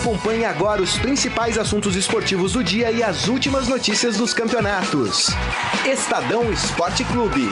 Acompanhe 0.00 0.46
agora 0.46 0.80
os 0.80 0.96
principais 0.96 1.58
assuntos 1.58 1.94
esportivos 1.94 2.54
do 2.54 2.64
dia 2.64 2.90
e 2.90 3.02
as 3.02 3.28
últimas 3.28 3.68
notícias 3.68 4.16
dos 4.16 4.32
campeonatos. 4.32 5.26
Estadão 5.84 6.50
Esporte 6.50 7.04
Clube. 7.04 7.50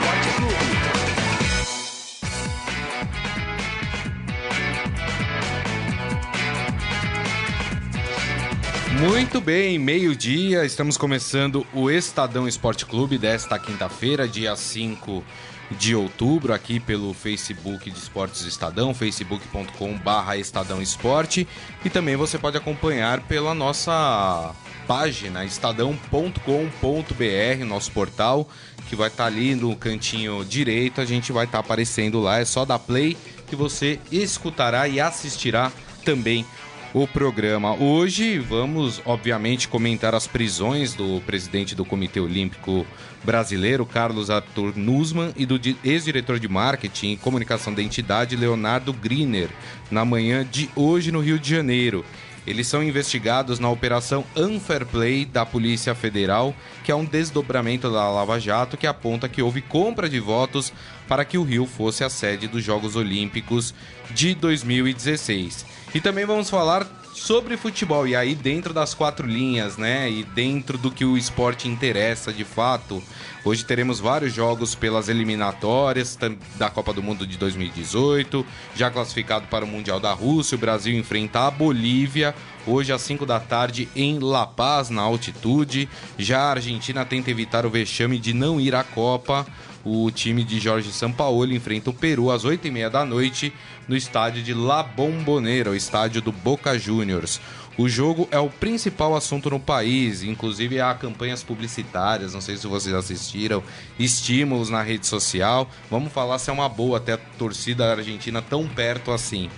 Muito 8.99 9.39
bem, 9.39 9.77
meio-dia, 9.77 10.65
estamos 10.65 10.97
começando 10.97 11.67
o 11.71 11.91
Estadão 11.91 12.47
Esporte 12.47 12.83
Clube 12.83 13.19
desta 13.19 13.59
quinta-feira, 13.59 14.27
dia 14.27 14.55
5 14.55 15.23
de 15.71 15.95
outubro, 15.95 16.53
aqui 16.53 16.79
pelo 16.79 17.13
Facebook 17.13 17.89
de 17.89 17.97
Esportes 17.97 18.41
Estadão, 18.41 18.93
facebook.com/barra 18.93 20.37
Estadão 20.37 20.81
Esporte, 20.81 21.47
e 21.83 21.89
também 21.89 22.15
você 22.15 22.37
pode 22.37 22.57
acompanhar 22.57 23.21
pela 23.21 23.53
nossa 23.53 24.53
página 24.87 25.45
estadão.com.br, 25.45 27.65
nosso 27.65 27.91
portal, 27.91 28.49
que 28.87 28.95
vai 28.95 29.07
estar 29.07 29.23
tá 29.23 29.27
ali 29.27 29.53
no 29.53 29.75
cantinho 29.75 30.43
direito, 30.43 30.99
a 30.99 31.05
gente 31.05 31.31
vai 31.31 31.45
estar 31.45 31.59
tá 31.59 31.63
aparecendo 31.63 32.19
lá, 32.19 32.39
é 32.39 32.45
só 32.45 32.65
dar 32.65 32.79
play 32.79 33.15
que 33.47 33.55
você 33.55 33.99
escutará 34.11 34.87
e 34.87 34.99
assistirá 34.99 35.71
também 36.03 36.45
o 36.93 37.07
programa. 37.07 37.75
Hoje 37.75 38.39
vamos, 38.39 39.01
obviamente, 39.05 39.67
comentar 39.67 40.15
as 40.15 40.25
prisões 40.25 40.93
do 40.93 41.21
presidente 41.21 41.75
do 41.75 41.85
Comitê 41.85 42.19
Olímpico 42.19 42.85
Brasileiro, 43.23 43.85
Carlos 43.85 44.29
Arthur 44.29 44.73
Nussmann, 44.75 45.33
e 45.35 45.45
do 45.45 45.59
ex-diretor 45.83 46.39
de 46.39 46.47
marketing 46.47 47.11
e 47.11 47.17
comunicação 47.17 47.73
da 47.73 47.81
entidade, 47.81 48.35
Leonardo 48.35 48.93
Griner, 48.93 49.49
na 49.91 50.05
manhã 50.05 50.45
de 50.49 50.69
hoje 50.75 51.11
no 51.11 51.19
Rio 51.19 51.39
de 51.39 51.49
Janeiro. 51.49 52.05
Eles 52.47 52.67
são 52.67 52.81
investigados 52.81 53.59
na 53.59 53.69
Operação 53.69 54.25
Unfair 54.35 54.85
Play 54.85 55.23
da 55.23 55.45
Polícia 55.45 55.93
Federal, 55.93 56.55
que 56.83 56.91
é 56.91 56.95
um 56.95 57.05
desdobramento 57.05 57.91
da 57.91 58.09
Lava 58.09 58.39
Jato 58.39 58.75
que 58.75 58.87
aponta 58.87 59.29
que 59.29 59.41
houve 59.41 59.61
compra 59.61 60.09
de 60.09 60.19
votos 60.19 60.73
para 61.07 61.23
que 61.23 61.37
o 61.37 61.43
Rio 61.43 61.67
fosse 61.67 62.03
a 62.03 62.09
sede 62.09 62.47
dos 62.47 62.63
Jogos 62.63 62.95
Olímpicos 62.95 63.73
de 64.11 64.33
2016. 64.33 65.65
E 65.93 65.99
também 65.99 66.25
vamos 66.25 66.49
falar 66.49 66.87
sobre 67.19 67.57
futebol, 67.57 68.07
e 68.07 68.15
aí 68.15 68.33
dentro 68.33 68.73
das 68.73 68.93
quatro 68.93 69.27
linhas, 69.27 69.77
né? 69.77 70.09
E 70.09 70.23
dentro 70.23 70.77
do 70.77 70.89
que 70.89 71.03
o 71.03 71.17
esporte 71.17 71.67
interessa 71.67 72.31
de 72.31 72.45
fato. 72.45 73.03
Hoje 73.43 73.65
teremos 73.65 73.99
vários 73.99 74.33
jogos 74.33 74.73
pelas 74.73 75.09
eliminatórias 75.09 76.17
da 76.55 76.69
Copa 76.69 76.93
do 76.93 77.03
Mundo 77.03 77.27
de 77.27 77.37
2018, 77.37 78.45
já 78.75 78.89
classificado 78.89 79.47
para 79.47 79.65
o 79.65 79.67
Mundial 79.67 79.99
da 79.99 80.13
Rússia. 80.13 80.55
O 80.55 80.59
Brasil 80.59 80.97
enfrenta 80.97 81.41
a 81.41 81.51
Bolívia 81.51 82.33
hoje 82.65 82.93
às 82.93 83.01
5 83.01 83.25
da 83.25 83.39
tarde 83.39 83.89
em 83.95 84.19
La 84.19 84.47
Paz, 84.47 84.89
na 84.89 85.01
altitude. 85.01 85.89
Já 86.17 86.39
a 86.39 86.51
Argentina 86.51 87.05
tenta 87.05 87.29
evitar 87.29 87.65
o 87.65 87.69
vexame 87.69 88.17
de 88.17 88.33
não 88.33 88.61
ir 88.61 88.73
à 88.73 88.83
Copa. 88.83 89.45
O 89.83 90.11
time 90.11 90.43
de 90.43 90.59
Jorge 90.59 90.91
Sampaoli 90.91 91.55
enfrenta 91.55 91.89
o 91.89 91.93
Peru 91.93 92.31
às 92.31 92.43
8h30 92.43 92.89
da 92.89 93.05
noite 93.05 93.53
no 93.87 93.95
estádio 93.95 94.43
de 94.43 94.53
La 94.53 94.83
Bombonera, 94.83 95.71
o 95.71 95.75
estádio 95.75 96.21
do 96.21 96.31
Boca 96.31 96.77
Juniors. 96.77 97.39
O 97.79 97.87
jogo 97.87 98.27
é 98.29 98.37
o 98.37 98.49
principal 98.49 99.15
assunto 99.15 99.49
no 99.49 99.57
país, 99.57 100.21
inclusive 100.21 100.81
há 100.81 100.93
campanhas 100.93 101.41
publicitárias, 101.43 102.33
não 102.33 102.41
sei 102.41 102.57
se 102.57 102.67
vocês 102.67 102.93
assistiram, 102.93 103.63
estímulos 103.97 104.69
na 104.69 104.81
rede 104.81 105.07
social. 105.07 105.65
Vamos 105.89 106.11
falar 106.11 106.39
se 106.39 106.49
é 106.49 106.53
uma 106.53 106.67
boa 106.67 106.97
até 106.97 107.13
a 107.13 107.17
torcida 107.17 107.89
argentina 107.89 108.41
tão 108.41 108.67
perto 108.67 109.11
assim. 109.11 109.49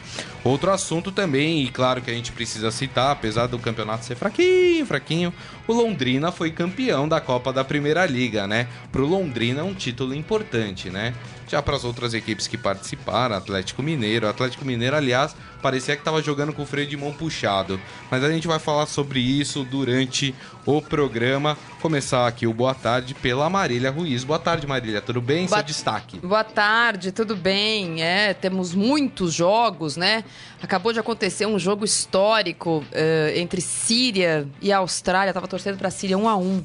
Outro 0.44 0.70
assunto 0.70 1.12
também, 1.12 1.64
e 1.64 1.70
claro 1.70 2.00
que 2.00 2.12
a 2.12 2.14
gente 2.14 2.32
precisa 2.32 2.70
citar, 2.70 3.12
apesar 3.12 3.48
do 3.48 3.58
campeonato 3.58 4.06
ser 4.06 4.16
fraquinho, 4.16 4.86
fraquinho, 4.86 5.34
o 5.72 5.74
Londrina 5.74 6.32
foi 6.32 6.52
campeão 6.52 7.08
da 7.08 7.22
Copa 7.22 7.54
da 7.54 7.64
Primeira 7.64 8.06
Liga, 8.06 8.46
né? 8.46 8.68
Pro 8.92 9.08
Londrina 9.08 9.62
é 9.62 9.64
um 9.64 9.74
título 9.74 10.14
importante, 10.14 10.90
né? 10.90 11.14
Já 11.48 11.62
para 11.62 11.76
as 11.76 11.84
outras 11.84 12.14
equipes 12.14 12.48
que 12.48 12.58
participaram, 12.58 13.36
Atlético 13.36 13.84
Mineiro. 13.84 14.28
Atlético 14.28 14.64
Mineiro, 14.66 14.96
aliás, 14.96 15.36
parecia 15.62 15.96
que 15.96 16.02
estava 16.02 16.22
jogando 16.22 16.54
com 16.54 16.64
o 16.64 16.66
freio 16.66 16.88
de 16.88 16.96
mão 16.96 17.12
puxado. 17.14 17.80
Mas 18.10 18.24
a 18.24 18.32
gente 18.32 18.48
vai 18.48 18.60
falar 18.60 18.86
sobre 18.86 19.20
isso 19.20 19.64
durante 19.64 20.34
o 20.66 20.82
programa. 20.82 21.58
Começar 21.82 22.28
aqui 22.28 22.48
o 22.48 22.54
Boa 22.54 22.74
Tarde 22.74 23.14
pela 23.14 23.50
Marília 23.50 23.92
Ruiz. 23.92 24.24
Boa 24.24 24.40
tarde, 24.40 24.66
Marília. 24.66 25.02
Tudo 25.02 25.22
bem? 25.22 25.46
Boa... 25.46 25.58
Seu 25.58 25.66
destaque. 25.66 26.20
Boa 26.20 26.44
tarde, 26.44 27.12
tudo 27.12 27.36
bem? 27.36 28.02
É, 28.02 28.34
temos 28.34 28.74
muitos 28.74 29.34
jogos, 29.34 29.98
né? 29.98 30.24
Acabou 30.62 30.94
de 30.94 31.00
acontecer 31.00 31.46
um 31.46 31.58
jogo 31.58 31.84
histórico 31.84 32.78
uh, 32.92 33.38
entre 33.38 33.62
Síria 33.62 34.48
e 34.62 34.72
Austrália. 34.72 35.34
Tava 35.34 35.48
torcendo 35.48 35.78
para 35.78 35.88
a 35.88 35.92
Síria 35.92 36.18
1 36.18 36.30
a 36.30 36.36
1 36.38 36.64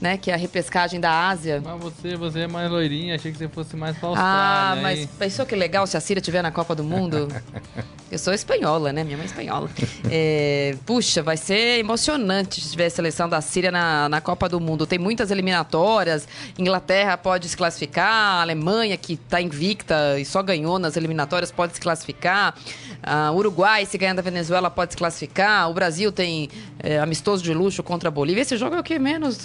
né? 0.00 0.16
Que 0.16 0.30
é 0.30 0.34
a 0.34 0.36
repescagem 0.36 1.00
da 1.00 1.28
Ásia. 1.28 1.62
Mas 1.64 1.80
você, 1.80 2.16
você 2.16 2.40
é 2.40 2.46
mais 2.46 2.70
loirinha, 2.70 3.14
achei 3.14 3.32
que 3.32 3.38
você 3.38 3.48
fosse 3.48 3.76
mais 3.76 3.96
pra 3.96 4.08
ah, 4.08 4.10
Austrália. 4.10 4.80
Ah, 4.80 4.82
mas 4.82 5.06
pensou 5.18 5.46
que 5.46 5.54
legal 5.54 5.86
se 5.86 5.96
a 5.96 6.00
Síria 6.00 6.20
estiver 6.20 6.42
na 6.42 6.50
Copa 6.50 6.74
do 6.74 6.84
Mundo? 6.84 7.28
Eu 8.14 8.18
sou 8.18 8.32
espanhola, 8.32 8.92
né? 8.92 9.02
Minha 9.02 9.16
mãe 9.16 9.24
é 9.24 9.26
espanhola. 9.26 9.68
É, 10.08 10.76
puxa, 10.86 11.20
vai 11.20 11.36
ser 11.36 11.80
emocionante 11.80 12.60
se 12.60 12.70
tiver 12.70 12.86
a 12.86 12.90
seleção 12.90 13.28
da 13.28 13.40
Síria 13.40 13.72
na, 13.72 14.08
na 14.08 14.20
Copa 14.20 14.48
do 14.48 14.60
Mundo. 14.60 14.86
Tem 14.86 15.00
muitas 15.00 15.32
eliminatórias. 15.32 16.28
Inglaterra 16.56 17.16
pode 17.16 17.48
se 17.48 17.56
classificar, 17.56 18.38
a 18.38 18.42
Alemanha, 18.42 18.96
que 18.96 19.14
está 19.14 19.40
invicta 19.40 20.16
e 20.20 20.24
só 20.24 20.44
ganhou 20.44 20.78
nas 20.78 20.96
eliminatórias, 20.96 21.50
pode 21.50 21.74
se 21.74 21.80
classificar. 21.80 22.54
Uh, 23.02 23.34
Uruguai, 23.36 23.84
se 23.84 23.98
ganhar 23.98 24.14
da 24.14 24.22
Venezuela, 24.22 24.70
pode 24.70 24.92
se 24.92 24.96
classificar. 24.96 25.68
O 25.68 25.74
Brasil 25.74 26.12
tem 26.12 26.48
é, 26.78 27.00
amistoso 27.00 27.42
de 27.42 27.52
luxo 27.52 27.82
contra 27.82 28.10
a 28.10 28.12
Bolívia. 28.12 28.42
Esse 28.42 28.56
jogo 28.56 28.76
é 28.76 28.80
o 28.80 28.84
que? 28.84 28.96
Menos 28.96 29.44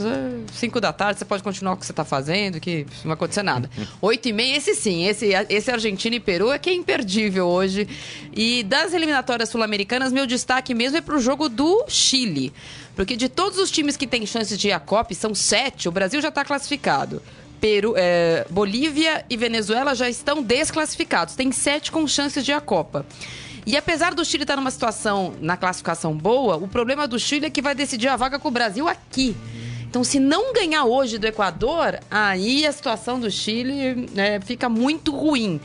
5 0.53 0.77
é, 0.77 0.81
da 0.81 0.93
tarde, 0.93 1.19
você 1.19 1.25
pode 1.25 1.43
continuar 1.43 1.73
o 1.73 1.77
que 1.77 1.85
você 1.85 1.91
está 1.91 2.05
fazendo, 2.05 2.59
que 2.59 2.85
não 3.03 3.05
vai 3.05 3.13
acontecer 3.13 3.43
nada. 3.43 3.69
8 4.01 4.29
e 4.29 4.33
meia, 4.33 4.57
esse 4.57 4.75
sim. 4.75 5.05
Esse, 5.05 5.29
esse 5.49 5.71
Argentina 5.71 6.15
e 6.15 6.19
Peru 6.19 6.51
é 6.51 6.59
que 6.59 6.69
é 6.69 6.73
imperdível 6.73 7.47
hoje. 7.47 7.87
E 8.33 8.63
das 8.63 8.93
eliminatórias 8.93 9.49
sul-americanas, 9.49 10.11
meu 10.11 10.25
destaque 10.25 10.73
mesmo 10.73 10.97
é 10.97 11.01
para 11.01 11.15
o 11.15 11.19
jogo 11.19 11.49
do 11.49 11.85
Chile. 11.87 12.53
Porque 12.95 13.15
de 13.15 13.29
todos 13.29 13.57
os 13.59 13.71
times 13.71 13.95
que 13.95 14.05
têm 14.05 14.25
chances 14.25 14.57
de 14.57 14.69
ir 14.69 14.71
à 14.71 14.79
Copa, 14.79 15.13
são 15.13 15.33
sete, 15.33 15.87
o 15.87 15.91
Brasil 15.91 16.21
já 16.21 16.29
está 16.29 16.43
classificado. 16.43 17.21
Peru, 17.59 17.93
é, 17.97 18.45
Bolívia 18.49 19.25
e 19.29 19.37
Venezuela 19.37 19.93
já 19.93 20.09
estão 20.09 20.41
desclassificados. 20.41 21.35
Tem 21.35 21.51
sete 21.51 21.91
com 21.91 22.07
chances 22.07 22.43
de 22.43 22.51
ir 22.51 22.53
à 22.53 22.61
Copa. 22.61 23.05
E 23.65 23.77
apesar 23.77 24.15
do 24.15 24.25
Chile 24.25 24.43
estar 24.43 24.55
numa 24.55 24.71
situação 24.71 25.35
na 25.41 25.55
classificação 25.55 26.15
boa, 26.15 26.57
o 26.57 26.67
problema 26.67 27.07
do 27.07 27.19
Chile 27.19 27.45
é 27.45 27.49
que 27.49 27.61
vai 27.61 27.75
decidir 27.75 28.07
a 28.07 28.15
vaga 28.15 28.39
com 28.39 28.47
o 28.47 28.51
Brasil 28.51 28.87
aqui. 28.87 29.35
Então, 29.89 30.03
se 30.03 30.19
não 30.19 30.53
ganhar 30.53 30.85
hoje 30.85 31.17
do 31.17 31.25
Equador, 31.25 31.99
aí 32.11 32.63
a 32.63 32.71
situação 32.71 33.19
do 33.19 33.31
Chile 33.31 34.07
né, 34.13 34.39
fica 34.39 34.69
muito 34.69 35.11
ruim. 35.11 35.59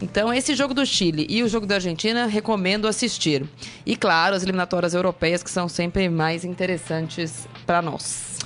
Então, 0.00 0.32
esse 0.32 0.54
jogo 0.54 0.72
do 0.72 0.86
Chile 0.86 1.26
e 1.28 1.42
o 1.42 1.48
jogo 1.48 1.66
da 1.66 1.74
Argentina, 1.74 2.24
recomendo 2.24 2.88
assistir. 2.88 3.44
E, 3.84 3.94
claro, 3.94 4.34
as 4.34 4.42
eliminatórias 4.42 4.94
europeias, 4.94 5.42
que 5.42 5.50
são 5.50 5.68
sempre 5.68 6.08
mais 6.08 6.42
interessantes 6.42 7.46
para 7.66 7.82
nós. 7.82 8.36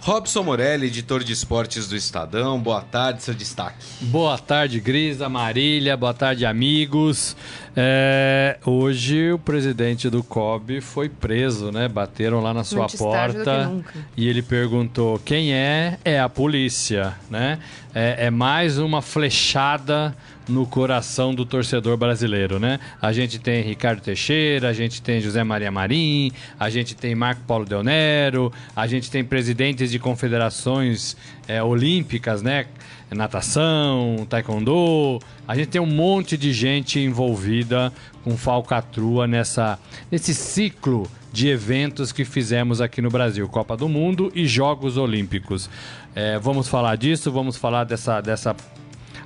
Robson 0.00 0.42
Morelli, 0.42 0.88
editor 0.88 1.24
de 1.24 1.32
esportes 1.32 1.88
do 1.88 1.96
Estadão, 1.96 2.60
boa 2.60 2.82
tarde, 2.82 3.22
seu 3.22 3.32
destaque. 3.32 3.78
Boa 4.02 4.36
tarde, 4.36 4.78
Grisa, 4.78 5.30
Marília, 5.30 5.96
boa 5.96 6.12
tarde, 6.12 6.44
amigos. 6.44 7.34
É, 7.76 8.56
hoje 8.64 9.32
o 9.32 9.38
presidente 9.38 10.08
do 10.08 10.22
COB 10.22 10.80
foi 10.80 11.08
preso, 11.08 11.72
né? 11.72 11.88
Bateram 11.88 12.40
lá 12.40 12.54
na 12.54 12.62
sua 12.62 12.80
Muito 12.80 12.96
porta 12.96 13.72
e 14.16 14.28
ele 14.28 14.42
perguntou 14.42 15.18
quem 15.18 15.52
é? 15.52 15.98
É 16.04 16.20
a 16.20 16.28
polícia, 16.28 17.14
né? 17.28 17.58
É, 17.92 18.26
é 18.26 18.30
mais 18.30 18.78
uma 18.78 19.02
flechada 19.02 20.14
no 20.48 20.66
coração 20.66 21.34
do 21.34 21.44
torcedor 21.44 21.96
brasileiro, 21.96 22.60
né? 22.60 22.78
A 23.00 23.12
gente 23.12 23.38
tem 23.38 23.62
Ricardo 23.62 24.00
Teixeira, 24.00 24.68
a 24.68 24.72
gente 24.72 25.02
tem 25.02 25.20
José 25.20 25.42
Maria 25.42 25.70
Marim, 25.70 26.30
a 26.60 26.70
gente 26.70 26.94
tem 26.94 27.14
Marco 27.14 27.40
Paulo 27.46 27.64
Del 27.64 27.82
Nero, 27.82 28.52
a 28.76 28.86
gente 28.86 29.10
tem 29.10 29.24
presidentes 29.24 29.90
de 29.90 29.98
confederações 29.98 31.16
é, 31.48 31.62
olímpicas, 31.62 32.42
né? 32.42 32.66
Natação, 33.14 34.26
taekwondo, 34.28 35.18
a 35.46 35.56
gente 35.56 35.68
tem 35.68 35.80
um 35.80 35.86
monte 35.86 36.36
de 36.36 36.52
gente 36.52 36.98
envolvida 37.00 37.92
com 38.22 38.36
falcatrua 38.36 39.26
nessa, 39.26 39.78
nesse 40.10 40.34
ciclo 40.34 41.08
de 41.32 41.48
eventos 41.48 42.12
que 42.12 42.24
fizemos 42.24 42.80
aqui 42.80 43.02
no 43.02 43.10
Brasil, 43.10 43.48
Copa 43.48 43.76
do 43.76 43.88
Mundo 43.88 44.30
e 44.34 44.46
Jogos 44.46 44.96
Olímpicos. 44.96 45.68
É, 46.14 46.38
vamos 46.38 46.68
falar 46.68 46.96
disso, 46.96 47.32
vamos 47.32 47.56
falar 47.56 47.84
dessa, 47.84 48.20
dessa 48.20 48.54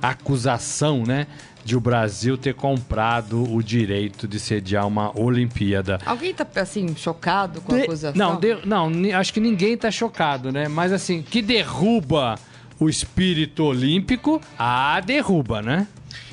acusação, 0.01 1.03
né? 1.05 1.27
De 1.63 1.75
o 1.75 1.79
Brasil 1.79 2.37
ter 2.37 2.55
comprado 2.55 3.43
o 3.53 3.61
direito 3.61 4.27
de 4.27 4.39
sediar 4.39 4.87
uma 4.87 5.17
Olimpíada. 5.17 5.99
Alguém 6.05 6.33
tá, 6.33 6.47
assim, 6.55 6.95
chocado 6.95 7.61
com 7.61 7.75
a 7.75 7.79
acusação? 7.79 8.17
Não, 8.17 8.39
de, 8.39 8.57
não, 8.65 8.89
acho 9.15 9.31
que 9.33 9.39
ninguém 9.39 9.77
tá 9.77 9.91
chocado, 9.91 10.51
né? 10.51 10.67
Mas, 10.67 10.91
assim, 10.91 11.21
que 11.21 11.41
derruba 11.41 12.39
o 12.79 12.89
espírito 12.89 13.65
olímpico, 13.65 14.41
a 14.57 14.99
derruba, 15.01 15.61
né? 15.61 15.87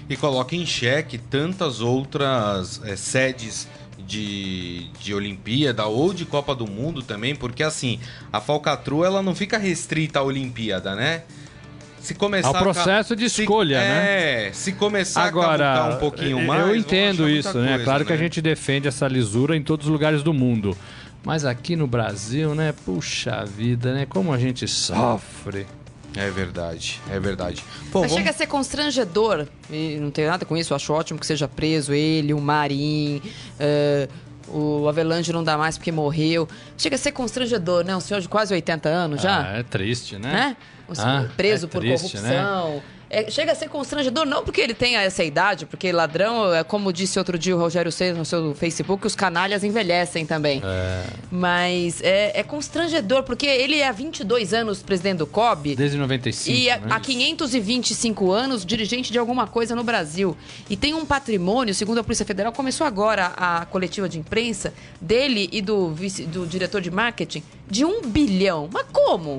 E 0.09 0.17
coloca 0.17 0.55
em 0.55 0.65
xeque 0.65 1.19
tantas 1.19 1.81
outras 1.81 2.81
é, 2.85 2.95
sedes 2.95 3.69
de, 3.99 4.89
de 5.01 5.13
Olimpíada 5.13 5.87
ou 5.87 6.15
de 6.15 6.25
Copa 6.25 6.55
do 6.55 6.67
Mundo 6.67 7.03
também, 7.03 7.35
porque 7.35 7.63
assim, 7.63 7.99
a 8.33 8.41
falcatrua 8.41 9.07
ela 9.07 9.23
não 9.23 9.35
fica 9.35 9.59
restrita 9.59 10.21
à 10.21 10.23
Olimpíada, 10.23 10.95
né? 10.95 11.23
Se 12.01 12.15
começar 12.15 12.49
Ao 12.49 12.63
processo 12.63 13.15
a... 13.15 13.17
de 13.17 13.25
escolha, 13.25 13.81
se, 13.81 13.85
né? 13.85 14.47
É, 14.47 14.53
se 14.53 14.73
começar 14.73 15.25
Agora, 15.25 15.77
a 15.77 15.89
um 15.89 15.99
pouquinho 15.99 16.41
mais. 16.41 16.69
Eu 16.69 16.77
entendo 16.77 17.29
isso, 17.29 17.59
né? 17.59 17.71
Coisa, 17.71 17.85
claro 17.85 18.01
né? 18.01 18.07
que 18.07 18.13
a 18.13 18.17
gente 18.17 18.41
defende 18.41 18.87
essa 18.87 19.09
lisura 19.09 19.57
em 19.57 19.63
todos 19.63 19.87
os 19.87 19.93
lugares 19.93 20.23
do 20.23 20.33
mundo. 20.33 20.77
Mas 21.25 21.45
aqui 21.45 21.75
no 21.75 21.89
Brasil, 21.89 22.55
né? 22.55 22.73
Puxa 22.85 23.45
vida, 23.45 23.93
né? 23.93 24.07
Como 24.07 24.33
a 24.33 24.39
gente 24.39 24.69
sofre. 24.69 25.67
É 26.15 26.31
verdade, 26.31 27.01
é 27.11 27.19
verdade. 27.19 27.65
Bom, 27.93 28.01
Mas 28.01 28.11
vamos... 28.11 28.13
chega 28.13 28.31
a 28.31 28.33
ser 28.33 28.47
constrangedor, 28.47 29.47
e 29.71 29.97
não 30.01 30.11
tem 30.11 30.27
nada 30.27 30.45
com 30.45 30.57
isso, 30.57 30.73
eu 30.73 30.77
acho 30.77 30.93
ótimo 30.93 31.19
que 31.19 31.27
seja 31.27 31.49
preso 31.49 31.93
ele, 31.93 32.33
o 32.33 32.41
Marim, 32.41 33.21
uh, 33.61 34.27
o 34.49 34.89
Avelange 34.89 35.33
não 35.33 35.43
dá 35.43 35.59
mais 35.59 35.77
porque 35.77 35.91
morreu. 35.91 36.49
Chega 36.79 36.97
a 36.97 36.99
ser 36.99 37.13
constrangedor, 37.13 37.85
né? 37.85 37.97
Um 37.97 38.01
senhor 38.01 38.21
de 38.21 38.29
quase 38.29 38.55
80 38.55 38.89
anos 38.89 39.21
já. 39.21 39.43
Ah, 39.43 39.59
é 39.59 39.63
triste, 39.63 40.19
né? 40.19 40.57
Um 40.89 40.93
ah, 40.99 41.27
preso 41.37 41.67
é 41.67 41.69
por 41.69 41.81
triste, 41.81 42.17
né? 42.19 42.23
corrupção. 42.23 42.75
Né? 42.77 42.83
É, 43.09 43.31
chega 43.31 43.53
a 43.53 43.55
ser 43.55 43.69
constrangedor, 43.69 44.27
não 44.27 44.43
porque 44.43 44.61
ele 44.61 44.75
tenha 44.75 45.01
essa 45.01 45.23
idade, 45.23 45.65
porque 45.65 45.93
ladrão, 45.93 46.53
é 46.53 46.65
como 46.65 46.93
disse 46.93 47.19
outro 47.19 47.39
dia 47.39 47.55
o 47.55 47.59
Rogério 47.59 47.93
Seis 47.93 48.17
no 48.17 48.25
seu 48.25 48.55
Facebook, 48.55 49.07
os 49.07 49.15
canalhas 49.15 49.63
envelhecem 49.63 50.27
também. 50.27 50.61
É. 50.65 51.05
Mas 51.31 52.01
é, 52.03 52.39
é, 52.39 52.43
constrangedor, 52.43 53.23
porque 53.23 53.47
ele 53.47 53.79
é 53.79 53.87
há 53.87 53.93
22 53.93 54.53
anos 54.53 54.83
presidente 54.83 55.19
do 55.19 55.27
COB. 55.27 55.77
Desde 55.77 55.97
95. 55.97 56.57
E 56.57 56.67
né? 56.67 56.81
há 56.91 56.99
525 56.99 58.33
anos 58.33 58.67
dirigente 58.67 59.13
de 59.13 59.19
alguma 59.19 59.47
coisa 59.47 59.77
no 59.77 59.85
Brasil. 59.85 60.37
E 60.69 60.77
tem 60.77 60.95
um 60.95 61.07
patrimônio, 61.07 61.75
segundo 61.75 61.99
a 61.99 62.05
Polícia 62.05 62.27
Federal, 62.27 62.53
começou 62.53 62.87
agora 62.87 63.33
a 63.37 63.67
coletiva 63.67 64.09
de 64.09 64.19
imprensa 64.19 64.75
dele 65.01 65.49
e 65.53 65.63
do, 65.63 65.91
vice, 65.95 66.25
do 66.25 66.45
diretor 66.47 66.81
de 66.81 66.91
marketing, 66.91 67.43
de 67.69 67.85
um 67.85 68.03
bilhão. 68.03 68.69
Mas 68.73 68.87
como? 68.93 69.39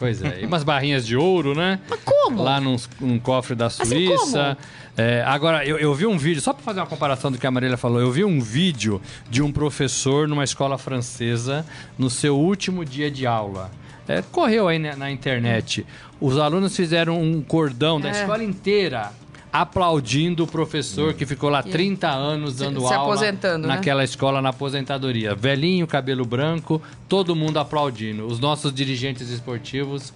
Pois 0.00 0.22
é. 0.22 0.40
E 0.40 0.46
umas 0.46 0.64
barrinhas 0.64 1.06
de 1.06 1.14
ouro, 1.14 1.54
né? 1.54 1.78
Mas 1.88 2.00
como? 2.02 2.42
Lá 2.42 2.58
num, 2.58 2.76
num 2.98 3.18
cofre 3.18 3.54
da 3.54 3.66
assim 3.66 3.84
Suíça. 3.84 4.52
Assim 4.52 4.60
é, 4.96 5.22
agora, 5.26 5.64
eu, 5.64 5.78
eu 5.78 5.94
vi 5.94 6.06
um 6.06 6.16
vídeo, 6.16 6.40
só 6.40 6.54
para 6.54 6.62
fazer 6.62 6.80
uma 6.80 6.86
comparação 6.86 7.30
do 7.30 7.36
que 7.36 7.46
a 7.46 7.50
Marília 7.50 7.76
falou, 7.76 8.00
eu 8.00 8.10
vi 8.10 8.24
um 8.24 8.40
vídeo 8.40 9.00
de 9.28 9.42
um 9.42 9.52
professor 9.52 10.26
numa 10.26 10.42
escola 10.42 10.78
francesa 10.78 11.66
no 11.98 12.08
seu 12.08 12.34
último 12.38 12.82
dia 12.82 13.10
de 13.10 13.26
aula. 13.26 13.70
É, 14.08 14.22
correu 14.22 14.68
aí 14.68 14.78
na, 14.78 14.96
na, 14.96 15.10
internet. 15.10 15.86
Os 16.18 16.38
alunos 16.38 16.74
fizeram 16.74 17.20
um 17.20 17.42
cordão 17.42 18.00
da 18.00 18.08
é. 18.08 18.12
escola 18.12 18.42
inteira 18.42 19.12
aplaudindo 19.52 20.44
o 20.44 20.46
professor 20.46 21.14
que 21.14 21.26
ficou 21.26 21.50
lá 21.50 21.62
30 21.62 22.08
anos 22.08 22.56
dando 22.56 22.80
se, 22.80 22.88
se 22.88 22.94
aula 22.94 23.14
aposentando, 23.14 23.66
né? 23.66 23.74
naquela 23.74 23.98
né? 23.98 24.04
escola 24.04 24.40
na 24.40 24.50
aposentadoria. 24.50 25.34
Velhinho, 25.34 25.86
cabelo 25.86 26.24
branco, 26.24 26.80
todo 27.08 27.34
mundo 27.34 27.58
aplaudindo. 27.58 28.26
Os 28.26 28.38
nossos 28.38 28.72
dirigentes 28.72 29.28
esportivos 29.30 30.12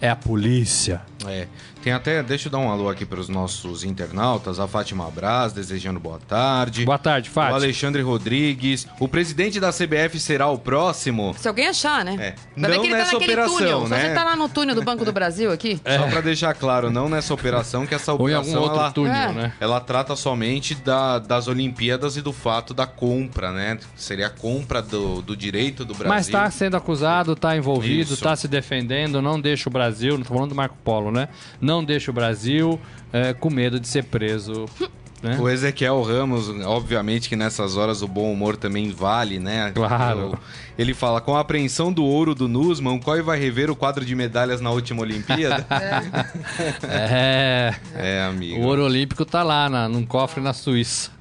é 0.00 0.08
a 0.08 0.16
polícia. 0.16 1.02
É. 1.26 1.46
Tem 1.84 1.92
até, 1.92 2.22
deixa 2.22 2.48
eu 2.48 2.52
dar 2.52 2.60
um 2.60 2.70
alô 2.70 2.88
aqui 2.88 3.04
para 3.04 3.20
os 3.20 3.28
nossos 3.28 3.84
internautas, 3.84 4.58
a 4.58 4.66
Fátima 4.66 5.10
Braz, 5.10 5.52
desejando 5.52 6.00
boa 6.00 6.18
tarde. 6.18 6.86
Boa 6.86 6.96
tarde, 6.96 7.28
Fátima. 7.28 7.52
O 7.52 7.56
Alexandre 7.56 8.00
Rodrigues. 8.00 8.86
O 8.98 9.06
presidente 9.06 9.60
da 9.60 9.70
CBF 9.70 10.18
será 10.18 10.48
o 10.48 10.56
próximo. 10.56 11.34
Se 11.36 11.46
alguém 11.46 11.68
achar, 11.68 12.02
né? 12.02 12.16
É. 12.18 12.34
Não 12.56 12.70
que 12.80 12.86
ele 12.86 12.94
nessa 12.94 13.10
tá 13.10 13.16
operação, 13.18 13.58
túnel. 13.58 13.80
né? 13.86 14.00
Só 14.00 14.06
você 14.08 14.14
tá 14.14 14.24
lá 14.24 14.34
no 14.34 14.48
túnel 14.48 14.74
do 14.74 14.82
Banco 14.82 15.04
do 15.04 15.12
Brasil 15.12 15.52
aqui. 15.52 15.78
É. 15.84 15.98
Só 16.00 16.06
para 16.06 16.22
deixar 16.22 16.54
claro, 16.54 16.90
não 16.90 17.06
nessa 17.06 17.34
operação, 17.34 17.86
que 17.86 17.94
essa 17.94 18.14
operação... 18.14 18.24
Ou 18.24 18.30
em 18.30 18.54
algum 18.54 18.62
outro 18.62 18.80
ela, 18.80 18.90
túnel, 18.90 19.14
é. 19.14 19.32
né? 19.32 19.52
Ela 19.60 19.78
trata 19.78 20.16
somente 20.16 20.74
da, 20.74 21.18
das 21.18 21.48
Olimpíadas 21.48 22.16
e 22.16 22.22
do 22.22 22.32
fato 22.32 22.72
da 22.72 22.86
compra, 22.86 23.52
né? 23.52 23.78
Seria 23.94 24.28
a 24.28 24.30
compra 24.30 24.80
do, 24.80 25.20
do 25.20 25.36
direito 25.36 25.84
do 25.84 25.92
Brasil. 25.92 26.08
Mas 26.08 26.28
está 26.28 26.50
sendo 26.50 26.78
acusado, 26.78 27.34
está 27.34 27.54
envolvido, 27.54 28.14
está 28.14 28.34
se 28.34 28.48
defendendo, 28.48 29.20
não 29.20 29.38
deixa 29.38 29.68
o 29.68 29.72
Brasil, 29.72 29.83
não 30.16 30.24
tô 30.24 30.34
falando 30.34 30.50
do 30.50 30.54
Marco 30.54 30.76
Polo, 30.84 31.10
né? 31.10 31.28
Não 31.60 31.84
deixa 31.84 32.10
o 32.10 32.14
Brasil 32.14 32.34
Brasil 32.34 32.80
é, 33.12 33.32
com 33.32 33.48
medo 33.48 33.78
de 33.78 33.86
ser 33.86 34.04
preso. 34.04 34.66
Né? 35.22 35.38
O 35.40 35.48
Ezequiel 35.48 36.02
Ramos, 36.02 36.50
obviamente 36.66 37.30
que 37.30 37.36
nessas 37.36 37.76
horas 37.76 38.02
o 38.02 38.08
bom 38.08 38.30
humor 38.30 38.56
também 38.56 38.90
vale, 38.90 39.38
né? 39.38 39.72
Claro. 39.74 40.38
Ele 40.76 40.92
fala: 40.92 41.20
com 41.20 41.34
a 41.34 41.40
apreensão 41.40 41.90
do 41.92 42.04
ouro 42.04 42.34
do 42.34 42.46
Nusman, 42.46 42.98
qual 42.98 43.22
vai 43.22 43.38
rever 43.38 43.70
o 43.70 43.76
quadro 43.76 44.04
de 44.04 44.14
medalhas 44.14 44.60
na 44.60 44.70
última 44.70 45.00
Olimpíada? 45.00 45.66
é. 46.90 47.74
É, 47.94 48.22
amigo. 48.24 48.60
O 48.60 48.66
ouro 48.66 48.84
olímpico 48.84 49.24
tá 49.24 49.42
lá, 49.42 49.70
na, 49.70 49.88
num 49.88 50.04
cofre 50.04 50.42
na 50.42 50.52
Suíça. 50.52 51.13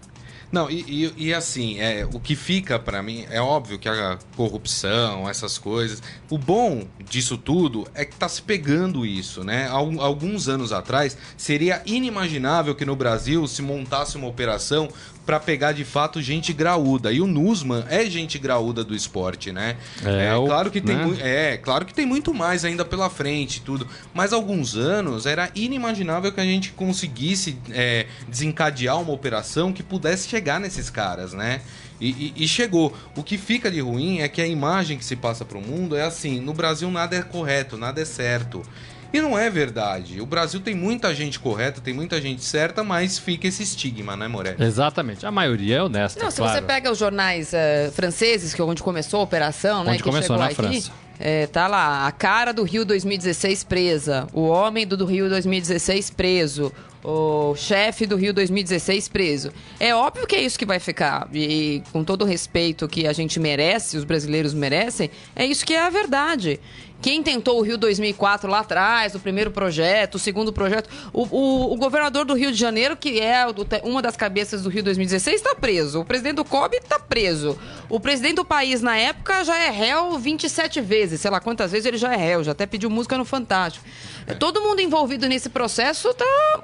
Não, 0.53 0.69
e, 0.69 0.85
e, 0.87 1.29
e, 1.29 1.33
assim, 1.33 1.79
é, 1.79 2.07
o 2.13 2.19
que 2.19 2.35
fica 2.35 2.77
para 2.77 3.01
mim, 3.01 3.25
é 3.31 3.41
óbvio 3.41 3.79
que 3.79 3.89
a 3.89 4.19
corrupção, 4.35 5.27
essas 5.27 5.57
coisas. 5.57 5.99
O 6.29 6.37
bom 6.37 6.87
disso 7.09 7.39
tudo 7.39 7.87
é 7.95 8.05
que 8.05 8.15
tá 8.15 8.29
se 8.29 8.39
pegando 8.39 9.03
isso, 9.03 9.43
né? 9.43 9.67
Alguns 9.67 10.47
anos 10.47 10.71
atrás, 10.71 11.17
seria 11.35 11.81
inimaginável 11.87 12.75
que 12.75 12.85
no 12.85 12.95
Brasil 12.95 13.47
se 13.47 13.63
montasse 13.63 14.15
uma 14.15 14.27
operação 14.27 14.89
para 15.25 15.39
pegar 15.39 15.71
de 15.71 15.83
fato 15.83 16.21
gente 16.21 16.51
graúda. 16.53 17.11
E 17.11 17.21
o 17.21 17.27
Nusman 17.27 17.85
é 17.89 18.05
gente 18.05 18.37
graúda 18.37 18.83
do 18.83 18.95
esporte, 18.95 19.51
né? 19.51 19.77
É, 20.03 20.27
é 20.27 20.45
claro 20.45 20.71
que 20.71 20.81
tem 20.81 20.95
né? 20.95 21.53
é 21.53 21.57
claro 21.57 21.85
que 21.85 21.93
tem 21.93 22.05
muito 22.05 22.33
mais 22.33 22.65
ainda 22.65 22.83
pela 22.83 23.09
frente, 23.09 23.61
tudo. 23.61 23.87
Mas 24.13 24.33
há 24.33 24.35
alguns 24.35 24.75
anos 24.75 25.25
era 25.25 25.49
inimaginável 25.55 26.31
que 26.31 26.39
a 26.39 26.45
gente 26.45 26.71
conseguisse 26.71 27.57
é, 27.71 28.07
desencadear 28.27 28.99
uma 29.01 29.13
operação 29.13 29.71
que 29.71 29.83
pudesse 29.83 30.27
chegar 30.27 30.59
nesses 30.59 30.89
caras, 30.89 31.33
né? 31.33 31.61
E, 32.01 32.33
e, 32.35 32.43
e, 32.43 32.47
chegou. 32.47 32.93
O 33.15 33.23
que 33.23 33.37
fica 33.37 33.71
de 33.71 33.79
ruim 33.79 34.19
é 34.19 34.27
que 34.27 34.41
a 34.41 34.47
imagem 34.47 34.97
que 34.97 35.05
se 35.05 35.15
passa 35.15 35.45
para 35.45 35.57
o 35.57 35.61
mundo 35.61 35.95
é 35.95 36.03
assim: 36.03 36.41
no 36.41 36.53
Brasil 36.53 36.89
nada 36.91 37.15
é 37.15 37.21
correto, 37.21 37.77
nada 37.77 38.01
é 38.01 38.05
certo. 38.05 38.61
E 39.13 39.21
não 39.21 39.37
é 39.37 39.47
verdade. 39.47 40.19
O 40.19 40.25
Brasil 40.25 40.59
tem 40.59 40.73
muita 40.73 41.13
gente 41.13 41.39
correta, 41.39 41.79
tem 41.79 41.93
muita 41.93 42.19
gente 42.19 42.43
certa, 42.43 42.83
mas 42.83 43.19
fica 43.19 43.47
esse 43.47 43.61
estigma, 43.61 44.17
né, 44.17 44.27
Moré? 44.27 44.55
Exatamente. 44.59 45.23
A 45.23 45.29
maioria 45.31 45.77
é 45.77 45.83
honesta. 45.83 46.21
Não, 46.21 46.31
se 46.31 46.37
claro. 46.37 46.53
você 46.53 46.61
pega 46.63 46.91
os 46.91 46.97
jornais 46.97 47.53
uh, 47.53 47.91
franceses, 47.91 48.55
que 48.55 48.59
é 48.59 48.63
onde 48.63 48.81
começou 48.81 49.19
a 49.19 49.23
operação, 49.23 49.81
onde 49.81 49.85
né? 49.85 49.93
Onde 49.93 50.03
começou 50.03 50.35
na 50.35 50.45
aqui, 50.45 50.55
França. 50.55 50.91
É, 51.19 51.45
tá 51.45 51.67
lá, 51.67 52.07
a 52.07 52.11
cara 52.11 52.51
do 52.51 52.63
Rio 52.63 52.83
2016 52.83 53.63
presa, 53.63 54.27
o 54.33 54.47
homem 54.47 54.85
do, 54.85 54.97
do 54.97 55.05
Rio 55.05 55.29
2016 55.29 56.09
preso, 56.09 56.71
o 57.03 57.53
chefe 57.55 58.05
do 58.07 58.15
Rio 58.15 58.33
2016 58.33 59.09
preso. 59.09 59.51
É 59.79 59.93
óbvio 59.93 60.25
que 60.25 60.35
é 60.35 60.41
isso 60.41 60.57
que 60.57 60.65
vai 60.65 60.79
ficar. 60.79 61.29
E 61.33 61.83
com 61.91 62.03
todo 62.03 62.23
o 62.23 62.25
respeito 62.25 62.87
que 62.87 63.05
a 63.05 63.13
gente 63.13 63.39
merece, 63.39 63.95
os 63.95 64.03
brasileiros 64.03 64.53
merecem, 64.53 65.11
é 65.35 65.45
isso 65.45 65.65
que 65.65 65.73
é 65.73 65.85
a 65.85 65.89
verdade. 65.89 66.59
Quem 67.03 67.21
tentou 67.21 67.59
o 67.59 67.61
Rio 67.61 67.77
2004 67.77 68.49
lá 68.49 68.59
atrás, 68.59 69.13
o 69.13 69.19
primeiro 69.19 69.51
projeto, 69.51 70.15
o 70.15 70.19
segundo 70.19 70.53
projeto, 70.53 70.89
o, 71.11 71.23
o, 71.23 71.73
o 71.73 71.75
governador 71.75 72.23
do 72.23 72.33
Rio 72.33 72.49
de 72.49 72.57
Janeiro, 72.57 72.95
que 72.95 73.19
é 73.19 73.45
uma 73.83 74.01
das 74.01 74.15
cabeças 74.15 74.63
do 74.63 74.69
Rio 74.69 74.81
2016, 74.83 75.35
está 75.35 75.53
preso. 75.53 75.99
O 75.99 76.05
presidente 76.05 76.35
do 76.35 76.45
COB 76.45 76.77
está 76.77 76.97
preso. 76.97 77.59
O 77.89 77.99
presidente 77.99 78.35
do 78.35 78.45
país, 78.45 78.81
na 78.81 78.95
época, 78.95 79.43
já 79.43 79.59
é 79.59 79.69
réu 79.69 80.17
27 80.17 80.79
vezes. 80.79 81.19
Sei 81.19 81.29
lá 81.29 81.41
quantas 81.41 81.73
vezes 81.73 81.85
ele 81.85 81.97
já 81.97 82.13
é 82.13 82.15
réu. 82.15 82.41
Já 82.41 82.53
até 82.53 82.65
pediu 82.65 82.89
música 82.89 83.17
no 83.17 83.25
Fantástico. 83.25 83.85
É. 84.25 84.33
Todo 84.33 84.61
mundo 84.61 84.79
envolvido 84.79 85.27
nesse 85.27 85.49
processo 85.49 86.09
está 86.09 86.61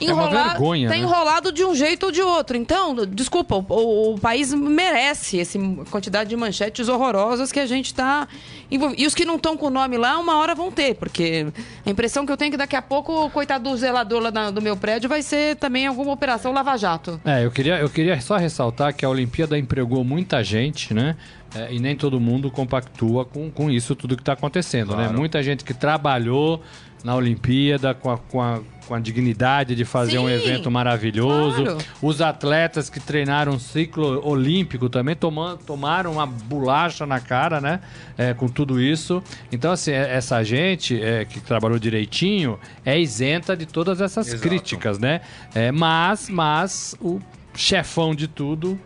enrolado, 0.00 0.36
é 0.36 0.48
vergonha, 0.50 0.88
tá 0.88 0.94
né? 0.94 1.00
enrolado 1.00 1.52
de 1.52 1.64
um 1.64 1.74
jeito 1.74 2.06
ou 2.06 2.12
de 2.12 2.22
outro. 2.22 2.56
Então, 2.56 2.94
desculpa, 3.06 3.56
o, 3.56 4.14
o 4.14 4.18
país 4.18 4.52
merece 4.52 5.40
essa 5.40 5.58
quantidade 5.90 6.30
de 6.30 6.36
manchetes 6.36 6.88
horrorosas 6.88 7.52
que 7.52 7.60
a 7.60 7.66
gente 7.66 7.86
está 7.86 8.26
envolvido. 8.70 9.00
E 9.00 9.06
os 9.06 9.14
que 9.14 9.24
não 9.24 9.36
estão 9.36 9.56
com 9.56 9.66
o 9.66 9.70
nome 9.70 9.96
lá, 9.96 10.18
uma 10.18 10.36
hora 10.36 10.54
vão 10.54 10.70
ter, 10.70 10.94
porque 10.94 11.46
a 11.84 11.90
impressão 11.90 12.24
que 12.26 12.32
eu 12.32 12.36
tenho 12.36 12.48
é 12.48 12.50
que 12.52 12.56
daqui 12.56 12.76
a 12.76 12.82
pouco 12.82 13.26
o 13.26 13.30
coitado 13.30 13.70
do 13.70 13.76
zelador 13.76 14.22
lá 14.22 14.30
na, 14.30 14.50
do 14.50 14.60
meu 14.60 14.76
prédio 14.76 15.08
vai 15.08 15.22
ser 15.22 15.56
também 15.56 15.86
alguma 15.86 16.12
operação 16.12 16.52
lava-jato. 16.52 17.20
É, 17.24 17.44
eu 17.44 17.50
queria, 17.50 17.78
eu 17.78 17.88
queria 17.88 18.20
só 18.20 18.36
ressaltar 18.36 18.94
que 18.94 19.04
a 19.04 19.08
Olimpíada 19.08 19.58
empregou 19.58 20.04
muita 20.04 20.42
gente, 20.42 20.92
né? 20.92 21.16
É, 21.54 21.72
e 21.72 21.78
nem 21.78 21.94
todo 21.94 22.18
mundo 22.18 22.50
compactua 22.50 23.24
com, 23.24 23.48
com 23.48 23.70
isso 23.70 23.94
tudo 23.94 24.16
que 24.16 24.22
está 24.22 24.32
acontecendo, 24.32 24.88
né? 24.90 24.94
claro. 24.96 25.12
né? 25.12 25.18
Muita 25.18 25.40
gente 25.40 25.62
que 25.62 25.72
trabalhou 25.72 26.60
na 27.04 27.14
Olimpíada 27.14 27.94
com 27.94 28.10
a, 28.10 28.18
com 28.18 28.42
a 28.42 28.60
com 28.86 28.94
a 28.94 29.00
dignidade 29.00 29.74
de 29.74 29.84
fazer 29.84 30.12
Sim, 30.12 30.18
um 30.18 30.28
evento 30.28 30.70
maravilhoso. 30.70 31.64
Claro. 31.64 31.78
Os 32.02 32.20
atletas 32.20 32.88
que 32.88 33.00
treinaram 33.00 33.52
um 33.52 33.58
ciclo 33.58 34.26
olímpico 34.26 34.88
também 34.88 35.14
tomando, 35.14 35.58
tomaram 35.58 36.12
uma 36.12 36.26
bolacha 36.26 37.06
na 37.06 37.20
cara, 37.20 37.60
né? 37.60 37.80
É, 38.16 38.34
com 38.34 38.48
tudo 38.48 38.80
isso. 38.80 39.22
Então, 39.50 39.72
assim, 39.72 39.92
é, 39.92 40.14
essa 40.14 40.42
gente 40.42 41.00
é, 41.00 41.24
que 41.24 41.40
trabalhou 41.40 41.78
direitinho 41.78 42.58
é 42.84 42.98
isenta 42.98 43.56
de 43.56 43.66
todas 43.66 44.00
essas 44.00 44.28
Exato. 44.28 44.42
críticas, 44.42 44.98
né? 44.98 45.20
É, 45.54 45.72
mas, 45.72 46.28
mas 46.28 46.94
o 47.00 47.20
chefão 47.54 48.14
de 48.14 48.28
tudo 48.28 48.78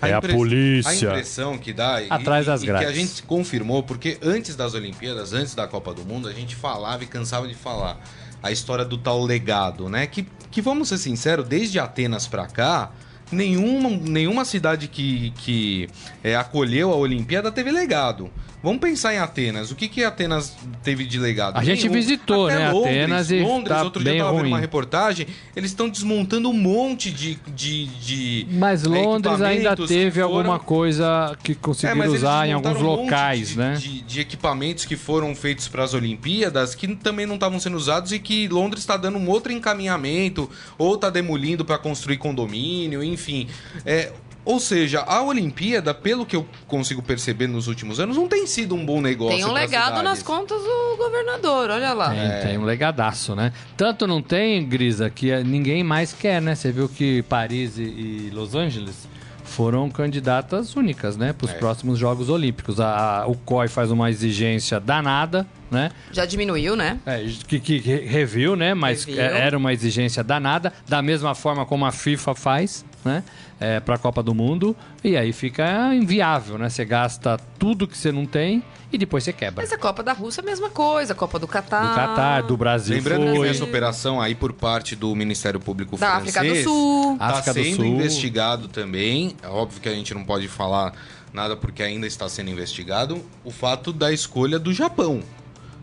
a 0.00 0.08
é 0.08 0.12
a 0.12 0.20
polícia. 0.20 1.08
A 1.08 1.12
impressão 1.12 1.58
que 1.58 1.72
dá 1.72 1.98
atrás 2.10 2.46
das 2.46 2.62
grades. 2.62 2.86
que 2.86 2.92
a 2.92 2.96
gente 2.96 3.22
confirmou, 3.22 3.82
porque 3.82 4.18
antes 4.22 4.56
das 4.56 4.74
Olimpíadas, 4.74 5.32
antes 5.32 5.54
da 5.54 5.66
Copa 5.66 5.92
do 5.94 6.04
Mundo, 6.04 6.28
a 6.28 6.32
gente 6.32 6.54
falava 6.54 7.02
e 7.04 7.06
cansava 7.06 7.46
de 7.46 7.54
falar 7.54 8.00
a 8.42 8.50
história 8.50 8.84
do 8.84 8.98
tal 8.98 9.22
legado, 9.22 9.88
né? 9.88 10.06
Que, 10.06 10.26
que 10.50 10.60
vamos 10.62 10.88
ser 10.88 10.98
sinceros, 10.98 11.46
desde 11.46 11.78
Atenas 11.78 12.26
para 12.26 12.46
cá, 12.46 12.90
nenhuma, 13.30 13.90
nenhuma 13.90 14.44
cidade 14.44 14.88
que, 14.88 15.30
que 15.32 15.88
é, 16.22 16.36
acolheu 16.36 16.92
a 16.92 16.96
Olimpíada 16.96 17.50
teve 17.50 17.70
legado. 17.70 18.30
Vamos 18.60 18.80
pensar 18.80 19.14
em 19.14 19.18
Atenas. 19.18 19.70
O 19.70 19.76
que, 19.76 19.86
que 19.88 20.02
Atenas 20.02 20.56
teve 20.82 21.06
de 21.06 21.16
legado? 21.18 21.56
A 21.56 21.62
gente 21.62 21.82
Nenhum. 21.82 21.92
visitou, 21.94 22.46
Até 22.48 22.58
né? 22.58 22.72
Londres, 22.72 22.86
Atenas 22.92 23.30
e 23.30 23.40
Londres, 23.40 23.68
tá 23.76 23.82
outro 23.84 24.02
bem 24.02 24.12
dia 24.14 24.20
eu 24.20 24.24
tava 24.24 24.32
ruim. 24.32 24.42
vendo 24.44 24.52
uma 24.54 24.58
reportagem, 24.60 25.26
eles 25.54 25.70
estão 25.70 25.88
desmontando 25.88 26.48
um 26.50 26.52
monte 26.52 27.10
de. 27.12 27.38
de, 27.54 27.86
de 27.86 28.46
Mas 28.50 28.82
é, 28.84 28.88
Londres 28.88 29.40
ainda 29.40 29.76
teve 29.76 30.20
foram- 30.20 30.36
alguma 30.36 30.58
coisa 30.58 31.36
que 31.42 31.52
É, 31.52 31.54
conseguiram 31.54 32.02
eles 32.04 32.14
usar 32.18 32.48
em 32.48 32.52
alguns 32.52 32.78
um 32.78 32.82
locais, 32.84 33.50
de, 33.50 33.58
né? 33.58 33.74
De, 33.74 34.00
de 34.02 34.20
equipamentos 34.20 34.84
que 34.84 34.96
foram 34.96 35.34
feitos 35.36 35.68
para 35.68 35.84
as 35.84 35.94
Olimpíadas 35.94 36.74
que 36.74 36.88
também 36.96 37.26
não 37.26 37.34
estavam 37.36 37.60
sendo 37.60 37.76
usados 37.76 38.10
e 38.12 38.18
que 38.18 38.48
Londres 38.48 38.82
está 38.82 38.96
dando 38.96 39.18
um 39.18 39.28
outro 39.28 39.52
encaminhamento 39.52 40.50
ou 40.76 40.96
está 40.96 41.10
demolindo 41.10 41.64
para 41.64 41.78
construir 41.78 42.16
condomínio, 42.16 43.04
enfim. 43.04 43.46
É, 43.86 44.12
ou 44.50 44.58
seja, 44.58 45.00
a 45.02 45.22
Olimpíada, 45.22 45.92
pelo 45.92 46.24
que 46.24 46.34
eu 46.34 46.46
consigo 46.66 47.02
perceber 47.02 47.46
nos 47.46 47.66
últimos 47.68 48.00
anos, 48.00 48.16
não 48.16 48.26
tem 48.26 48.46
sido 48.46 48.74
um 48.74 48.84
bom 48.84 48.98
negócio. 49.00 49.36
Tem 49.36 49.44
um 49.44 49.52
legado 49.52 50.02
nas 50.02 50.22
contas 50.22 50.58
do 50.62 50.96
governador, 50.96 51.68
olha 51.68 51.92
lá. 51.92 52.08
Tem, 52.08 52.18
É. 52.18 52.40
tem 52.40 52.58
um 52.58 52.64
legadaço, 52.64 53.34
né? 53.36 53.52
Tanto 53.76 54.06
não 54.06 54.22
tem, 54.22 54.64
Grisa, 54.66 55.10
que 55.10 55.30
eh, 55.30 55.44
ninguém 55.44 55.84
mais 55.84 56.14
quer, 56.14 56.40
né? 56.40 56.54
Você 56.54 56.72
viu 56.72 56.88
que 56.88 57.22
Paris 57.24 57.76
e, 57.76 57.82
e 57.82 58.30
Los 58.32 58.54
Angeles 58.54 59.06
foram 59.44 59.90
candidatas 59.90 60.74
únicas, 60.76 61.16
né? 61.16 61.32
Para 61.32 61.44
os 61.46 61.50
É. 61.52 61.54
próximos 61.54 61.98
Jogos 61.98 62.28
Olímpicos. 62.30 62.80
A, 62.80 63.20
a- 63.22 63.26
o 63.26 63.34
COI 63.34 63.68
faz 63.68 63.90
uma 63.90 64.10
exigência 64.10 64.78
danada, 64.80 65.46
né? 65.70 65.90
Já 66.12 66.24
diminuiu, 66.24 66.74
né? 66.76 66.98
É, 67.06 67.22
que, 67.46 67.58
que- 67.60 67.78
reviu, 67.78 68.56
né? 68.56 68.72
Mas 68.74 69.04
Reviu. 69.04 69.22
é, 69.22 69.40
era 69.46 69.56
uma 69.58 69.72
exigência 69.72 70.24
danada, 70.24 70.72
da 70.88 71.00
mesma 71.02 71.34
forma 71.34 71.64
como 71.66 71.84
a 71.86 71.92
FIFA 71.92 72.34
faz, 72.34 72.84
né? 73.04 73.22
É, 73.60 73.80
para 73.80 73.96
a 73.96 73.98
Copa 73.98 74.22
do 74.22 74.34
Mundo. 74.34 74.76
E 75.02 75.16
aí 75.16 75.32
fica 75.32 75.92
inviável, 75.94 76.56
né? 76.58 76.68
Você 76.68 76.84
gasta 76.84 77.36
tudo 77.58 77.88
que 77.88 77.98
você 77.98 78.12
não 78.12 78.24
tem 78.24 78.62
e 78.92 78.96
depois 78.96 79.24
você 79.24 79.32
quebra. 79.32 79.62
Mas 79.62 79.72
a 79.72 79.78
Copa 79.78 80.02
da 80.02 80.12
Rússia 80.12 80.40
é 80.40 80.42
a 80.42 80.46
mesma 80.46 80.70
coisa, 80.70 81.12
a 81.12 81.16
Copa 81.16 81.38
do 81.38 81.48
Catar. 81.48 81.88
Do 81.88 81.94
Catar, 81.94 82.42
do 82.42 82.56
Brasil 82.56 82.96
Lembrando 82.96 83.32
que 83.32 83.36
foi. 83.36 83.48
essa 83.48 83.64
operação 83.64 84.20
aí 84.20 84.34
por 84.34 84.52
parte 84.52 84.94
do 84.94 85.14
Ministério 85.14 85.58
Público 85.58 85.96
Da 85.96 86.20
francês... 86.20 86.36
África 86.36 86.54
do 86.54 86.62
Sul. 86.62 87.12
Está 87.14 87.26
África 87.26 87.54
do 87.54 87.64
sendo 87.64 87.76
Sul. 87.76 87.84
investigado 87.86 88.68
também. 88.68 89.36
É 89.42 89.48
óbvio 89.48 89.80
que 89.80 89.88
a 89.88 89.94
gente 89.94 90.14
não 90.14 90.24
pode 90.24 90.46
falar 90.46 90.92
nada 91.32 91.56
porque 91.56 91.82
ainda 91.82 92.06
está 92.06 92.28
sendo 92.28 92.50
investigado. 92.50 93.20
O 93.44 93.50
fato 93.50 93.92
da 93.92 94.12
escolha 94.12 94.58
do 94.58 94.72
Japão, 94.72 95.20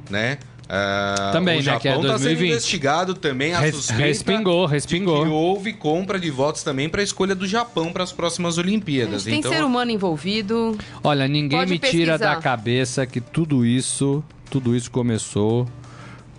né? 0.09 0.37
É, 0.67 1.31
Também, 1.31 1.59
o 1.59 1.63
né, 1.63 1.77
que 1.79 1.87
é 1.87 1.91
Japão 1.91 2.01
está 2.05 2.17
sendo 2.17 2.27
2020. 2.29 2.49
investigado 2.49 3.13
também 3.13 3.53
a 3.53 3.59
Res- 3.59 3.75
suspeita 3.75 4.03
respingou, 4.03 4.65
de 4.65 4.73
respingou. 4.73 5.23
que 5.23 5.29
houve 5.29 5.73
compra 5.73 6.19
de 6.19 6.31
votos 6.31 6.63
também 6.63 6.89
para 6.89 7.01
a 7.01 7.03
escolha 7.03 7.35
do 7.35 7.47
Japão 7.47 7.93
para 7.93 8.03
as 8.03 8.11
próximas 8.11 8.57
Olimpíadas. 8.57 9.23
Tem 9.25 9.39
então, 9.39 9.51
ser 9.53 9.63
humano 9.63 9.91
envolvido. 9.91 10.75
Olha, 11.03 11.27
ninguém 11.27 11.59
Pode 11.59 11.71
me 11.71 11.77
tira 11.79 12.13
pesquisar. 12.13 12.35
da 12.35 12.41
cabeça 12.41 13.05
que 13.05 13.21
tudo 13.21 13.63
isso, 13.63 14.23
tudo 14.49 14.75
isso 14.75 14.89
começou 14.89 15.67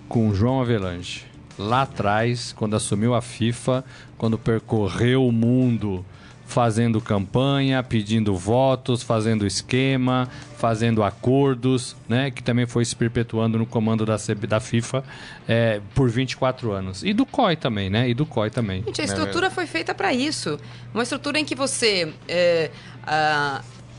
com 0.08 0.28
o 0.28 0.34
João 0.34 0.60
Avelange. 0.60 1.24
Lá 1.58 1.82
atrás, 1.82 2.52
quando 2.52 2.74
assumiu 2.76 3.14
a 3.14 3.22
FIFA, 3.22 3.84
quando 4.18 4.36
percorreu 4.36 5.24
o 5.26 5.30
mundo 5.32 6.04
fazendo 6.46 7.00
campanha, 7.00 7.82
pedindo 7.82 8.34
votos, 8.34 9.02
fazendo 9.02 9.46
esquema, 9.46 10.28
fazendo 10.56 11.02
acordos, 11.02 11.96
né, 12.08 12.30
que 12.30 12.42
também 12.42 12.66
foi 12.66 12.84
se 12.84 12.96
perpetuando 12.96 13.58
no 13.58 13.66
comando 13.66 14.06
da, 14.06 14.16
CB 14.16 14.46
da 14.46 14.60
FIFA 14.60 15.04
é, 15.46 15.80
por 15.94 16.08
24 16.08 16.72
anos. 16.72 17.02
E 17.02 17.12
do 17.12 17.26
COI 17.26 17.56
também, 17.56 17.90
né? 17.90 18.08
E 18.08 18.14
do 18.14 18.24
COI 18.24 18.50
também. 18.50 18.82
Gente, 18.84 19.00
a 19.00 19.04
É 19.04 19.06
estrutura 19.06 19.50
foi 19.50 19.66
feita 19.66 19.94
para 19.94 20.14
isso. 20.14 20.58
Uma 20.94 21.02
estrutura 21.02 21.38
em 21.38 21.44
que 21.44 21.54
você. 21.54 22.12
é, 22.26 22.70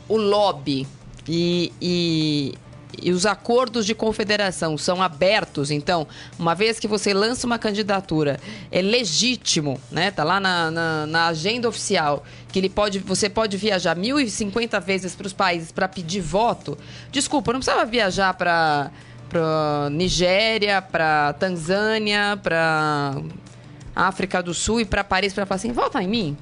o 0.08 0.16
lobby 0.16 0.86
e, 1.28 1.72
e, 1.80 2.54
e 3.00 3.10
os 3.10 3.26
acordos 3.26 3.84
de 3.84 3.94
confederação 3.94 4.78
são 4.78 5.02
abertos. 5.02 5.70
Então, 5.70 6.06
uma 6.38 6.54
vez 6.54 6.78
que 6.80 6.88
você 6.88 7.12
lança 7.12 7.46
uma 7.46 7.58
candidatura, 7.58 8.40
é 8.70 8.80
legítimo, 8.80 9.80
né? 9.90 10.10
Tá 10.10 10.24
lá 10.24 10.40
na, 10.40 10.70
na, 10.70 11.06
na 11.06 11.26
agenda 11.26 11.68
oficial 11.68 12.24
que 12.50 12.58
ele 12.58 12.68
pode, 12.68 12.98
você 12.98 13.28
pode 13.28 13.56
viajar 13.56 13.96
1.050 13.96 14.80
vezes 14.82 15.14
para 15.14 15.26
os 15.26 15.32
países 15.32 15.70
para 15.70 15.86
pedir 15.86 16.20
voto. 16.20 16.78
Desculpa, 17.10 17.52
não 17.52 17.60
precisava 17.60 17.84
viajar 17.84 18.34
para 18.34 18.90
para 19.28 19.90
Nigéria, 19.90 20.80
para 20.80 21.34
Tanzânia, 21.34 22.38
para 22.42 23.14
África 23.94 24.42
do 24.42 24.54
Sul 24.54 24.80
e 24.80 24.84
para 24.86 25.04
Paris 25.04 25.34
para 25.34 25.44
falar 25.44 25.56
assim, 25.56 25.70
vota 25.70 26.02
em 26.02 26.08
mim. 26.08 26.36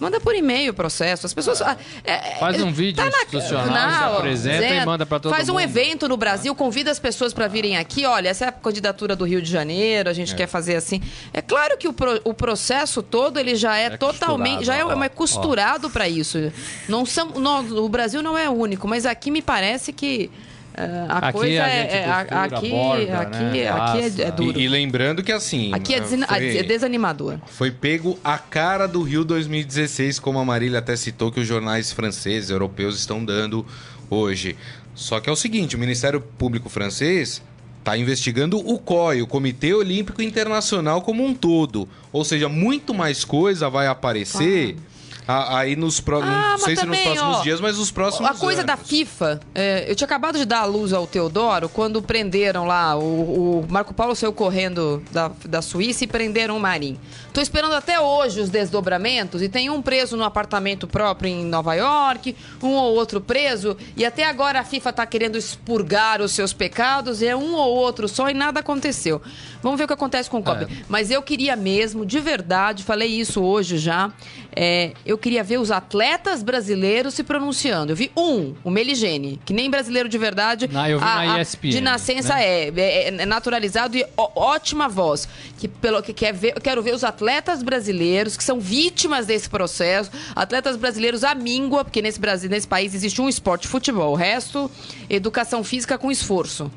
Manda 0.00 0.18
por 0.18 0.34
e-mail 0.34 0.72
o 0.72 0.74
processo. 0.74 1.26
As 1.26 1.34
pessoas. 1.34 1.60
ah, 1.60 1.76
é, 2.02 2.36
Faz 2.40 2.58
é, 2.58 2.64
um 2.64 2.72
vídeo 2.72 3.04
na- 3.04 3.08
institucional, 3.10 4.12
se 4.14 4.16
apresenta 4.18 4.58
Zé, 4.60 4.76
e 4.78 4.86
manda 4.86 5.04
pra 5.04 5.20
todo 5.20 5.34
Faz 5.34 5.48
um 5.48 5.52
mundo. 5.52 5.62
evento 5.62 6.08
no 6.08 6.16
Brasil, 6.16 6.54
convida 6.54 6.90
as 6.90 6.98
pessoas 6.98 7.32
para 7.34 7.46
virem 7.46 7.76
aqui. 7.76 8.06
Olha, 8.06 8.30
essa 8.30 8.46
é 8.46 8.48
a 8.48 8.52
candidatura 8.52 9.14
do 9.14 9.24
Rio 9.24 9.42
de 9.42 9.50
Janeiro, 9.50 10.08
a 10.08 10.12
gente 10.12 10.34
quer 10.34 10.46
fazer 10.46 10.74
assim. 10.76 11.02
É 11.34 11.42
claro 11.42 11.76
que 11.76 11.86
o, 11.86 11.92
pro- 11.92 12.20
o 12.24 12.32
processo 12.32 13.02
todo 13.02 13.38
ele 13.38 13.54
já 13.54 13.76
é, 13.76 13.84
É 13.86 13.96
totalmente. 13.96 14.64
Já 14.64 14.74
é, 14.74 14.78
costurado, 14.78 15.00
ó, 15.00 15.04
é 15.04 15.08
costurado 15.10 15.90
para 15.90 16.08
isso. 16.08 16.52
Não 16.88 17.04
são, 17.04 17.28
não, 17.32 17.60
o 17.84 17.88
Brasil 17.88 18.22
não 18.22 18.38
é 18.38 18.48
único, 18.48 18.88
mas 18.88 19.04
aqui 19.04 19.30
me 19.30 19.42
parece 19.42 19.92
que. 19.92 20.30
Ah, 20.74 21.06
a 21.08 21.18
Aqui 21.28 21.38
coisa 21.38 21.62
a 21.62 21.68
é, 21.68 21.80
é- 21.92 22.10
aqui, 22.10 22.68
borda, 22.70 23.18
aqui, 23.20 23.38
né? 23.38 23.68
aqui 23.68 24.22
é- 24.22 24.26
é, 24.26 24.30
duro. 24.30 24.58
E, 24.58 24.64
e 24.64 24.68
lembrando 24.68 25.22
que 25.22 25.32
assim. 25.32 25.72
aqui 25.74 25.94
é, 25.94 26.00
desina- 26.00 26.26
foi- 26.26 26.56
é 26.58 26.62
desanimador. 26.62 27.38
Foi 27.46 27.70
pego 27.70 28.18
a 28.24 28.38
cara 28.38 28.86
do 28.86 29.02
Rio 29.02 29.24
2016, 29.24 30.18
como 30.18 30.38
a 30.38 30.44
Marília 30.44 30.78
até 30.78 30.96
citou 30.96 31.30
que 31.32 31.40
os 31.40 31.46
jornais 31.46 31.92
franceses, 31.92 32.50
europeus 32.50 32.98
estão 32.98 33.24
dando 33.24 33.66
hoje. 34.08 34.56
Só 34.94 35.20
que 35.20 35.28
é 35.28 35.32
o 35.32 35.36
seguinte, 35.36 35.76
o 35.76 35.78
Ministério 35.78 36.20
Público 36.20 36.68
francês 36.68 37.42
está 37.78 37.96
investigando 37.96 38.58
o 38.58 38.78
COI, 38.78 39.22
o 39.22 39.26
Comitê 39.26 39.72
Olímpico 39.72 40.20
Internacional 40.20 41.00
como 41.02 41.24
um 41.24 41.34
todo. 41.34 41.88
Ou 42.12 42.24
seja, 42.24 42.48
muito 42.48 42.92
mais 42.92 43.24
coisa 43.24 43.70
vai 43.70 43.86
aparecer 43.86 44.76
a- 44.76 44.99
aí 45.26 45.76
nos 45.76 46.00
próximos, 46.00 46.34
Ah, 46.34 46.50
não 46.52 46.58
sei 46.58 46.76
se 46.76 46.86
nos 46.86 46.96
também, 46.98 47.12
próximos 47.14 47.36
ó, 47.38 47.42
dias, 47.42 47.60
mas 47.60 47.78
nos 47.78 47.90
próximos 47.90 48.30
A 48.30 48.34
coisa 48.34 48.64
da 48.64 48.74
anos. 48.74 48.88
FIFA, 48.88 49.40
é, 49.54 49.84
eu 49.88 49.94
tinha 49.94 50.06
acabado 50.06 50.38
de 50.38 50.44
dar 50.44 50.60
a 50.60 50.64
luz 50.64 50.92
ao 50.92 51.06
Teodoro 51.06 51.68
quando 51.68 52.02
prenderam 52.02 52.66
lá, 52.66 52.96
o, 52.96 53.60
o 53.60 53.66
Marco 53.68 53.94
Paulo 53.94 54.14
saiu 54.16 54.32
correndo 54.32 55.02
da, 55.12 55.30
da 55.44 55.62
Suíça 55.62 56.04
e 56.04 56.06
prenderam 56.06 56.56
o 56.56 56.60
Marim. 56.60 56.98
Tô 57.32 57.40
esperando 57.40 57.74
até 57.74 58.00
hoje 58.00 58.40
os 58.40 58.50
desdobramentos 58.50 59.40
e 59.42 59.48
tem 59.48 59.70
um 59.70 59.80
preso 59.80 60.16
no 60.16 60.24
apartamento 60.24 60.86
próprio 60.88 61.30
em 61.30 61.44
Nova 61.44 61.74
York, 61.74 62.34
um 62.62 62.70
ou 62.70 62.94
outro 62.94 63.20
preso, 63.20 63.76
e 63.96 64.04
até 64.04 64.24
agora 64.24 64.60
a 64.60 64.64
FIFA 64.64 64.92
tá 64.92 65.06
querendo 65.06 65.36
expurgar 65.38 66.20
os 66.20 66.32
seus 66.32 66.52
pecados, 66.52 67.22
e 67.22 67.26
é 67.26 67.36
um 67.36 67.54
ou 67.54 67.76
outro 67.76 68.08
só 68.08 68.28
e 68.28 68.34
nada 68.34 68.60
aconteceu. 68.60 69.22
Vamos 69.62 69.78
ver 69.78 69.84
o 69.84 69.86
que 69.86 69.92
acontece 69.92 70.28
com 70.28 70.38
o 70.38 70.42
COB. 70.42 70.66
Mas 70.88 71.10
eu 71.10 71.22
queria 71.22 71.54
mesmo, 71.54 72.04
de 72.04 72.18
verdade, 72.18 72.82
falei 72.82 73.08
isso 73.08 73.42
hoje 73.42 73.78
já, 73.78 74.10
é, 74.56 74.92
eu 75.10 75.18
queria 75.18 75.42
ver 75.42 75.58
os 75.58 75.70
atletas 75.70 76.42
brasileiros 76.42 77.14
se 77.14 77.22
pronunciando. 77.24 77.92
Eu 77.92 77.96
vi 77.96 78.10
um, 78.16 78.54
o 78.62 78.70
Meligene, 78.70 79.40
que 79.44 79.52
nem 79.52 79.68
brasileiro 79.70 80.08
de 80.08 80.16
verdade. 80.16 80.70
Ah, 80.74 80.88
eu 80.88 80.98
vi 80.98 81.04
na 81.04 81.40
ESPN, 81.40 81.68
De 81.70 81.80
nascença 81.80 82.34
né? 82.34 82.44
é, 82.44 82.72
é, 82.76 83.08
é 83.08 83.26
naturalizado 83.26 83.96
e 83.96 84.06
ó- 84.16 84.30
ótima 84.34 84.88
voz. 84.88 85.28
Que 85.58 85.66
pelo 85.68 86.02
que 86.02 86.12
quer 86.12 86.32
ver, 86.32 86.52
eu 86.56 86.60
quero 86.60 86.82
ver 86.82 86.94
os 86.94 87.04
atletas 87.04 87.62
brasileiros 87.62 88.36
que 88.36 88.44
são 88.44 88.60
vítimas 88.60 89.26
desse 89.26 89.48
processo, 89.50 90.10
atletas 90.34 90.76
brasileiros 90.76 91.24
à 91.24 91.34
míngua, 91.34 91.84
porque 91.84 92.00
nesse 92.00 92.20
Brasil, 92.20 92.48
nesse 92.48 92.68
país 92.68 92.94
existe 92.94 93.20
um 93.20 93.28
esporte, 93.28 93.66
futebol, 93.68 94.12
o 94.12 94.16
resto 94.16 94.70
educação 95.08 95.64
física 95.64 95.98
com 95.98 96.10
esforço. 96.10 96.70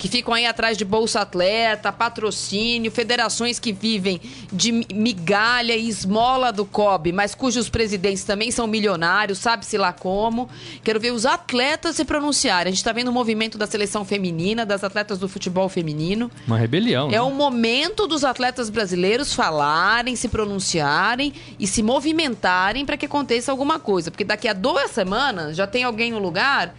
Que 0.00 0.08
ficam 0.08 0.32
aí 0.32 0.46
atrás 0.46 0.78
de 0.78 0.84
Bolsa 0.84 1.20
Atleta, 1.20 1.92
patrocínio, 1.92 2.90
federações 2.90 3.58
que 3.58 3.70
vivem 3.70 4.18
de 4.50 4.72
mi- 4.72 4.86
migalha 4.94 5.76
e 5.76 5.86
esmola 5.86 6.50
do 6.50 6.64
COB, 6.64 7.12
mas 7.12 7.34
cujos 7.34 7.68
presidentes 7.68 8.24
também 8.24 8.50
são 8.50 8.66
milionários, 8.66 9.36
sabe-se 9.38 9.76
lá 9.76 9.92
como. 9.92 10.48
Quero 10.82 10.98
ver 10.98 11.12
os 11.12 11.26
atletas 11.26 11.96
se 11.96 12.04
pronunciarem. 12.06 12.70
A 12.70 12.72
gente 12.72 12.78
está 12.78 12.92
vendo 12.92 13.08
o 13.08 13.12
movimento 13.12 13.58
da 13.58 13.66
seleção 13.66 14.02
feminina, 14.02 14.64
das 14.64 14.82
atletas 14.82 15.18
do 15.18 15.28
futebol 15.28 15.68
feminino. 15.68 16.30
Uma 16.46 16.56
rebelião. 16.56 17.08
É 17.08 17.12
né? 17.12 17.20
o 17.20 17.30
momento 17.30 18.06
dos 18.06 18.24
atletas 18.24 18.70
brasileiros 18.70 19.34
falarem, 19.34 20.16
se 20.16 20.28
pronunciarem 20.28 21.34
e 21.58 21.66
se 21.66 21.82
movimentarem 21.82 22.86
para 22.86 22.96
que 22.96 23.04
aconteça 23.04 23.50
alguma 23.52 23.78
coisa. 23.78 24.10
Porque 24.10 24.24
daqui 24.24 24.48
a 24.48 24.54
duas 24.54 24.92
semanas 24.92 25.54
já 25.56 25.66
tem 25.66 25.84
alguém 25.84 26.10
no 26.10 26.18
lugar 26.18 26.74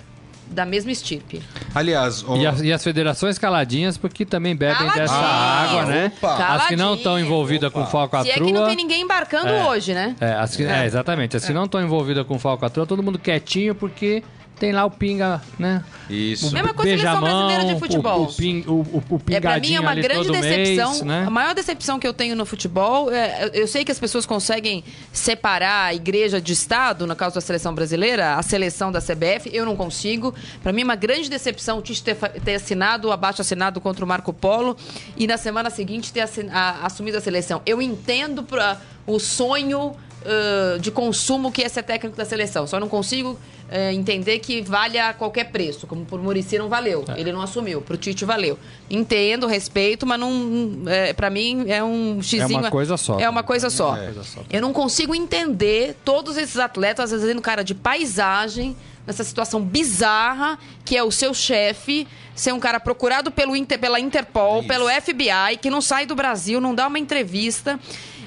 da 0.52 0.66
mesma 0.66 0.92
estirpe. 0.92 1.42
Aliás, 1.74 2.22
o- 2.24 2.36
E 2.36 2.46
as, 2.46 2.62
e 2.62 2.72
as 2.74 2.84
federações 2.84 3.38
caladinhas, 3.40 3.98
porque 3.98 4.26
também 4.26 4.56
bebem 4.56 4.76
Caladinhas. 4.76 5.10
dessa 5.12 5.22
água, 5.24 5.86
né? 5.86 6.12
Opa. 6.18 6.36
As 6.56 6.68
que 6.68 6.76
não 6.76 6.96
estão 6.96 7.20
envolvidas 7.20 7.72
com 7.72 7.86
Se 7.86 7.92
falcatrua. 7.92 8.34
é 8.34 8.40
que 8.40 8.52
não 8.52 8.66
tem 8.68 8.76
ninguém 8.76 9.02
embarcando 9.02 9.50
É. 9.50 9.66
hoje, 9.66 9.94
né? 9.94 10.16
É, 10.20 10.34
as 10.34 10.56
que- 10.56 10.64
é, 10.66 10.86
exatamente. 10.86 11.38
As 11.38 11.46
que 11.46 11.54
não 11.54 11.66
estão 11.66 11.82
envolvidas 11.82 12.26
com 12.28 12.38
falcatrua, 12.38 12.86
todo 12.86 13.02
mundo 13.02 13.18
quietinho 13.18 13.74
porque 13.74 14.24
tem 14.62 14.72
lá 14.72 14.86
o 14.86 14.92
pinga, 14.92 15.42
né? 15.58 15.84
Isso. 16.08 16.50
O 16.50 16.52
Mesma 16.52 16.72
coisa 16.72 16.96
brasileira 16.96 17.66
de 17.66 17.80
futebol. 17.80 18.20
O, 18.20 18.24
o, 18.26 18.34
ping, 18.34 18.64
o, 18.68 18.74
o, 18.74 19.04
o 19.10 19.22
é, 19.32 19.40
pra 19.40 19.60
mim 19.60 19.74
é 19.74 19.80
uma 19.80 19.96
grande 19.96 20.30
decepção. 20.30 20.92
Mês, 20.92 21.02
né? 21.02 21.24
A 21.26 21.32
maior 21.32 21.56
decepção 21.56 21.98
que 21.98 22.08
eu 22.08 22.14
tenho 22.14 22.36
no 22.36 22.46
futebol, 22.46 23.12
é, 23.12 23.50
eu 23.56 23.68
sei 23.68 23.84
que 23.84 23.92
as 23.92 23.98
pessoas 23.98 24.24
conseguem 24.24 24.84
separar 25.12 25.86
a 25.86 25.96
igreja 25.96 26.40
de 26.40 26.54
Estado, 26.54 27.08
no 27.08 27.16
caso 27.16 27.34
da 27.34 27.42
seleção 27.42 27.74
brasileira, 27.74 28.36
a 28.36 28.44
seleção 28.44 28.92
da 28.92 29.02
CBF, 29.02 29.50
eu 29.52 29.66
não 29.66 29.76
consigo. 29.76 30.32
Para 30.62 30.72
mim 30.72 30.82
é 30.82 30.84
uma 30.84 30.96
grande 30.96 31.28
decepção 31.28 31.80
o 31.80 31.82
Tite 31.82 32.04
ter, 32.04 32.16
ter 32.16 32.54
assinado 32.54 33.08
o 33.08 33.12
abaixo 33.12 33.42
assinado 33.42 33.82
contra 33.82 34.06
o 34.06 34.08
Marco 34.08 34.32
Polo 34.32 34.78
e 35.18 35.26
na 35.26 35.38
semana 35.38 35.72
seguinte 35.72 36.14
ter 36.14 36.22
assin, 36.22 36.50
a, 36.52 36.86
assumido 36.86 37.18
a 37.18 37.22
seleção. 37.22 37.64
Eu 37.66 37.82
entendo 37.82 38.44
pra, 38.44 38.80
o 39.08 39.18
sonho 39.18 39.96
uh, 40.22 40.80
de 40.80 40.92
consumo 40.92 41.52
que 41.52 41.64
é 41.64 41.70
ser 41.70 41.84
técnico 41.84 42.16
da 42.16 42.26
seleção. 42.26 42.66
Só 42.68 42.80
não 42.80 42.88
consigo 42.88 43.32
uh, 43.32 43.94
entender 43.94 44.40
que 44.40 44.62
vale 44.62 44.98
a 44.98 45.14
qualquer 45.14 45.46
preço. 45.52 45.88
Como 45.88 46.06
por 46.06 46.22
Murici 46.22 46.58
não 46.58 46.70
valeu. 46.70 47.04
É. 47.10 47.20
Ele 47.20 47.32
não 47.32 47.42
assumiu. 47.42 47.82
Pro 47.82 47.98
Tite 47.98 48.26
valeu. 48.26 48.58
Entendo, 48.90 49.48
respeito, 49.48 50.06
mas 50.06 50.20
não. 50.20 50.84
É, 50.88 51.14
para 51.14 51.30
mim 51.30 51.66
é 51.68 51.84
um 51.84 52.22
xizinho. 52.22 52.58
É 52.58 52.62
uma 52.62 52.72
coisa 52.72 52.98
só. 52.98 53.20
É 53.20 53.30
uma 53.30 53.44
coisa 53.44 53.70
só. 53.70 53.98
É. 53.98 54.12
Eu 54.50 54.62
não 54.62 54.74
consigo 54.74 55.16
entender 55.16 55.96
todos 56.06 56.38
esses 56.38 56.58
atletas, 56.58 57.12
às 57.12 57.22
vezes, 57.22 57.42
cara 57.42 57.64
de 57.64 57.74
paisagem 57.74 58.76
nessa 59.06 59.24
situação 59.24 59.62
bizarra 59.62 60.60
que 60.86 60.96
é 60.96 61.04
o 61.04 61.12
seu 61.12 61.34
chefe 61.34 62.08
ser 62.36 62.54
um 62.54 62.60
cara 62.60 62.80
procurado 62.80 63.32
pelo 63.32 63.56
Inter, 63.56 63.78
pela 63.78 64.00
Interpol, 64.00 64.60
Isso. 64.60 64.68
pelo 64.68 64.90
FBI, 64.90 65.58
que 65.62 65.70
não 65.70 65.82
sai 65.82 66.06
do 66.06 66.16
Brasil, 66.16 66.62
não 66.62 66.74
dá 66.74 66.88
uma 66.88 66.98
entrevista 66.98 67.80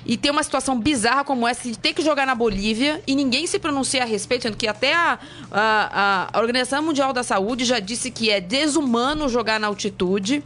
e 0.06 0.16
ter 0.16 0.30
uma 0.30 0.42
situação 0.42 0.78
bizarra 0.78 1.24
como 1.24 1.46
essa 1.46 1.68
de 1.68 1.78
ter 1.78 1.94
que 1.94 2.02
jogar 2.02 2.26
na 2.26 2.34
Bolívia 2.34 3.02
e 3.06 3.14
ninguém 3.14 3.46
se 3.46 3.58
pronuncia 3.58 4.02
a 4.02 4.06
respeito, 4.06 4.42
sendo 4.42 4.56
que 4.56 4.66
até 4.66 4.94
a, 4.94 5.18
a, 5.50 6.28
a 6.32 6.38
Organização 6.38 6.82
Mundial 6.82 7.12
da 7.12 7.22
Saúde 7.22 7.64
já 7.64 7.78
disse 7.78 8.10
que 8.10 8.30
é 8.30 8.40
desumano 8.40 9.28
jogar 9.28 9.58
na 9.58 9.66
altitude. 9.66 10.42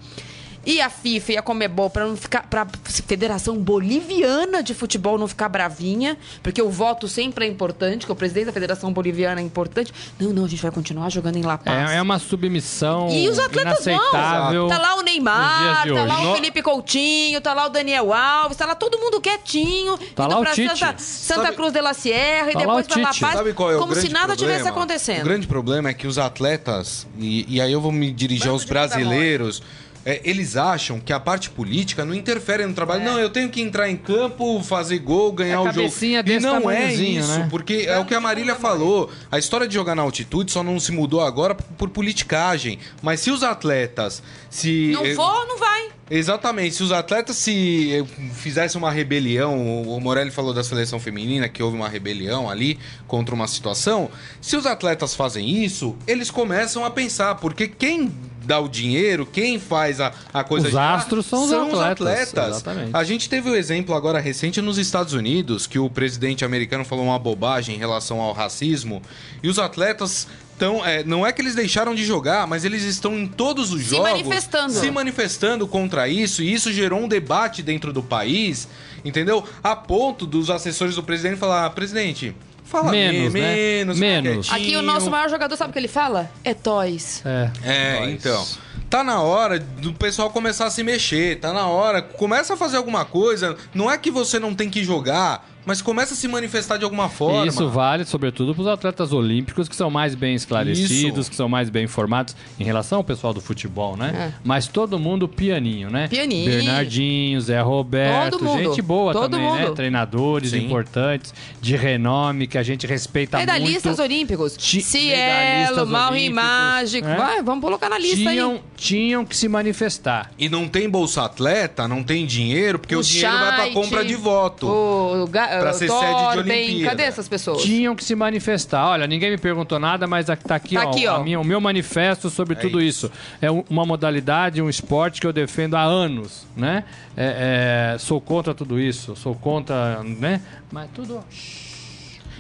E 0.69 0.83
a 0.83 0.91
FIFA 0.91 1.33
e 1.33 1.37
a 1.39 1.41
Comebol 1.41 1.89
para 1.89 2.07
não 2.07 2.15
ficar 2.15 2.43
para 2.43 2.67
Federação 2.85 3.57
Boliviana 3.57 4.63
de 4.63 4.75
Futebol 4.75 5.17
não 5.17 5.27
ficar 5.27 5.49
bravinha, 5.49 6.19
porque 6.43 6.61
o 6.61 6.69
voto 6.69 7.09
sempre 7.09 7.47
é 7.47 7.49
importante, 7.49 8.05
que 8.05 8.13
o 8.13 8.15
presidente 8.15 8.47
da 8.49 8.53
Federação 8.53 8.93
Boliviana 8.93 9.41
é 9.41 9.45
importante. 9.45 9.95
Não, 10.21 10.31
não, 10.31 10.45
a 10.45 10.49
gente 10.49 10.61
vai 10.61 10.71
continuar 10.71 11.09
jogando 11.09 11.37
em 11.37 11.43
La 11.43 11.57
Paz. 11.57 11.91
É, 11.91 11.97
é 11.97 12.03
uma 12.03 12.19
submissão 12.19 13.09
E 13.09 13.27
os 13.31 13.39
atletas 13.39 13.87
inaceitável 13.87 14.69
vão. 14.69 14.69
Tá 14.69 14.77
lá 14.77 14.97
o 14.97 15.01
Neymar, 15.01 15.87
tá 15.89 16.05
lá 16.05 16.33
o 16.33 16.35
Felipe 16.35 16.61
Coutinho, 16.61 17.41
tá 17.41 17.55
lá 17.55 17.65
o 17.65 17.71
Daniel 17.71 18.13
Alves, 18.13 18.59
tá 18.59 18.67
lá 18.67 18.75
todo 18.75 18.99
mundo 18.99 19.23
quietinho, 19.23 19.97
tá 20.15 20.27
indo 20.27 20.35
lá 20.35 20.41
pra 20.43 20.55
Santa, 20.55 20.99
Santa 20.99 21.53
Cruz 21.55 21.73
de 21.73 21.81
la 21.81 21.95
Sierra 21.95 22.53
tá 22.53 22.53
e 22.53 22.57
depois 22.59 22.87
para 22.87 23.01
La 23.01 23.15
Paz, 23.19 23.33
Sabe 23.39 23.55
qual 23.55 23.73
é 23.73 23.79
como 23.79 23.95
se 23.95 24.11
nada 24.11 24.27
problema? 24.27 24.37
tivesse 24.37 24.69
acontecendo. 24.69 25.23
O 25.23 25.25
grande 25.25 25.47
problema 25.47 25.89
é 25.89 25.95
que 25.95 26.07
os 26.07 26.19
atletas, 26.19 27.07
e, 27.19 27.57
e 27.57 27.59
aí 27.59 27.73
eu 27.73 27.81
vou 27.81 27.91
me 27.91 28.13
dirigir 28.13 28.49
Vamos 28.49 28.65
aos 28.65 28.69
brasileiros 28.69 29.63
é, 30.09 30.23
eles 30.25 30.57
acham 30.57 30.99
que 30.99 31.13
a 31.13 31.21
parte 31.21 31.51
política 31.51 32.03
não 32.03 32.15
interfere 32.15 32.65
no 32.65 32.73
trabalho. 32.73 33.03
É. 33.03 33.05
Não, 33.05 33.19
eu 33.19 33.29
tenho 33.29 33.51
que 33.51 33.61
entrar 33.61 33.91
em 33.91 33.97
campo, 33.97 34.63
fazer 34.63 35.01
gol, 35.01 35.31
ganhar 35.33 35.61
o 35.61 35.71
jogo. 35.71 35.93
E 36.03 36.41
não 36.41 36.71
é 36.71 36.95
isso, 36.95 37.41
né? 37.41 37.49
porque 37.51 37.85
é 37.87 37.99
o 37.99 38.07
que 38.07 38.15
a 38.15 38.21
Marília 38.21 38.55
falou. 38.55 39.11
A 39.31 39.39
história 39.39 39.69
de 39.69 39.75
jogar 39.75 39.95
na 39.95 40.01
altitude 40.01 40.51
só 40.51 40.63
não 40.63 40.81
se 40.81 40.93
mudou 40.93 41.21
agora 41.21 41.55
por 41.55 41.91
politicagem. 41.91 42.79
Mas 43.03 43.21
se 43.21 43.31
os 43.31 43.43
atletas 43.43 44.23
se. 44.49 44.93
Não 44.93 45.05
for, 45.15 45.47
não 45.47 45.59
vai. 45.59 45.91
Exatamente. 46.11 46.77
Se 46.77 46.83
os 46.83 46.91
atletas 46.91 47.37
se 47.37 47.93
eh, 47.93 48.05
fizessem 48.33 48.81
uma 48.81 48.91
rebelião, 48.91 49.83
o 49.83 50.01
Morelli 50.01 50.31
falou 50.31 50.55
da 50.55 50.65
seleção 50.65 50.99
feminina 50.99 51.51
que 51.51 51.63
houve 51.63 51.77
uma 51.77 51.87
rebelião 51.87 52.49
ali 52.49 52.79
contra 53.07 53.35
uma 53.35 53.47
situação. 53.47 54.11
Se 54.41 54.57
os 54.57 54.65
atletas 54.65 55.15
fazem 55.15 55.63
isso, 55.63 55.95
eles 56.07 56.31
começam 56.31 56.83
a 56.83 56.91
pensar, 56.91 57.35
porque 57.35 57.69
quem 57.69 58.11
dá 58.49 58.59
o 58.59 58.67
dinheiro, 58.67 59.27
quem 59.27 59.61
faz 59.61 60.01
a, 60.01 60.11
a 60.33 60.43
coisa 60.43 60.69
os 60.69 60.75
astros 60.75 61.27
são, 61.27 61.47
são 61.47 61.69
os 61.69 61.79
atletas. 61.79 62.31
atletas. 62.31 62.57
Exatamente. 62.57 62.91
A 62.95 63.05
gente 63.05 63.29
teve 63.29 63.51
o 63.51 63.53
um 63.53 63.55
exemplo 63.55 63.95
agora 63.95 64.19
recente 64.19 64.63
nos 64.63 64.79
Estados 64.79 65.13
Unidos, 65.13 65.67
que 65.67 65.79
o 65.79 65.91
presidente 65.91 66.47
americano 66.47 66.83
falou 66.83 67.05
uma 67.05 67.19
bobagem 67.19 67.77
em 67.77 67.79
relação 67.79 68.21
ao 68.21 68.33
racismo, 68.33 69.03
e 69.43 69.49
os 69.49 69.59
atletas 69.59 70.27
então, 70.57 70.85
é, 70.85 71.05
não 71.05 71.25
é 71.25 71.33
que 71.33 71.41
eles 71.41 71.55
deixaram 71.55 71.95
de 71.95 72.05
jogar, 72.05 72.45
mas 72.45 72.65
eles 72.65 72.83
estão 72.83 73.17
em 73.17 73.29
todos 73.29 73.73
os 73.73 73.81
se 73.83 73.91
jogos 73.91 74.11
manifestando. 74.11 74.73
se 74.73 74.91
manifestando 74.91 75.69
contra 75.69 76.09
isso, 76.09 76.43
e 76.43 76.53
isso 76.53 76.73
gerou 76.73 76.99
um 76.99 77.07
debate 77.07 77.63
dentro 77.63 77.93
do 77.93 78.03
país, 78.03 78.67
entendeu? 79.05 79.45
A 79.63 79.77
ponto 79.77 80.27
dos 80.27 80.51
assessores 80.51 80.97
do 80.97 81.03
presidente 81.05 81.37
falar: 81.37 81.67
ah, 81.67 81.71
presidente, 81.71 82.35
Fala 82.69 82.91
menos, 82.91 83.33
me, 83.33 83.41
né? 83.41 83.55
menos, 83.55 83.99
menos. 83.99 84.53
Aqui 84.53 84.77
o 84.77 84.83
nosso 84.83 85.11
maior 85.11 85.31
jogador 85.31 85.57
sabe 85.57 85.71
o 85.71 85.73
que 85.73 85.79
ele 85.79 85.89
fala? 85.89 86.31
É 86.45 86.53
toys. 86.53 87.23
É, 87.25 87.51
é 87.65 87.99
toys. 87.99 88.13
então. 88.13 88.47
Tá 88.91 89.03
na 89.03 89.23
hora 89.23 89.59
do 89.59 89.93
pessoal 89.93 90.31
começar 90.31 90.67
a 90.67 90.71
se 90.71 90.83
mexer, 90.83 91.41
tá 91.41 91.53
na 91.53 91.67
hora, 91.67 92.01
começa 92.03 92.55
a 92.55 92.57
fazer 92.57 92.77
alguma 92.77 93.05
coisa. 93.05 93.57
Não 93.75 93.91
é 93.91 93.97
que 93.97 94.11
você 94.11 94.39
não 94.39 94.55
tem 94.55 94.69
que 94.69 94.85
jogar, 94.85 95.47
mas 95.69 95.83
começa 95.83 96.15
a 96.15 96.17
se 96.17 96.27
manifestar 96.27 96.79
de 96.79 96.85
alguma 96.85 97.11
forma. 97.11 97.45
E 97.45 97.49
isso 97.51 97.69
vale, 97.69 98.07
sobretudo, 98.07 98.55
para 98.55 98.63
os 98.63 98.67
atletas 98.67 99.13
olímpicos 99.13 99.69
que 99.69 99.77
são 99.77 99.91
mais 99.91 100.15
bem 100.15 100.35
esclarecidos, 100.35 101.19
isso. 101.19 101.31
que 101.31 101.37
são 101.37 101.47
mais 101.47 101.69
bem 101.69 101.85
informados 101.85 102.35
em 102.59 102.65
relação 102.65 102.97
ao 102.97 103.05
pessoal 103.05 103.35
do 103.35 103.41
futebol, 103.43 103.95
né? 103.95 104.33
É. 104.33 104.41
Mas 104.43 104.67
todo 104.67 104.99
mundo 104.99 105.29
pianinho, 105.29 105.91
né? 105.91 106.09
Pianinho. 106.09 106.51
Bernardinho, 106.51 107.39
Zé 107.43 107.61
Roberto, 107.61 108.39
gente 108.57 108.81
boa 108.81 109.13
todo 109.13 109.31
também, 109.31 109.45
né? 109.45 109.59
mundo. 109.59 109.69
né? 109.69 109.75
Treinadores 109.75 110.53
Sim. 110.53 110.65
importantes, 110.65 111.35
de 111.61 111.77
renome, 111.77 112.47
que 112.47 112.57
a 112.57 112.63
gente 112.63 112.87
respeita 112.87 113.37
Medalhistas 113.37 113.99
muito. 113.99 114.11
olímpicos. 114.11 114.57
Ti 114.57 114.81
Cielo, 114.81 115.87
Mauri 115.87 116.31
Mágico. 116.31 117.07
É? 117.07 117.15
Vai, 117.15 117.43
vamos 117.43 117.63
colocar 117.63 117.91
na 117.91 117.99
lista 117.99 118.31
tinham, 118.31 118.53
aí. 118.53 118.61
Tinham 118.75 119.23
que 119.27 119.37
se 119.37 119.47
manifestar. 119.49 120.31
E 120.39 120.49
não 120.49 120.67
tem 120.67 120.89
bolsa 120.89 121.25
atleta, 121.25 121.87
não 121.87 122.03
tem 122.03 122.25
dinheiro, 122.25 122.79
porque 122.79 122.97
o, 122.97 123.01
o 123.01 123.03
dinheiro 123.03 123.39
vai 123.39 123.55
para 123.55 123.73
compra 123.75 124.03
de 124.03 124.15
voto. 124.15 124.67
O, 124.67 125.29
Pra 125.61 125.73
ser 125.73 125.89
sede 125.89 126.33
de 126.33 126.39
Olimpíada. 126.39 126.91
Cadê 126.91 127.03
essas 127.03 127.29
pessoas? 127.29 127.63
Tinham 127.63 127.95
que 127.95 128.05
se 128.05 128.15
manifestar. 128.15 128.89
Olha, 128.89 129.07
ninguém 129.07 129.31
me 129.31 129.39
perguntou 129.39 129.79
nada, 129.79 130.07
mas 130.07 130.27
tá 130.27 130.55
aqui, 130.55 130.75
tá 130.75 130.87
ó, 130.87 130.91
aqui 130.91 131.07
ó. 131.07 131.23
Minha, 131.23 131.41
o 131.41 131.45
meu 131.45 131.61
manifesto 131.61 132.31
sobre 132.31 132.55
é 132.55 132.57
tudo 132.57 132.81
isso. 132.81 133.07
isso. 133.07 133.13
É 133.41 133.51
uma 133.51 133.85
modalidade, 133.85 134.61
um 134.63 134.69
esporte 134.69 135.21
que 135.21 135.27
eu 135.27 135.33
defendo 135.33 135.75
há 135.75 135.83
anos, 135.83 136.47
né? 136.57 136.85
É, 137.17 137.95
é, 137.95 137.99
sou 137.99 138.21
contra 138.21 138.55
tudo 138.55 138.81
isso, 138.81 139.15
sou 139.17 139.35
contra, 139.35 140.03
né? 140.03 140.41
Mas 140.71 140.89
tudo... 140.95 141.23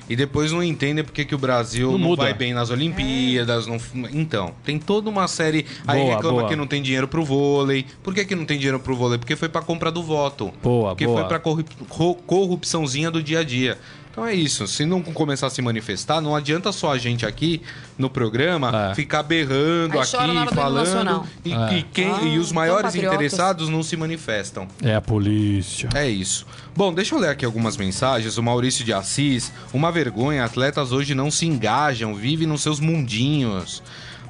E 0.09 0.17
depois 0.17 0.51
não 0.51 0.63
entendem 0.63 1.05
porque 1.05 1.25
que 1.25 1.35
o 1.35 1.39
Brasil 1.39 1.93
não, 1.93 2.11
não 2.11 2.17
vai 2.17 2.33
bem 2.33 2.55
nas 2.55 2.71
Olimpíadas. 2.71 3.67
Não... 3.67 3.77
Então, 4.13 4.55
tem 4.65 4.79
toda 4.79 5.11
uma 5.11 5.29
série. 5.29 5.67
Aí 5.87 6.01
boa, 6.01 6.15
reclama 6.15 6.39
boa. 6.39 6.49
que 6.49 6.57
não 6.57 6.67
tem 6.67 6.83
dinheiro 6.83 7.07
pro 7.07 7.25
vôlei. 7.25 7.85
Por 8.03 8.15
que, 8.15 8.25
que 8.25 8.35
não 8.35 8.45
tem 8.45 8.57
dinheiro 8.57 8.81
pro 8.81 8.97
vôlei? 8.97 9.19
Porque 9.19 9.37
foi 9.37 9.49
pra 9.49 9.61
compra 9.61 9.91
do 9.91 10.03
voto. 10.03 10.53
Boa, 10.63 10.91
porque 10.91 11.07
boa. 11.07 11.21
foi 11.21 11.29
pra 11.29 11.41
corrupçãozinha 12.27 13.11
do 13.11 13.23
dia 13.23 13.41
a 13.41 13.45
dia. 13.45 13.79
Então 14.19 14.27
é 14.27 14.35
isso. 14.35 14.67
Se 14.67 14.85
não 14.85 15.01
começar 15.01 15.47
a 15.47 15.51
se 15.51 15.63
manifestar, 15.63 16.21
não 16.21 16.35
adianta 16.35 16.73
só 16.73 16.93
a 16.93 16.99
gente 16.99 17.25
aqui 17.25 17.63
no 17.97 18.11
programa 18.11 18.91
é. 18.91 18.95
ficar 18.97 19.23
berrando 19.23 19.93
Aí 19.95 20.01
aqui, 20.01 20.55
falando. 20.55 21.25
E, 21.45 21.53
é. 21.53 21.79
e, 21.79 21.83
quem, 21.85 22.11
ah, 22.11 22.23
e 22.25 22.37
os 22.37 22.51
maiores 22.51 22.97
interessados 22.97 23.69
não 23.69 23.81
se 23.81 23.97
manifestam. 23.97 24.67
É 24.83 24.93
a 24.93 25.01
polícia. 25.01 25.89
É 25.95 26.09
isso. 26.09 26.45
Bom, 26.75 26.93
deixa 26.93 27.15
eu 27.15 27.21
ler 27.21 27.31
aqui 27.31 27.45
algumas 27.45 27.77
mensagens. 27.77 28.37
O 28.39 28.43
Maurício 28.43 28.85
de 28.85 28.93
Assis. 28.93 29.53
Uma 29.73 29.93
vergonha, 29.93 30.45
atletas 30.45 30.91
hoje 30.91 31.15
não 31.15 31.31
se 31.31 31.47
engajam, 31.47 32.13
vivem 32.13 32.49
nos 32.49 32.63
seus 32.63 32.81
mundinhos 32.81 33.83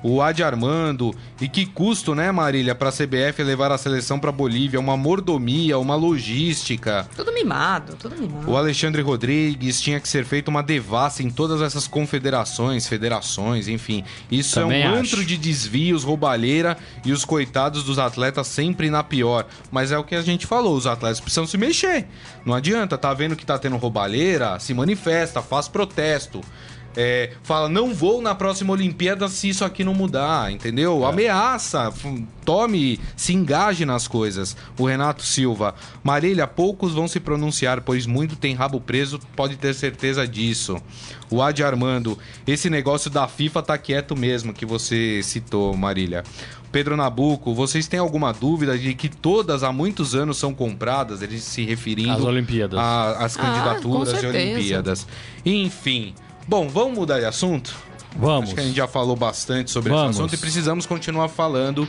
o 0.03 0.21
Adi 0.23 0.43
Armando. 0.43 1.15
E 1.41 1.49
que 1.49 1.67
custo, 1.67 2.15
né, 2.15 2.31
Marília, 2.33 2.75
para 2.75 2.89
a 2.89 2.93
CBF 2.93 3.43
levar 3.43 3.71
a 3.73 3.79
seleção 3.79 4.19
para 4.19 4.33
Bolívia? 4.33 4.81
Uma 4.81 4.97
mordomia, 4.97 5.79
uma 5.79 5.95
logística. 5.95 7.09
Tudo 7.17 7.33
mimado, 7.33 7.97
tudo 7.97 8.17
mimado. 8.17 8.51
O 8.51 8.57
Alexandre 8.57 9.03
Rodrigues 9.03 9.81
tinha 9.81 10.01
que 10.01 10.09
ser 10.09 10.25
feita 10.25 10.51
uma 10.51 10.63
devassa 10.63 11.23
em 11.23 11.31
todas 11.31 11.61
essas 11.61 11.87
confederações, 11.87 12.87
federações, 12.87 13.69
enfim. 13.69 14.05
Isso 14.31 14.61
Também 14.61 14.83
é 14.83 14.89
um 14.89 14.93
acho. 14.93 15.01
antro 15.01 15.25
de 15.25 15.37
desvios, 15.37 16.05
roubalheira 16.05 16.77
e 17.05 17.13
os 17.13 17.25
coitados 17.25 17.85
dos 17.85 17.99
atletas 17.99 18.47
sempre 18.47 18.91
na 18.91 19.03
pior. 19.03 19.47
Mas 19.71 19.93
é 19.93 19.99
o 19.99 20.05
que 20.05 20.15
a 20.15 20.23
gente 20.23 20.47
falou, 20.47 20.77
os 20.77 20.87
atletas 20.87 21.21
precisam 21.21 21.47
se 21.47 21.57
mexer. 21.57 22.07
Não 22.45 22.55
adianta, 22.55 22.99
tá 22.99 23.13
vendo 23.15 23.37
que 23.37 23.47
tá 23.47 23.59
tendo 23.59 23.77
roubalheira? 23.77 24.59
Se 24.59 24.75
manifesta, 24.75 25.43
faz 25.43 25.69
protesto 25.69 26.41
é, 27.01 27.31
fala, 27.45 27.69
não 27.69 27.95
vou 27.95 28.21
na 28.21 28.35
próxima 28.35 28.73
Olimpíada 28.73 29.29
se 29.29 29.49
isso 29.49 29.65
aqui 29.65 29.85
não 29.85 29.95
mudar, 29.95 30.51
entendeu? 30.51 31.05
É. 31.05 31.09
Ameaça, 31.09 31.95
tome, 32.45 32.99
se 33.15 33.33
engaje 33.33 33.85
nas 33.85 34.09
coisas. 34.09 34.57
O 34.77 34.85
Renato 34.85 35.23
Silva, 35.23 35.77
Marília, 36.03 36.45
poucos 36.49 36.93
vão 36.93 37.07
se 37.07 37.21
pronunciar, 37.21 37.83
pois 37.83 38.05
muito 38.05 38.35
tem 38.35 38.53
rabo 38.53 38.81
preso, 38.81 39.21
pode 39.37 39.57
ter 39.57 39.75
certeza 39.75 40.27
disso. 40.27 40.77
O 41.31 41.41
Adi 41.41 41.63
Armando, 41.63 42.19
esse 42.45 42.69
negócio 42.69 43.09
da 43.09 43.29
FIFA 43.29 43.63
tá 43.63 43.79
quieto 43.79 44.17
mesmo, 44.17 44.53
que 44.53 44.67
você 44.67 45.21
citou, 45.23 45.77
Marília. 45.77 46.25
Pedro 46.73 46.97
Nabuco, 46.97 47.55
vocês 47.55 47.87
têm 47.87 48.01
alguma 48.01 48.33
dúvida 48.33 48.77
de 48.77 48.93
que 48.93 49.09
todas 49.09 49.63
há 49.63 49.73
muitos 49.73 50.17
anos 50.17 50.37
são 50.37 50.53
compradas, 50.53 51.23
eles 51.23 51.45
se 51.45 51.65
referindo 51.65 52.13
às 52.13 52.25
Olimpíadas, 52.25 52.79
às 52.79 53.37
candidaturas 53.37 54.15
ah, 54.15 54.19
de 54.19 54.27
Olimpíadas. 54.27 55.07
Enfim, 55.47 56.13
Bom, 56.49 56.67
vamos 56.67 56.97
mudar 56.97 57.19
de 57.19 57.27
assunto? 57.27 57.77
Vamos. 58.17 58.45
Acho 58.45 58.55
que 58.55 58.61
a 58.61 58.65
gente 58.65 58.77
já 58.77 58.89
falou 58.89 59.15
bastante 59.15 59.71
sobre 59.71 59.91
Vamos. 59.91 60.13
esse 60.13 60.19
assunto 60.19 60.35
e 60.35 60.39
precisamos 60.39 60.87
continuar 60.87 61.29
falando, 61.29 61.87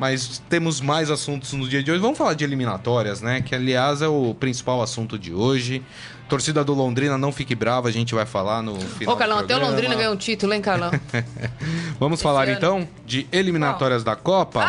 mas 0.00 0.42
temos 0.48 0.80
mais 0.80 1.12
assuntos 1.12 1.52
no 1.52 1.68
dia 1.68 1.80
de 1.80 1.92
hoje. 1.92 2.00
Vamos 2.00 2.18
falar 2.18 2.34
de 2.34 2.42
eliminatórias, 2.42 3.20
né? 3.22 3.40
Que 3.40 3.54
aliás 3.54 4.02
é 4.02 4.08
o 4.08 4.34
principal 4.34 4.82
assunto 4.82 5.16
de 5.16 5.32
hoje. 5.32 5.80
Torcida 6.28 6.64
do 6.64 6.74
Londrina, 6.74 7.16
não 7.16 7.30
fique 7.30 7.54
brava, 7.54 7.88
a 7.88 7.92
gente 7.92 8.12
vai 8.12 8.26
falar 8.26 8.62
no 8.62 8.74
final. 8.80 9.14
Ô, 9.14 9.16
Carlão, 9.16 9.38
do 9.38 9.44
até 9.44 9.56
o. 9.56 9.60
Londrina 9.60 9.94
ganhou 9.94 10.14
um 10.14 10.16
título, 10.16 10.52
hein, 10.54 10.60
Carlão? 10.60 10.90
Vamos 12.00 12.20
falar 12.20 12.48
ano. 12.48 12.52
então 12.52 12.88
de 13.06 13.28
eliminatórias 13.30 14.02
da 14.02 14.16
Copa. 14.16 14.68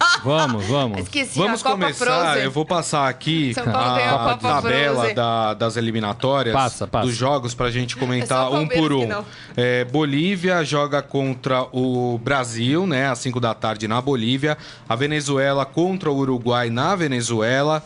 Vamos, 0.24 0.64
vamos. 0.66 0.98
Esqueci 1.00 1.38
Vamos 1.38 1.60
a 1.60 1.64
Copa 1.64 1.76
começar, 1.78 2.04
Frozen. 2.04 2.42
eu 2.44 2.50
vou 2.50 2.64
passar 2.64 3.08
aqui 3.08 3.54
a 3.56 4.30
a 4.32 4.36
tabela 4.36 5.14
da- 5.14 5.54
das 5.54 5.76
eliminatórias 5.76 6.54
Passa, 6.54 6.86
passa. 6.86 7.06
dos 7.06 7.16
jogos 7.16 7.54
pra 7.54 7.70
gente 7.70 7.96
comentar 7.96 8.46
É 8.46 8.48
o 8.50 8.58
um 8.60 8.68
por 8.68 8.92
um. 8.92 9.08
É, 9.56 9.84
Bolívia 9.84 10.62
joga 10.64 11.00
contra 11.02 11.62
o 11.72 12.18
Brasil, 12.22 12.86
né, 12.86 13.08
às 13.08 13.18
5 13.18 13.40
da 13.40 13.54
tarde 13.54 13.86
na 13.88 14.00
Bolívia. 14.00 14.56
A 14.88 14.94
Venezuela 14.96 15.64
contra 15.64 16.10
o 16.10 16.16
Uruguai 16.18 16.68
na 16.70 16.94
Venezuela. 16.96 17.82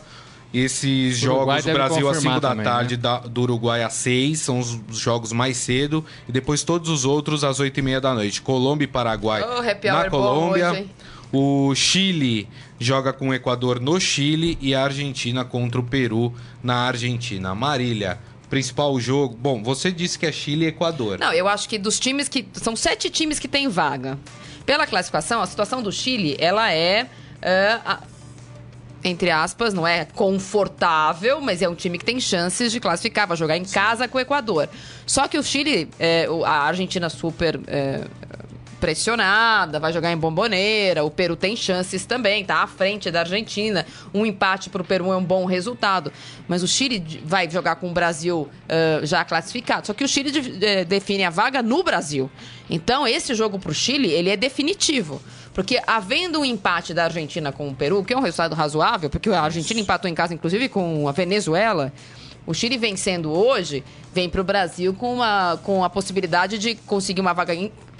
Esses 0.53 1.17
jogos, 1.17 1.65
o 1.65 1.73
Brasil 1.73 2.07
às 2.09 2.17
5 2.17 2.29
confirmar 2.35 2.39
da 2.39 2.49
também, 2.49 2.63
tarde, 2.65 2.95
da- 2.95 3.19
do 3.19 3.41
Uruguai 3.41 3.83
às 3.83 3.93
6, 3.93 4.39
são 4.39 4.59
os 4.59 4.79
os 4.89 4.97
jogos 4.97 5.33
mais 5.33 5.57
cedo. 5.57 6.05
E 6.29 6.31
depois 6.31 6.63
todos 6.63 6.89
os 6.89 7.03
outros 7.03 7.43
às 7.43 7.59
8 7.59 7.77
e 7.77 7.81
meia 7.83 7.99
da 7.99 8.13
noite. 8.13 8.41
Colômbia 8.41 8.85
e 8.85 8.87
Paraguai 8.87 9.43
Oh, 9.43 9.59
happy 9.69 9.87
na 9.89 10.09
Colômbia. 10.09 10.69
hoje, 10.71 10.79
hein? 10.79 10.91
O 11.35 11.75
Chile 11.75 12.47
joga 12.79 13.11
com 13.11 13.29
o 13.29 13.33
Equador 13.33 13.79
no 13.81 13.99
Chile 13.99 14.57
e 14.61 14.73
a 14.73 14.83
Argentina 14.83 15.43
contra 15.43 15.79
o 15.79 15.83
Peru 15.83 16.33
na 16.63 16.75
Argentina. 16.87 17.53
Marília, 17.53 18.17
principal 18.49 18.97
jogo. 18.99 19.35
Bom, 19.35 19.61
você 19.61 19.91
disse 19.91 20.17
que 20.17 20.25
é 20.25 20.31
Chile 20.31 20.65
e 20.65 20.67
Equador. 20.69 21.19
Não, 21.19 21.33
eu 21.33 21.47
acho 21.47 21.67
que 21.67 21.77
dos 21.77 21.99
times 21.99 22.29
que. 22.29 22.47
São 22.53 22.75
sete 22.75 23.09
times 23.09 23.37
que 23.39 23.47
têm 23.47 23.67
vaga. 23.67 24.17
Pela 24.65 24.87
classificação, 24.87 25.41
a 25.41 25.45
situação 25.45 25.81
do 25.83 25.91
Chile, 25.91 26.35
ela 26.39 26.71
é. 26.71 27.07
é, 27.41 27.79
a- 27.85 28.01
entre 29.03 29.29
aspas, 29.29 29.71
não 29.71 29.85
é 29.85 30.03
confortável, 30.05 31.39
mas 31.39 31.61
é 31.61 31.69
um 31.69 31.75
time 31.75 31.95
que 31.99 32.05
tem 32.05 32.19
chances 32.19 32.71
de 32.71 32.79
classificar, 32.79 33.27
vai 33.27 33.37
jogar 33.37 33.55
em 33.55 33.63
casa 33.63 34.07
com 34.07 34.17
o 34.17 34.21
Equador. 34.21 34.67
Só 35.05 35.27
que 35.27 35.37
o 35.37 35.43
Chile, 35.43 35.87
é, 35.99 36.27
a 36.43 36.63
Argentina 36.63 37.07
super 37.07 37.59
é, 37.67 38.01
pressionada, 38.79 39.79
vai 39.79 39.91
jogar 39.91 40.11
em 40.11 40.17
bomboneira, 40.17 41.03
o 41.03 41.11
Peru 41.11 41.35
tem 41.35 41.55
chances 41.55 42.05
também, 42.05 42.43
tá 42.45 42.63
à 42.63 42.67
frente 42.67 43.09
da 43.11 43.21
Argentina. 43.21 43.85
Um 44.13 44.25
empate 44.25 44.69
pro 44.69 44.83
Peru 44.83 45.11
é 45.11 45.17
um 45.17 45.23
bom 45.23 45.45
resultado. 45.45 46.11
Mas 46.47 46.63
o 46.63 46.67
Chile 46.67 47.21
vai 47.23 47.49
jogar 47.49 47.75
com 47.75 47.89
o 47.89 47.93
Brasil 47.93 48.47
eh, 48.69 49.01
já 49.03 49.23
classificado. 49.25 49.87
Só 49.87 49.93
que 49.93 50.03
o 50.03 50.07
Chile 50.07 50.31
de- 50.31 50.85
define 50.85 51.23
a 51.23 51.29
vaga 51.29 51.61
no 51.61 51.83
Brasil. 51.83 52.29
Então, 52.69 53.07
esse 53.07 53.33
jogo 53.33 53.59
pro 53.59 53.73
Chile, 53.73 54.09
ele 54.09 54.29
é 54.29 54.37
definitivo. 54.37 55.21
Porque 55.53 55.79
havendo 55.87 56.39
um 56.41 56.45
empate 56.45 56.93
da 56.93 57.05
Argentina 57.05 57.51
com 57.51 57.69
o 57.69 57.73
Peru, 57.75 58.03
que 58.03 58.13
é 58.13 58.17
um 58.17 58.21
resultado 58.21 58.53
razoável, 58.55 59.09
porque 59.09 59.29
a 59.29 59.41
Argentina 59.41 59.79
empatou 59.79 60.09
em 60.09 60.13
casa, 60.13 60.33
inclusive, 60.33 60.67
com 60.67 61.07
a 61.07 61.11
Venezuela. 61.11 61.93
O 62.45 62.53
Chile 62.53 62.77
vencendo 62.77 63.31
hoje, 63.31 63.83
vem 64.13 64.29
para 64.29 64.39
o 64.41 64.43
Brasil 64.43 64.93
com, 64.93 65.15
uma, 65.15 65.59
com 65.63 65.83
a 65.83 65.89
possibilidade 65.89 66.59
de 66.59 66.75
conseguir 66.75 67.21
uma 67.21 67.33
vaga 67.33 67.53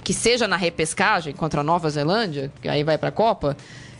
que 0.06 0.14
seja 0.14 0.46
na 0.46 0.56
repescagem 0.56 1.34
contra 1.34 1.62
a 1.62 1.64
Nova 1.64 1.90
Zelândia, 1.90 2.52
que 2.62 2.68
aí 2.68 2.84
vai 2.84 2.96
para 2.96 3.08
a 3.08 3.12
Copa, 3.12 3.56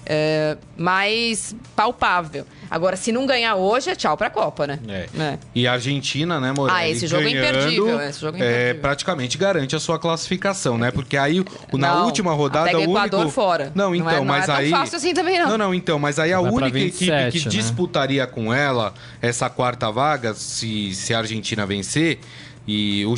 é, 0.08 0.56
mais 0.76 1.52
palpável. 1.74 2.46
Agora, 2.70 2.94
se 2.96 3.10
não 3.10 3.26
ganhar 3.26 3.56
hoje, 3.56 3.90
é 3.90 3.96
tchau 3.96 4.16
para 4.16 4.28
a 4.28 4.30
Copa, 4.30 4.68
né? 4.68 4.78
É. 4.86 5.08
É. 5.20 5.38
E 5.52 5.66
a 5.66 5.72
Argentina, 5.72 6.38
né, 6.38 6.52
Morelli? 6.56 6.78
Ah, 6.78 6.88
esse 6.88 7.08
jogo 7.08 7.26
é 7.26 7.32
ganhando, 7.32 7.56
imperdível, 7.58 8.00
esse 8.02 8.20
jogo 8.20 8.36
é 8.36 8.40
é, 8.40 8.44
imperdível. 8.44 8.82
praticamente 8.82 9.36
garante 9.36 9.74
a 9.74 9.80
sua 9.80 9.98
classificação, 9.98 10.78
né? 10.78 10.92
Porque 10.92 11.16
aí, 11.16 11.44
na 11.72 11.92
Não, 11.96 12.04
última 12.04 12.32
rodada, 12.32 12.66
pega 12.66 12.78
o 12.78 12.82
único... 12.82 12.98
Equador 12.98 13.28
fora. 13.28 13.72
Não, 13.74 13.86
Não 13.86 13.94
é- 13.94 13.96
então, 13.98 14.24
não 14.24 14.34
é 14.34 14.38
mas 14.38 14.46
tão 14.46 14.54
aí... 14.54 14.70
fácil 14.70 14.96
assim 14.98 15.12
também, 15.12 15.40
não. 15.40 15.48
Não, 15.48 15.58
não, 15.58 15.74
então, 15.74 15.98
mas 15.98 16.20
aí 16.20 16.32
a 16.32 16.38
única 16.38 16.70
27, 16.70 17.10
equipe 17.10 17.38
que 17.40 17.44
né? 17.46 17.50
disputaria 17.50 18.26
com 18.28 18.54
ela 18.54 18.94
essa 19.20 19.50
quarta 19.50 19.90
vaga, 19.90 20.34
se, 20.34 20.94
se 20.94 21.12
a 21.12 21.18
Argentina 21.18 21.66
vencer... 21.66 22.20
E 22.66 23.05
o 23.07 23.14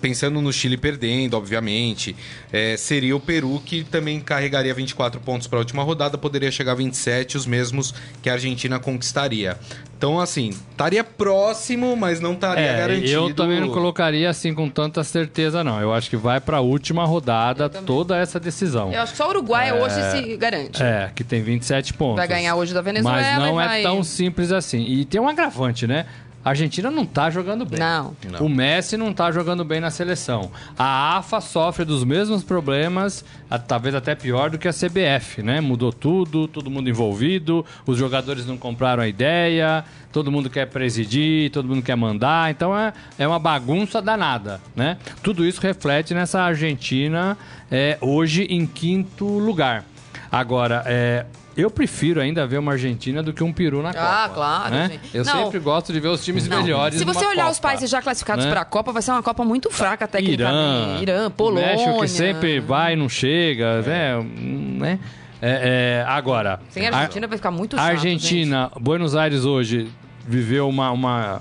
pensando 0.00 0.40
no 0.40 0.52
Chile 0.52 0.76
perdendo, 0.76 1.34
obviamente, 1.36 2.16
é, 2.52 2.76
seria 2.76 3.14
o 3.14 3.20
Peru 3.20 3.62
que 3.64 3.84
também 3.84 4.18
carregaria 4.20 4.74
24 4.74 5.20
pontos 5.20 5.46
para 5.46 5.58
a 5.58 5.60
última 5.60 5.82
rodada, 5.84 6.18
poderia 6.18 6.50
chegar 6.50 6.72
a 6.72 6.74
27, 6.74 7.36
os 7.36 7.46
mesmos 7.46 7.94
que 8.20 8.28
a 8.28 8.32
Argentina 8.32 8.78
conquistaria. 8.80 9.56
Então, 9.96 10.18
assim, 10.20 10.50
estaria 10.50 11.02
próximo, 11.02 11.96
mas 11.96 12.20
não 12.20 12.32
estaria 12.32 12.64
É, 12.64 12.76
garantido. 12.78 13.10
eu 13.10 13.34
também 13.34 13.60
não 13.60 13.70
colocaria 13.70 14.30
assim 14.30 14.54
com 14.54 14.68
tanta 14.68 15.02
certeza, 15.04 15.62
não. 15.64 15.80
Eu 15.80 15.92
acho 15.92 16.08
que 16.10 16.16
vai 16.16 16.40
pra 16.40 16.60
última 16.60 17.04
rodada 17.04 17.68
toda 17.68 18.16
essa 18.16 18.38
decisão. 18.38 18.92
Eu 18.92 19.00
acho 19.00 19.12
que 19.12 19.18
só 19.18 19.26
o 19.26 19.30
Uruguai 19.30 19.72
hoje 19.72 19.94
se 20.12 20.36
garante. 20.36 20.80
É, 20.82 21.10
que 21.14 21.22
tem 21.24 21.42
27 21.42 21.94
pontos. 21.94 22.16
Vai 22.16 22.28
ganhar 22.28 22.54
hoje 22.54 22.72
da 22.74 22.80
Venezuela 22.80 23.16
Mas 23.20 23.38
não 23.38 23.60
e 23.60 23.64
é 23.64 23.66
vai- 23.66 23.82
tão 23.82 24.02
simples 24.04 24.52
assim. 24.52 24.84
E 24.84 25.04
tem 25.04 25.20
um 25.20 25.28
agravante, 25.28 25.86
né? 25.86 26.06
A 26.44 26.50
Argentina 26.50 26.90
não 26.90 27.04
tá 27.04 27.28
jogando 27.30 27.64
bem. 27.66 27.78
Não. 27.78 28.16
Não. 28.30 28.46
O 28.46 28.48
Messi 28.48 28.96
não 28.96 29.12
tá 29.12 29.30
jogando 29.30 29.64
bem 29.64 29.80
na 29.80 29.90
seleção. 29.90 30.50
A 30.78 31.18
AFA 31.18 31.40
sofre 31.40 31.84
dos 31.84 32.04
mesmos 32.04 32.42
problemas, 32.42 33.24
a- 33.50 33.58
talvez 33.58 33.94
até 33.94 34.14
pior 34.14 34.48
do 34.48 34.56
que 34.58 34.68
a 34.68 34.72
CBF, 34.72 35.42
né? 35.42 35.60
Mudou 35.60 35.92
tudo, 35.92 36.46
todo 36.48 36.70
mundo 36.70 36.88
envolvido, 36.88 37.66
os 37.84 37.98
jogadores 37.98 38.46
não 38.46 38.56
compraram 38.56 39.02
a 39.02 39.08
ideia, 39.08 39.84
todo 40.12 40.30
mundo 40.32 40.48
quer 40.48 40.66
presidir, 40.68 41.50
todo 41.50 41.68
mundo 41.68 41.82
quer 41.82 41.96
mandar, 41.96 42.50
então 42.50 42.76
é, 42.76 42.92
é 43.18 43.26
uma 43.28 43.38
bagunça 43.38 44.00
danada, 44.00 44.60
né? 44.74 44.96
Tudo 45.22 45.44
isso 45.44 45.60
reflete 45.60 46.14
nessa 46.14 46.40
Argentina 46.40 47.36
é, 47.70 47.98
hoje 48.00 48.44
em 48.44 48.64
quinto 48.64 49.26
lugar. 49.26 49.84
Agora, 50.30 50.82
é, 50.86 51.24
eu 51.56 51.70
prefiro 51.70 52.20
ainda 52.20 52.46
ver 52.46 52.58
uma 52.58 52.72
Argentina 52.72 53.22
do 53.22 53.32
que 53.32 53.42
um 53.42 53.52
Peru 53.52 53.82
na 53.82 53.90
Ah, 53.90 53.92
Copa. 54.28 54.34
claro, 54.34 54.74
né? 54.74 54.88
gente. 54.90 55.16
Eu 55.16 55.24
Não. 55.24 55.44
sempre 55.44 55.58
gosto 55.58 55.92
de 55.92 55.98
ver 56.00 56.08
os 56.08 56.24
times 56.24 56.46
Não. 56.46 56.60
melhores 56.62 56.98
Se 56.98 57.04
você 57.04 57.24
olhar 57.24 57.42
Copa, 57.44 57.50
os 57.50 57.58
países 57.60 57.90
já 57.90 58.00
classificados 58.02 58.44
né? 58.44 58.50
para 58.50 58.60
a 58.60 58.64
Copa, 58.64 58.92
vai 58.92 59.02
ser 59.02 59.10
uma 59.10 59.22
Copa 59.22 59.44
muito 59.44 59.70
fraca 59.70 60.04
Irã, 60.04 60.10
tecnicamente. 60.12 61.02
Irã, 61.02 61.30
Polônia. 61.30 61.66
México 61.66 62.00
que 62.00 62.08
sempre 62.08 62.60
vai 62.60 62.92
e 62.92 62.96
não 62.96 63.08
chega, 63.08 63.82
né? 63.82 64.22
né? 64.22 64.98
É, 65.40 66.02
é, 66.02 66.04
agora, 66.08 66.60
Sem 66.68 66.86
a 66.88 66.96
Argentina 66.96 67.26
vai 67.28 67.38
ficar 67.38 67.50
muito 67.52 67.76
a 67.76 67.78
chato, 67.78 67.90
Argentina, 67.90 68.70
Buenos 68.80 69.14
Aires 69.14 69.44
hoje 69.44 69.88
viveu 70.26 70.68
uma 70.68 70.90
uma, 70.90 71.40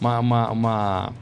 uma, 0.00 0.18
uma, 0.20 0.50
uma, 0.50 1.12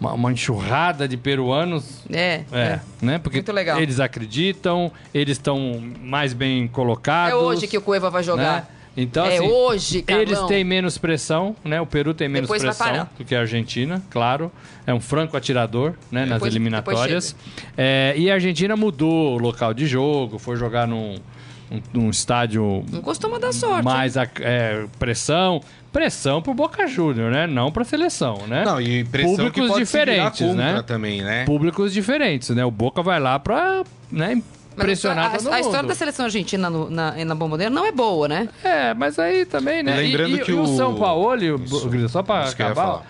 uma- 0.00 0.12
uma 0.12 0.32
enxurrada 0.32 1.06
de 1.08 1.16
peruanos. 1.16 2.02
É, 2.12 2.42
É, 2.52 2.58
é. 2.58 2.80
né? 3.00 3.18
Porque 3.18 3.38
Muito 3.38 3.52
legal. 3.52 3.80
eles 3.80 4.00
acreditam, 4.00 4.90
eles 5.14 5.36
estão 5.38 5.82
mais 6.02 6.32
bem 6.32 6.66
colocados. 6.68 7.32
É 7.32 7.36
hoje 7.36 7.66
que 7.66 7.78
o 7.78 7.80
Cueva 7.82 8.10
vai 8.10 8.22
né? 8.22 8.26
jogar. 8.26 8.76
Então, 8.98 9.26
É 9.26 9.36
assim, 9.36 9.46
hoje, 9.46 10.00
Carlão. 10.02 10.22
Eles 10.22 10.40
têm 10.44 10.64
menos 10.64 10.96
pressão, 10.96 11.54
né? 11.62 11.78
O 11.78 11.86
Peru 11.86 12.14
tem 12.14 12.28
menos 12.30 12.48
Depois 12.48 12.62
pressão 12.62 13.06
do 13.18 13.26
que 13.26 13.34
a 13.34 13.40
Argentina, 13.40 14.02
claro. 14.08 14.50
É 14.86 14.94
um 14.94 15.00
franco 15.00 15.36
atirador, 15.36 15.92
né? 16.10 16.20
nas 16.20 16.36
Depois- 16.36 16.54
eliminatórias. 16.54 17.36
É, 17.76 18.14
e 18.16 18.30
a 18.30 18.34
Argentina 18.34 18.74
mudou 18.74 19.34
o 19.34 19.38
local 19.38 19.74
de 19.74 19.86
jogo, 19.86 20.38
foi 20.38 20.56
jogar 20.56 20.88
num 20.88 22.08
estádio 22.08 22.84
Não 22.90 23.02
costuma 23.02 23.38
dar 23.38 23.52
sorte. 23.52 23.84
mais 23.84 24.16
a- 24.16 24.26
é, 24.40 24.86
pressão. 24.98 25.60
Pressão 25.96 26.42
pro 26.42 26.52
Boca 26.52 26.86
Júnior, 26.86 27.30
né? 27.32 27.46
Não 27.46 27.72
pra 27.72 27.82
seleção, 27.82 28.46
né? 28.46 28.66
Não, 28.66 28.78
e 28.78 29.02
pressão 29.04 29.30
que 29.34 29.44
Públicos 29.44 29.68
pode 29.70 29.86
se 29.86 29.98
virar 29.98 30.28
diferentes, 30.30 30.54
né? 30.54 30.82
também, 30.86 31.22
né? 31.22 31.44
Públicos 31.46 31.90
diferentes, 31.90 32.50
né? 32.50 32.62
O 32.66 32.70
Boca 32.70 33.02
vai 33.02 33.18
lá 33.18 33.38
pra 33.38 33.82
né, 34.12 34.34
Mas 34.34 34.42
impressionar 34.76 35.34
a, 35.34 35.38
todo 35.38 35.52
a 35.54 35.58
história 35.60 35.88
da 35.88 35.94
seleção 35.94 36.26
argentina 36.26 36.68
no- 36.68 36.90
na, 36.90 37.12
na 37.24 37.34
Bomboneira 37.34 37.70
não 37.74 37.86
é 37.86 37.92
boa, 37.92 38.28
né? 38.28 38.46
É, 38.62 38.92
mas 38.92 39.18
aí 39.18 39.46
também, 39.46 39.82
né? 39.82 39.96
Lembrando 39.96 40.36
e, 40.36 40.40
e- 40.40 40.44
que 40.44 40.50
e 40.50 40.54
o 40.54 40.64
o- 40.64 40.76
São 40.76 40.96
Paulo, 40.96 41.34
Isso. 41.64 42.08
Só 42.10 42.22
pra 42.22 42.44
Isso 42.44 42.54
que 42.56 42.62
acabar. 42.62 43.02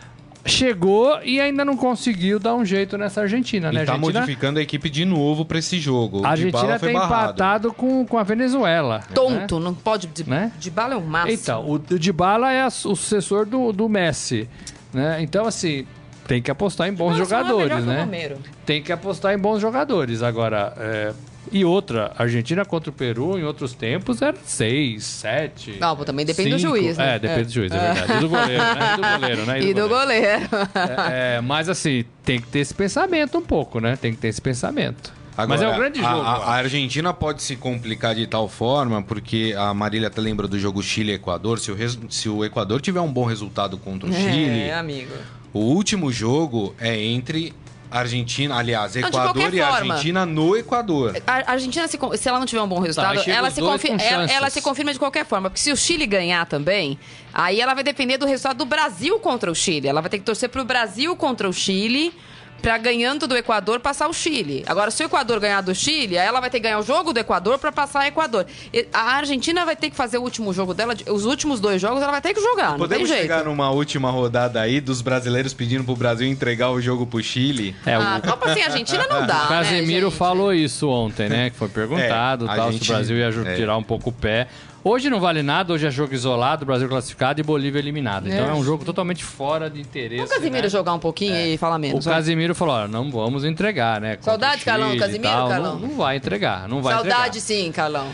Chegou 0.46 1.20
e 1.22 1.40
ainda 1.40 1.64
não 1.64 1.76
conseguiu 1.76 2.38
dar 2.38 2.54
um 2.54 2.64
jeito 2.64 2.96
nessa 2.96 3.22
Argentina, 3.22 3.72
né? 3.72 3.82
E 3.82 3.86
tá 3.86 3.92
Argentina, 3.92 4.20
modificando 4.20 4.58
a 4.58 4.62
equipe 4.62 4.88
de 4.88 5.04
novo 5.04 5.44
pra 5.44 5.58
esse 5.58 5.78
jogo. 5.78 6.24
A 6.24 6.30
Argentina 6.30 6.78
foi 6.78 6.88
tem 6.88 6.98
barrado. 6.98 7.24
empatado 7.32 7.72
com, 7.72 8.06
com 8.06 8.18
a 8.18 8.22
Venezuela. 8.22 9.02
Tonto, 9.14 9.58
não 9.58 9.74
pode. 9.74 10.06
De, 10.06 10.28
Né? 10.28 10.52
de 10.58 10.70
bala 10.70 10.94
é 10.94 10.96
o 10.96 11.02
máximo. 11.02 11.32
Então, 11.32 11.64
o, 11.64 11.74
o 11.74 11.78
Dybala 11.98 12.52
é 12.52 12.62
a- 12.62 12.66
o 12.68 12.70
sucessor 12.70 13.44
do, 13.44 13.72
do 13.72 13.88
Messi, 13.88 14.48
né? 14.92 15.18
Então, 15.20 15.46
assim, 15.46 15.86
tem 16.26 16.40
que 16.42 16.50
apostar 16.50 16.88
em 16.88 16.92
bons 16.92 17.14
é 17.14 17.18
jogadores, 17.18 17.84
né? 17.84 18.36
Tem 18.64 18.82
que 18.82 18.92
apostar 18.92 19.34
em 19.34 19.38
bons 19.38 19.60
jogadores. 19.60 20.22
Agora, 20.22 20.72
é, 20.78 21.12
e 21.52 21.64
outra, 21.64 22.12
Argentina 22.18 22.64
contra 22.64 22.90
o 22.90 22.92
Peru 22.92 23.38
em 23.38 23.44
outros 23.44 23.72
tempos 23.74 24.20
era 24.22 24.36
seis, 24.44 25.04
sete. 25.04 25.76
Não, 25.80 25.96
pô, 25.96 26.04
também 26.04 26.24
depende 26.26 26.50
do 26.50 26.58
cinco. 26.58 26.76
juiz, 26.76 26.96
né? 26.96 27.16
É, 27.16 27.18
depende 27.18 27.40
É. 27.40 27.44
do 27.44 27.52
juiz, 27.52 27.72
é 27.72 27.78
verdade. 27.78 28.12
E 28.12 28.20
do 28.20 28.28
goleiro, 28.28 28.62
né? 28.64 28.76
E 28.92 28.96
do 28.96 29.02
goleiro, 29.20 29.46
né? 29.46 29.60
E 29.62 29.74
do 29.74 29.88
goleiro. 29.88 30.48
É, 30.74 31.36
é, 31.36 31.40
mas 31.40 31.68
assim, 31.68 32.04
tem 32.24 32.40
que 32.40 32.46
ter 32.48 32.60
esse 32.60 32.74
pensamento 32.74 33.38
um 33.38 33.42
pouco, 33.42 33.80
né? 33.80 33.96
Tem 33.96 34.12
que 34.12 34.18
ter 34.18 34.28
esse 34.28 34.40
pensamento. 34.40 35.12
Agora, 35.38 35.48
mas 35.48 35.62
é 35.62 35.68
um 35.70 35.76
grande 35.78 35.98
jogo. 36.00 36.22
A, 36.22 36.36
a 36.36 36.54
Argentina 36.54 37.12
pode 37.12 37.42
se 37.42 37.56
complicar 37.56 38.14
de 38.14 38.26
tal 38.26 38.48
forma, 38.48 39.02
porque 39.02 39.54
a 39.56 39.74
Marília 39.74 40.08
até 40.08 40.18
lembra 40.20 40.48
do 40.48 40.58
jogo 40.58 40.82
Chile-Equador. 40.82 41.58
Se, 41.58 41.70
o 41.70 41.74
res- 41.74 41.98
se 42.08 42.26
o 42.28 42.42
Equador 42.42 42.80
tiver 42.80 43.00
um 43.02 43.12
bom 43.12 43.24
resultado 43.26 43.76
contra 43.76 44.08
o 44.08 44.12
Chile, 44.12 44.60
É, 44.60 44.74
amigo. 44.74 45.12
o 45.52 45.58
último 45.58 46.10
jogo 46.10 46.74
é 46.80 46.98
entre 46.98 47.52
Argentina, 47.90 48.56
aliás, 48.56 48.96
Equador 48.96 49.54
e 49.54 49.58
forma, 49.58 49.94
Argentina 49.94 50.26
no 50.26 50.56
Equador. 50.56 51.14
A 51.26 51.52
Argentina, 51.52 51.86
se, 51.86 51.98
se 52.16 52.28
ela 52.28 52.38
não 52.38 52.46
tiver 52.46 52.62
um 52.62 52.68
bom 52.68 52.80
resultado, 52.80 53.22
tá, 53.22 53.30
ela, 53.30 53.50
se 53.50 53.60
confirma, 53.60 54.02
ela, 54.02 54.24
ela, 54.30 54.50
se 54.50 54.60
confirma 54.60 54.92
de 54.92 54.98
qualquer 54.98 55.24
forma. 55.24 55.50
Porque 55.50 55.60
se 55.60 55.72
o 55.72 55.76
Chile 55.76 56.06
ganhar 56.06 56.46
também, 56.46 56.98
aí 57.32 57.60
ela 57.60 57.74
vai 57.74 57.84
depender 57.84 58.18
do 58.18 58.26
resultado 58.26 58.58
do 58.58 58.64
Brasil 58.64 59.18
contra 59.18 59.50
o 59.50 59.54
Chile. 59.54 59.88
Ela 59.88 60.00
vai 60.00 60.10
ter 60.10 60.18
que 60.18 60.24
torcer 60.24 60.48
pro 60.48 60.64
Brasil 60.64 61.14
contra 61.16 61.48
o 61.48 61.52
Chile 61.52 62.12
para 62.60 62.78
ganhando 62.78 63.26
do 63.26 63.36
Equador 63.36 63.80
passar 63.80 64.08
o 64.08 64.12
Chile. 64.12 64.64
Agora, 64.66 64.90
se 64.90 65.02
o 65.02 65.06
Equador 65.06 65.40
ganhar 65.40 65.60
do 65.60 65.74
Chile, 65.74 66.18
aí 66.18 66.26
ela 66.26 66.40
vai 66.40 66.50
ter 66.50 66.58
que 66.58 66.64
ganhar 66.64 66.78
o 66.78 66.82
jogo 66.82 67.12
do 67.12 67.18
Equador 67.18 67.58
para 67.58 67.70
passar 67.70 68.04
o 68.04 68.06
Equador. 68.06 68.46
A 68.92 69.16
Argentina 69.16 69.64
vai 69.64 69.76
ter 69.76 69.90
que 69.90 69.96
fazer 69.96 70.18
o 70.18 70.22
último 70.22 70.52
jogo 70.52 70.74
dela, 70.74 70.94
os 71.08 71.24
últimos 71.24 71.60
dois 71.60 71.80
jogos 71.80 72.02
ela 72.02 72.12
vai 72.12 72.20
ter 72.20 72.34
que 72.34 72.40
jogar. 72.40 72.76
Podemos 72.76 73.08
chegar 73.08 73.44
numa 73.44 73.70
última 73.70 74.10
rodada 74.10 74.60
aí 74.60 74.80
dos 74.80 75.00
brasileiros 75.00 75.54
pedindo 75.54 75.84
pro 75.84 75.96
Brasil 75.96 76.26
entregar 76.26 76.70
o 76.70 76.80
jogo 76.80 77.06
pro 77.06 77.22
Chile? 77.22 77.74
É, 77.84 77.94
ah, 77.94 78.20
o... 78.22 78.28
Copa 78.28 78.50
assim, 78.50 78.62
a 78.62 78.66
Argentina 78.66 79.06
não 79.08 79.26
dá. 79.26 79.44
O 79.44 79.48
Casemiro 79.48 80.06
né, 80.06 80.16
falou 80.16 80.52
isso 80.52 80.88
ontem, 80.88 81.28
né? 81.28 81.50
Que 81.50 81.56
foi 81.56 81.68
perguntado 81.68 82.48
é, 82.48 82.56
tal, 82.56 82.72
gente... 82.72 82.84
se 82.84 82.90
o 82.90 82.94
Brasil 82.94 83.16
ia 83.16 83.26
é. 83.52 83.54
tirar 83.56 83.76
um 83.76 83.82
pouco 83.82 84.10
o 84.10 84.12
pé. 84.12 84.48
Hoje 84.88 85.10
não 85.10 85.18
vale 85.18 85.42
nada, 85.42 85.72
hoje 85.72 85.84
é 85.84 85.90
jogo 85.90 86.14
isolado, 86.14 86.64
Brasil 86.64 86.88
classificado 86.88 87.40
e 87.40 87.42
Bolívia 87.42 87.80
eliminado. 87.80 88.28
Então 88.28 88.46
é, 88.46 88.50
é 88.50 88.54
um 88.54 88.62
jogo 88.62 88.84
totalmente 88.84 89.24
fora 89.24 89.68
de 89.68 89.80
interesse. 89.80 90.22
O 90.22 90.28
Casimiro 90.28 90.62
né? 90.62 90.68
jogar 90.68 90.94
um 90.94 90.98
pouquinho 91.00 91.34
é. 91.34 91.48
e 91.48 91.58
falar 91.58 91.76
menos. 91.76 92.06
O 92.06 92.08
Casimiro 92.08 92.54
falou: 92.54 92.76
ó, 92.76 92.86
não 92.86 93.10
vamos 93.10 93.44
entregar, 93.44 94.00
né? 94.00 94.16
Saudade, 94.20 94.64
Carlão, 94.64 94.96
Casimiro, 94.96 95.48
Carlão? 95.48 95.80
Não, 95.80 95.88
não, 95.88 95.96
vai 95.96 96.16
entregar, 96.16 96.68
não 96.68 96.80
vai 96.80 96.94
Saudade 96.94 97.38
entregar. 97.38 97.64
sim, 97.64 97.72
Carlão. 97.72 98.06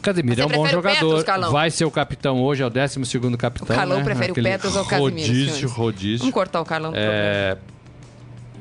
Casemiro 0.00 0.40
é 0.40 0.46
um 0.46 0.48
bom 0.48 0.66
jogador. 0.66 1.22
Petros, 1.22 1.52
vai 1.52 1.70
ser 1.70 1.84
o 1.84 1.90
capitão 1.90 2.42
hoje, 2.42 2.62
é 2.62 2.66
o 2.66 2.70
12 2.70 3.36
capitão. 3.36 3.66
O 3.66 3.78
Carlão 3.78 3.98
né? 3.98 4.04
prefere 4.04 4.32
Aquele 4.32 4.48
o 4.48 4.50
Petros 4.50 4.76
ao 4.78 4.84
Casemiro. 4.86 5.28
Rodízio, 5.28 5.68
rodízio. 5.68 6.18
Vamos 6.20 6.34
cortar 6.34 6.62
o 6.62 6.64
Carlão 6.64 6.90
do 6.90 6.96
é, 6.98 7.58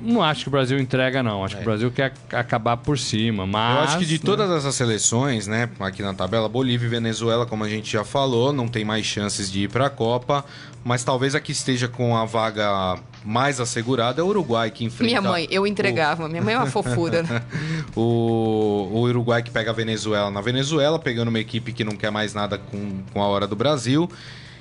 não 0.04 0.22
acho 0.22 0.44
que 0.44 0.48
o 0.50 0.52
Brasil 0.52 0.78
entrega, 0.78 1.24
não. 1.24 1.44
Acho 1.44 1.56
é. 1.56 1.58
que 1.58 1.64
o 1.64 1.66
Brasil 1.66 1.92
quer 1.92 2.14
acabar 2.32 2.78
por 2.78 3.00
cima. 3.00 3.48
Mas, 3.48 3.78
Eu 3.78 3.84
acho 3.84 3.98
que 4.00 4.06
de 4.06 4.16
né? 4.16 4.22
todas 4.24 4.52
essas 4.52 4.76
seleções, 4.76 5.48
né, 5.48 5.70
aqui 5.80 6.02
na 6.02 6.14
tabela, 6.14 6.50
Bolívia 6.50 6.86
e 6.86 6.90
Venezuela, 6.90 7.46
como 7.46 7.64
a 7.64 7.70
gente 7.70 7.92
já 7.92 8.04
falou, 8.04 8.52
não 8.52 8.68
tem 8.68 8.84
mais 8.84 9.06
chances 9.06 9.50
de 9.50 9.64
ir 9.64 9.70
para 9.70 9.88
a 9.88 9.90
Copa. 9.90 10.44
Mas 10.84 11.02
talvez 11.04 11.34
a 11.34 11.40
que 11.40 11.54
esteja 11.54 11.88
com 11.88 12.18
a 12.18 12.26
vaga 12.26 13.00
mais 13.24 13.62
assegurada 13.62 14.20
é 14.20 14.24
o 14.24 14.28
Uruguai, 14.28 14.70
que 14.70 14.84
enfrenta. 14.84 15.06
Minha 15.06 15.22
mãe, 15.22 15.48
eu 15.50 15.66
entregava. 15.66 16.26
O... 16.26 16.30
Minha 16.30 16.42
mãe 16.42 16.54
é 16.56 16.58
uma 16.58 16.66
fofura. 16.66 17.24
o, 17.96 18.90
o 18.92 19.00
Uruguai 19.04 19.42
que 19.42 19.50
pega 19.50 19.72
a 19.72 19.74
Venezuela 19.74 20.30
na 20.30 20.42
Venezuela, 20.42 21.00
pegando 21.00 21.30
uma 21.30 21.40
equipe 21.40 21.72
que 21.72 21.86
não 21.86 21.96
quer 21.96 22.12
mais 22.12 22.34
nada 22.34 22.58
com, 22.58 23.02
com 23.14 23.24
a 23.24 23.28
hora 23.28 23.48
do 23.48 23.56
Brasil. 23.56 24.10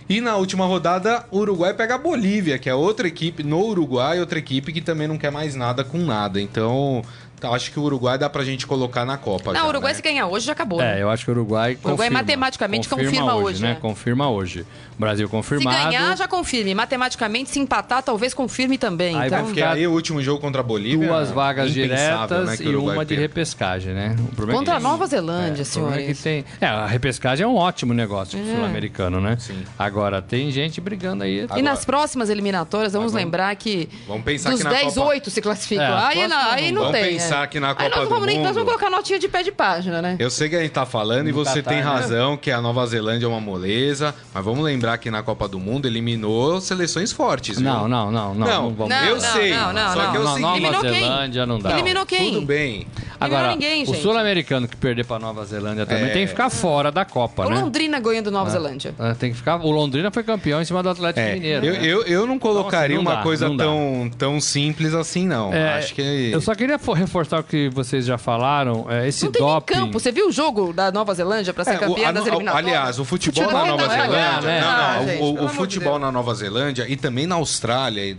E 0.08 0.20
na 0.20 0.36
última 0.36 0.66
rodada, 0.66 1.24
o 1.30 1.38
Uruguai 1.38 1.74
pega 1.74 1.94
a 1.94 1.98
Bolívia, 1.98 2.58
que 2.58 2.68
é 2.68 2.74
outra 2.74 3.06
equipe 3.06 3.42
no 3.42 3.60
Uruguai, 3.60 4.20
outra 4.20 4.38
equipe 4.38 4.72
que 4.72 4.80
também 4.80 5.06
não 5.08 5.16
quer 5.16 5.30
mais 5.30 5.54
nada 5.54 5.84
com 5.84 5.98
nada. 5.98 6.40
Então, 6.40 7.02
acho 7.44 7.70
que 7.70 7.78
o 7.78 7.82
Uruguai 7.82 8.18
dá 8.18 8.28
pra 8.28 8.44
gente 8.44 8.66
colocar 8.66 9.04
na 9.04 9.16
Copa. 9.16 9.52
Não, 9.52 9.66
o 9.66 9.68
Uruguai 9.68 9.92
né? 9.92 9.96
se 9.96 10.02
ganhar 10.02 10.26
hoje 10.26 10.46
já 10.46 10.52
acabou. 10.52 10.80
É, 10.80 10.94
né? 10.94 11.02
eu 11.02 11.10
acho 11.10 11.24
que 11.24 11.30
o 11.30 11.34
Uruguai. 11.34 11.78
O 11.82 11.88
Uruguai 11.88 12.10
matematicamente 12.10 12.88
confirma, 12.88 13.10
confirma 13.10 13.34
hoje, 13.34 13.44
hoje, 13.44 13.62
né? 13.62 13.68
né? 13.70 13.78
Confirma 13.80 14.30
hoje. 14.30 14.66
O 14.96 15.00
Brasil 15.00 15.28
confirmado. 15.28 15.76
Se 15.76 15.84
ganhar, 15.84 16.16
já 16.16 16.28
confirme. 16.28 16.74
Matematicamente, 16.74 17.50
se 17.50 17.58
empatar, 17.58 18.02
talvez 18.02 18.34
confirme 18.34 18.78
também. 18.78 19.16
Aí 19.16 19.26
então... 19.26 19.44
vai 19.44 19.54
ficar 19.54 19.72
aí 19.72 19.86
o 19.86 19.92
último 19.92 20.22
jogo 20.22 20.40
contra 20.40 20.60
a 20.60 20.64
Bolívia. 20.64 21.08
Duas 21.08 21.30
vagas 21.30 21.72
diretas 21.72 22.60
né, 22.60 22.66
e 22.66 22.76
uma 22.76 23.04
de 23.04 23.14
repescagem, 23.14 23.94
né? 23.94 24.16
contra 24.52 24.74
é 24.74 24.76
a 24.76 24.80
Nova 24.80 25.06
Zelândia, 25.06 25.62
é, 25.62 25.64
senhores. 25.64 26.08
É, 26.08 26.14
que 26.14 26.14
tem... 26.14 26.44
é, 26.60 26.66
a 26.66 26.86
repescagem 26.86 27.44
é 27.44 27.46
um 27.46 27.56
ótimo 27.56 27.94
negócio 27.94 28.38
é. 28.38 28.54
sul-americano, 28.54 29.20
né? 29.20 29.36
Sim. 29.38 29.62
Agora, 29.78 30.20
tem 30.20 30.50
gente 30.50 30.80
brigando 30.80 31.24
aí. 31.24 31.42
Agora, 31.42 31.58
e 31.58 31.62
nas 31.62 31.84
próximas 31.84 32.28
eliminatórias, 32.28 32.92
vamos 32.92 33.12
agora, 33.12 33.24
lembrar 33.24 33.56
que 33.56 33.88
vamos 34.06 34.22
pensar 34.24 34.50
dos 34.50 34.62
que 34.62 34.68
10, 34.68 34.94
Copa... 34.94 35.06
8 35.08 35.30
se 35.30 35.40
classificam. 35.40 35.84
É, 35.84 36.06
aí, 36.06 36.28
não, 36.28 36.36
aí 36.36 36.72
não 36.72 36.82
vamos 36.82 36.98
tem. 36.98 37.16
Vamos 37.16 37.22
pensar 37.32 37.46
que 37.46 37.58
na 37.58 37.74
Copa 37.74 38.04
vamos, 38.04 38.26
nem, 38.26 38.40
nós 38.40 38.54
vamos 38.54 38.68
colocar 38.68 38.90
notinha 38.90 39.18
de 39.18 39.28
pé 39.28 39.42
de 39.42 39.50
página, 39.50 40.02
né? 40.02 40.16
Eu 40.18 40.30
sei 40.30 40.48
que 40.48 40.56
a 40.56 40.60
gente 40.60 40.72
tá 40.72 40.84
falando 40.84 41.28
e 41.28 41.32
você 41.32 41.62
tem 41.62 41.78
né? 41.78 41.82
razão 41.82 42.36
que 42.36 42.50
a 42.50 42.60
Nova 42.60 42.86
Zelândia 42.86 43.26
é 43.26 43.28
uma 43.28 43.40
moleza, 43.40 44.14
mas 44.32 44.44
vamos 44.44 44.62
lembrar 44.64 44.98
que 44.98 45.10
na 45.10 45.22
Copa 45.22 45.48
do 45.48 45.58
Mundo 45.58 45.86
eliminou 45.86 46.60
seleções 46.60 47.12
fortes. 47.12 47.58
Não, 47.58 47.80
viu? 47.80 47.88
não, 47.88 48.10
não, 48.10 48.34
não. 48.34 48.46
Não, 48.46 48.70
não, 48.70 48.88
não 48.88 49.04
eu 49.04 49.14
não, 49.14 49.20
sei. 49.20 49.54
Não, 49.54 49.72
não, 49.72 49.92
só 49.92 50.02
não, 50.02 50.10
que 50.10 50.16
eu 50.16 50.24
não, 50.24 50.34
sei. 50.34 50.42
Nova 50.42 50.80
Zelândia 50.80 51.46
não 51.46 51.58
dá. 51.58 51.70
Eliminou 51.72 52.06
quem? 52.06 52.34
Tudo 52.34 52.46
bem. 52.46 52.86
Agora, 53.18 53.50
ninguém, 53.50 53.84
o 53.84 53.94
sul-americano 53.94 54.66
que 54.66 54.76
perder 54.76 55.04
para 55.04 55.18
Nova 55.18 55.44
Zelândia 55.44 55.86
também 55.86 56.06
é... 56.06 56.08
tem 56.08 56.22
que 56.22 56.28
ficar 56.28 56.50
fora 56.50 56.90
da 56.90 57.04
Copa, 57.04 57.46
o 57.46 57.50
né? 57.50 57.56
O 57.56 57.60
Londrina 57.60 58.00
ganhando 58.00 58.30
Nova 58.30 58.48
é. 58.48 58.52
Zelândia. 58.52 58.94
É, 58.98 59.14
tem 59.14 59.30
que 59.30 59.36
ficar. 59.36 59.56
O 59.64 59.70
Londrina 59.70 60.10
foi 60.10 60.24
campeão 60.24 60.60
em 60.60 60.64
cima 60.64 60.82
do 60.82 60.88
Atlético 60.88 61.20
é. 61.20 61.34
Mineiro. 61.34 61.64
Eu, 61.64 61.72
né? 61.72 61.86
eu, 61.86 62.02
eu 62.02 62.26
não 62.26 62.38
colocaria 62.38 62.96
então, 62.96 63.00
assim, 63.00 63.04
não 63.04 63.12
uma 63.12 63.16
dá, 63.18 63.22
coisa 63.22 63.56
tão, 63.56 64.10
tão 64.18 64.40
simples 64.40 64.92
assim, 64.92 65.26
não. 65.26 65.52
É, 65.54 65.78
Acho 65.78 65.94
que. 65.94 66.30
Eu 66.32 66.40
só 66.40 66.54
queria 66.54 66.76
reforçar 66.76 67.21
o 67.22 67.42
que 67.42 67.68
vocês 67.68 68.04
já 68.04 68.18
falaram. 68.18 68.86
É, 68.88 69.08
esse 69.08 69.24
não 69.24 69.32
tem 69.32 69.42
doping. 69.42 69.74
campo. 69.74 69.98
Você 69.98 70.12
viu 70.12 70.28
o 70.28 70.32
jogo 70.32 70.72
da 70.72 70.90
Nova 70.90 71.14
Zelândia 71.14 71.52
para 71.52 71.64
ser 71.64 71.78
campeã 71.78 72.10
o, 72.10 72.12
das 72.12 72.26
eliminatórias? 72.26 72.72
Aliás, 72.72 72.98
o 72.98 73.04
futebol, 73.04 73.44
futebol 73.44 73.64
na 73.64 73.70
Nova 73.70 73.88
Zelândia. 73.88 74.40
Né? 74.40 74.60
Não, 74.60 74.70
não, 74.70 74.78
ah, 74.78 75.04
gente, 75.04 75.22
o, 75.22 75.44
o 75.44 75.48
futebol 75.48 75.98
na 75.98 76.12
Nova 76.12 76.34
Zelândia 76.34 76.86
e 76.88 76.96
também 76.96 77.26
na 77.26 77.36
Austrália. 77.36 78.16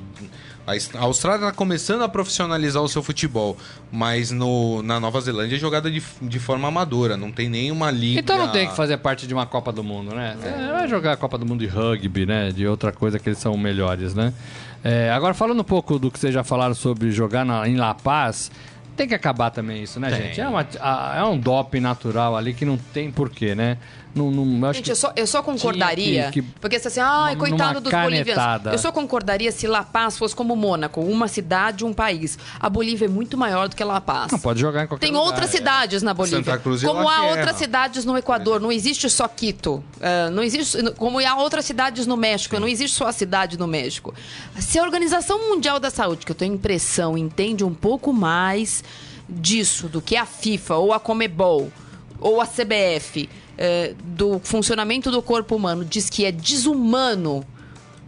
A 0.65 1.03
Austrália 1.03 1.47
está 1.47 1.51
começando 1.51 2.03
a 2.03 2.09
profissionalizar 2.09 2.81
o 2.81 2.87
seu 2.87 3.03
futebol, 3.03 3.57
mas 3.91 4.31
no, 4.31 4.81
na 4.81 4.97
Nova 4.97 5.19
Zelândia 5.19 5.57
é 5.57 5.59
jogada 5.59 5.91
de, 5.91 6.01
de 6.21 6.39
forma 6.39 6.69
amadora, 6.69 7.17
não 7.17 7.33
tem 7.33 7.49
nenhuma 7.49 7.91
liga. 7.91 8.21
Então 8.21 8.37
não 8.37 8.47
tem 8.49 8.69
que 8.69 8.73
fazer 8.73 8.95
parte 8.95 9.27
de 9.27 9.33
uma 9.33 9.45
Copa 9.45 9.73
do 9.73 9.83
Mundo, 9.83 10.15
né? 10.15 10.37
É. 10.41 10.71
Vai 10.71 10.87
jogar 10.87 11.11
a 11.11 11.17
Copa 11.17 11.37
do 11.37 11.45
Mundo 11.45 11.59
de 11.59 11.67
rugby, 11.67 12.25
né? 12.25 12.49
De 12.51 12.65
outra 12.65 12.93
coisa 12.93 13.19
que 13.19 13.27
eles 13.27 13.39
são 13.39 13.57
melhores, 13.57 14.15
né? 14.15 14.33
É, 14.81 15.11
agora, 15.11 15.33
falando 15.33 15.59
um 15.59 15.65
pouco 15.65 15.99
do 15.99 16.09
que 16.09 16.17
vocês 16.17 16.33
já 16.33 16.45
falaram 16.45 16.73
sobre 16.73 17.11
jogar 17.11 17.45
na, 17.45 17.67
em 17.67 17.75
La 17.75 17.93
Paz, 17.93 18.49
tem 18.95 19.07
que 19.07 19.15
acabar 19.15 19.49
também 19.49 19.83
isso, 19.83 19.99
né, 19.99 20.09
tem. 20.09 20.17
gente? 20.17 20.41
É, 20.41 20.47
uma, 20.47 20.65
a, 20.79 21.17
é 21.17 21.23
um 21.23 21.37
doping 21.37 21.79
natural 21.79 22.35
ali 22.35 22.53
que 22.53 22.65
não 22.65 22.77
tem 22.77 23.11
porquê, 23.11 23.55
né? 23.55 23.77
Não, 24.15 24.29
não, 24.29 24.73
Gente, 24.73 24.91
eu 24.91 24.95
só, 24.95 25.11
eu 25.15 25.25
só 25.25 25.41
concordaria. 25.41 26.29
Que, 26.31 26.41
que, 26.41 26.47
porque 26.59 26.77
você 26.77 26.87
assim, 26.87 26.99
ai, 26.99 27.35
coitado 27.35 27.81
dos 27.81 27.91
canetada. 27.91 28.09
bolivianos. 28.09 28.73
Eu 28.73 28.77
só 28.77 28.91
concordaria 28.91 29.51
se 29.51 29.65
La 29.65 29.83
Paz 29.83 30.17
fosse 30.17 30.35
como 30.35 30.55
Mônaco, 30.55 31.01
uma 31.01 31.27
cidade, 31.27 31.83
um 31.83 31.93
país. 31.93 32.37
A 32.59 32.69
Bolívia 32.69 33.05
é 33.05 33.09
muito 33.09 33.35
maior 33.37 33.67
do 33.67 33.75
que 33.75 33.83
La 33.83 33.99
Paz. 33.99 34.31
Não, 34.31 34.39
pode 34.39 34.59
jogar 34.59 34.83
em 34.83 34.87
qualquer 34.87 35.05
Tem 35.05 35.13
lugar, 35.13 35.25
outras 35.25 35.49
é. 35.49 35.57
cidades 35.57 36.03
na 36.03 36.13
Bolívia. 36.13 36.43
Santa 36.43 36.59
Cruz 36.59 36.83
como 36.83 37.09
há 37.09 37.23
outras 37.23 37.55
cidades 37.57 38.05
no 38.05 38.15
Equador. 38.15 38.59
Não 38.59 38.71
existe 38.71 39.09
só 39.09 39.27
Quito. 39.27 39.83
Uh, 39.97 40.31
não 40.31 40.43
existe, 40.43 40.77
como 40.93 41.19
há 41.19 41.35
outras 41.35 41.65
cidades 41.65 42.05
no 42.05 42.15
México. 42.15 42.55
Sim. 42.55 42.61
Não 42.61 42.67
existe 42.67 42.95
só 42.95 43.07
a 43.07 43.13
cidade 43.13 43.57
no 43.57 43.67
México. 43.67 44.13
Se 44.59 44.77
a 44.77 44.83
Organização 44.83 45.49
Mundial 45.49 45.79
da 45.79 45.89
Saúde, 45.89 46.23
que 46.23 46.31
eu 46.31 46.35
tenho 46.35 46.53
impressão, 46.53 47.17
entende 47.17 47.63
um 47.63 47.73
pouco 47.73 48.13
mais 48.13 48.83
disso 49.27 49.87
do 49.87 50.01
que 50.01 50.15
a 50.15 50.25
FIFA 50.25 50.75
ou 50.75 50.93
a 50.93 50.99
Comebol 50.99 51.71
ou 52.19 52.39
a 52.39 52.45
CBF 52.45 53.27
é, 53.57 53.93
do 54.03 54.39
funcionamento 54.39 55.11
do 55.11 55.21
corpo 55.21 55.55
humano 55.55 55.85
diz 55.85 56.09
que 56.09 56.25
é 56.25 56.31
desumano 56.31 57.45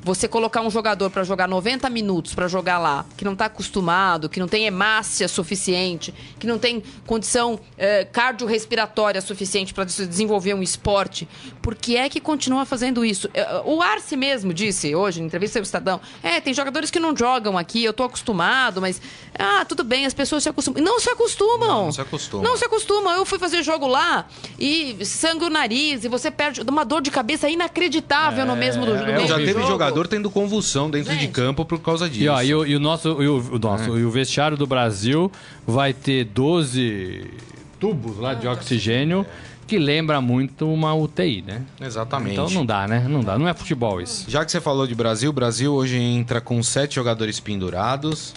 você 0.05 0.27
colocar 0.27 0.61
um 0.61 0.69
jogador 0.69 1.09
para 1.09 1.23
jogar 1.23 1.47
90 1.47 1.89
minutos 1.89 2.35
para 2.35 2.47
jogar 2.47 2.77
lá, 2.77 3.03
que 3.17 3.25
não 3.25 3.33
está 3.33 3.45
acostumado, 3.45 4.29
que 4.29 4.39
não 4.39 4.47
tem 4.47 4.65
hemácia 4.67 5.27
suficiente, 5.27 6.13
que 6.37 6.45
não 6.45 6.59
tem 6.59 6.83
condição 7.07 7.59
é, 7.75 8.05
cardiorrespiratória 8.05 9.19
suficiente 9.19 9.73
para 9.73 9.83
desenvolver 9.83 10.53
um 10.53 10.61
esporte, 10.61 11.27
por 11.59 11.73
que 11.73 11.97
é 11.97 12.07
que 12.07 12.19
continua 12.19 12.65
fazendo 12.65 13.03
isso? 13.03 13.27
É, 13.33 13.63
o 13.65 13.81
Arce 13.81 14.15
mesmo 14.15 14.53
disse 14.53 14.93
hoje, 14.93 15.23
em 15.23 15.25
entrevista 15.25 15.57
ao 15.57 15.63
Estadão, 15.63 15.99
é, 16.21 16.39
tem 16.39 16.53
jogadores 16.53 16.91
que 16.91 16.99
não 16.99 17.17
jogam 17.17 17.57
aqui, 17.57 17.83
eu 17.83 17.89
estou 17.89 18.05
acostumado, 18.05 18.79
mas, 18.79 19.01
ah, 19.39 19.65
tudo 19.65 19.83
bem, 19.83 20.05
as 20.05 20.13
pessoas 20.13 20.43
se 20.43 20.49
acostumam. 20.49 20.83
Não 20.83 20.99
se 20.99 21.09
acostumam. 21.09 21.67
Não, 21.67 21.85
não 21.85 21.91
se 21.91 22.01
acostumam. 22.01 22.43
Não 22.47 22.57
se 22.57 22.65
acostumam. 22.65 23.13
Eu 23.13 23.25
fui 23.25 23.39
fazer 23.39 23.63
jogo 23.63 23.87
lá 23.87 24.27
e 24.59 25.03
sangue 25.03 25.45
o 25.45 25.49
nariz 25.49 26.03
e 26.03 26.07
você 26.07 26.29
perde 26.29 26.61
uma 26.61 26.85
dor 26.85 27.01
de 27.01 27.09
cabeça 27.09 27.49
inacreditável 27.49 28.43
é, 28.43 28.45
no 28.45 28.55
mesmo, 28.55 28.85
no, 28.85 28.95
no 28.95 29.03
mesmo 29.03 29.27
já 29.27 29.37
teve 29.37 29.53
jogo. 29.53 29.67
jogador 29.67 29.94
jogador 29.95 30.07
tendo 30.07 30.29
convulsão 30.29 30.89
dentro 30.89 31.13
Gente. 31.13 31.27
de 31.27 31.27
campo 31.29 31.63
por 31.63 31.79
causa 31.79 32.09
disso. 32.09 32.23
E, 32.23 32.27
ó, 32.27 32.41
e, 32.41 32.53
o, 32.53 32.65
e 32.65 32.75
o, 32.75 32.79
nosso, 32.79 33.21
e 33.21 33.27
o, 33.27 33.55
o 33.55 33.59
nosso 33.59 33.95
é. 33.95 33.99
e 33.99 34.03
o 34.03 34.11
vestiário 34.11 34.57
do 34.57 34.67
Brasil 34.67 35.31
vai 35.65 35.93
ter 35.93 36.25
12 36.25 37.31
tubos 37.79 38.17
lá 38.17 38.33
de 38.33 38.47
oxigênio 38.47 39.25
que 39.67 39.79
lembra 39.79 40.21
muito 40.21 40.71
uma 40.71 40.93
UTI, 40.93 41.41
né? 41.41 41.63
Exatamente. 41.81 42.33
Então 42.33 42.49
não 42.51 42.65
dá, 42.65 42.87
né? 42.87 43.05
Não 43.09 43.21
dá. 43.21 43.37
Não 43.37 43.47
é 43.47 43.53
futebol 43.53 43.99
isso. 43.99 44.29
Já 44.29 44.45
que 44.45 44.51
você 44.51 44.61
falou 44.61 44.85
de 44.85 44.93
Brasil, 44.93 45.31
o 45.31 45.33
Brasil 45.33 45.73
hoje 45.73 45.97
entra 45.97 46.39
com 46.39 46.61
sete 46.61 46.95
jogadores 46.95 47.39
pendurados. 47.39 48.33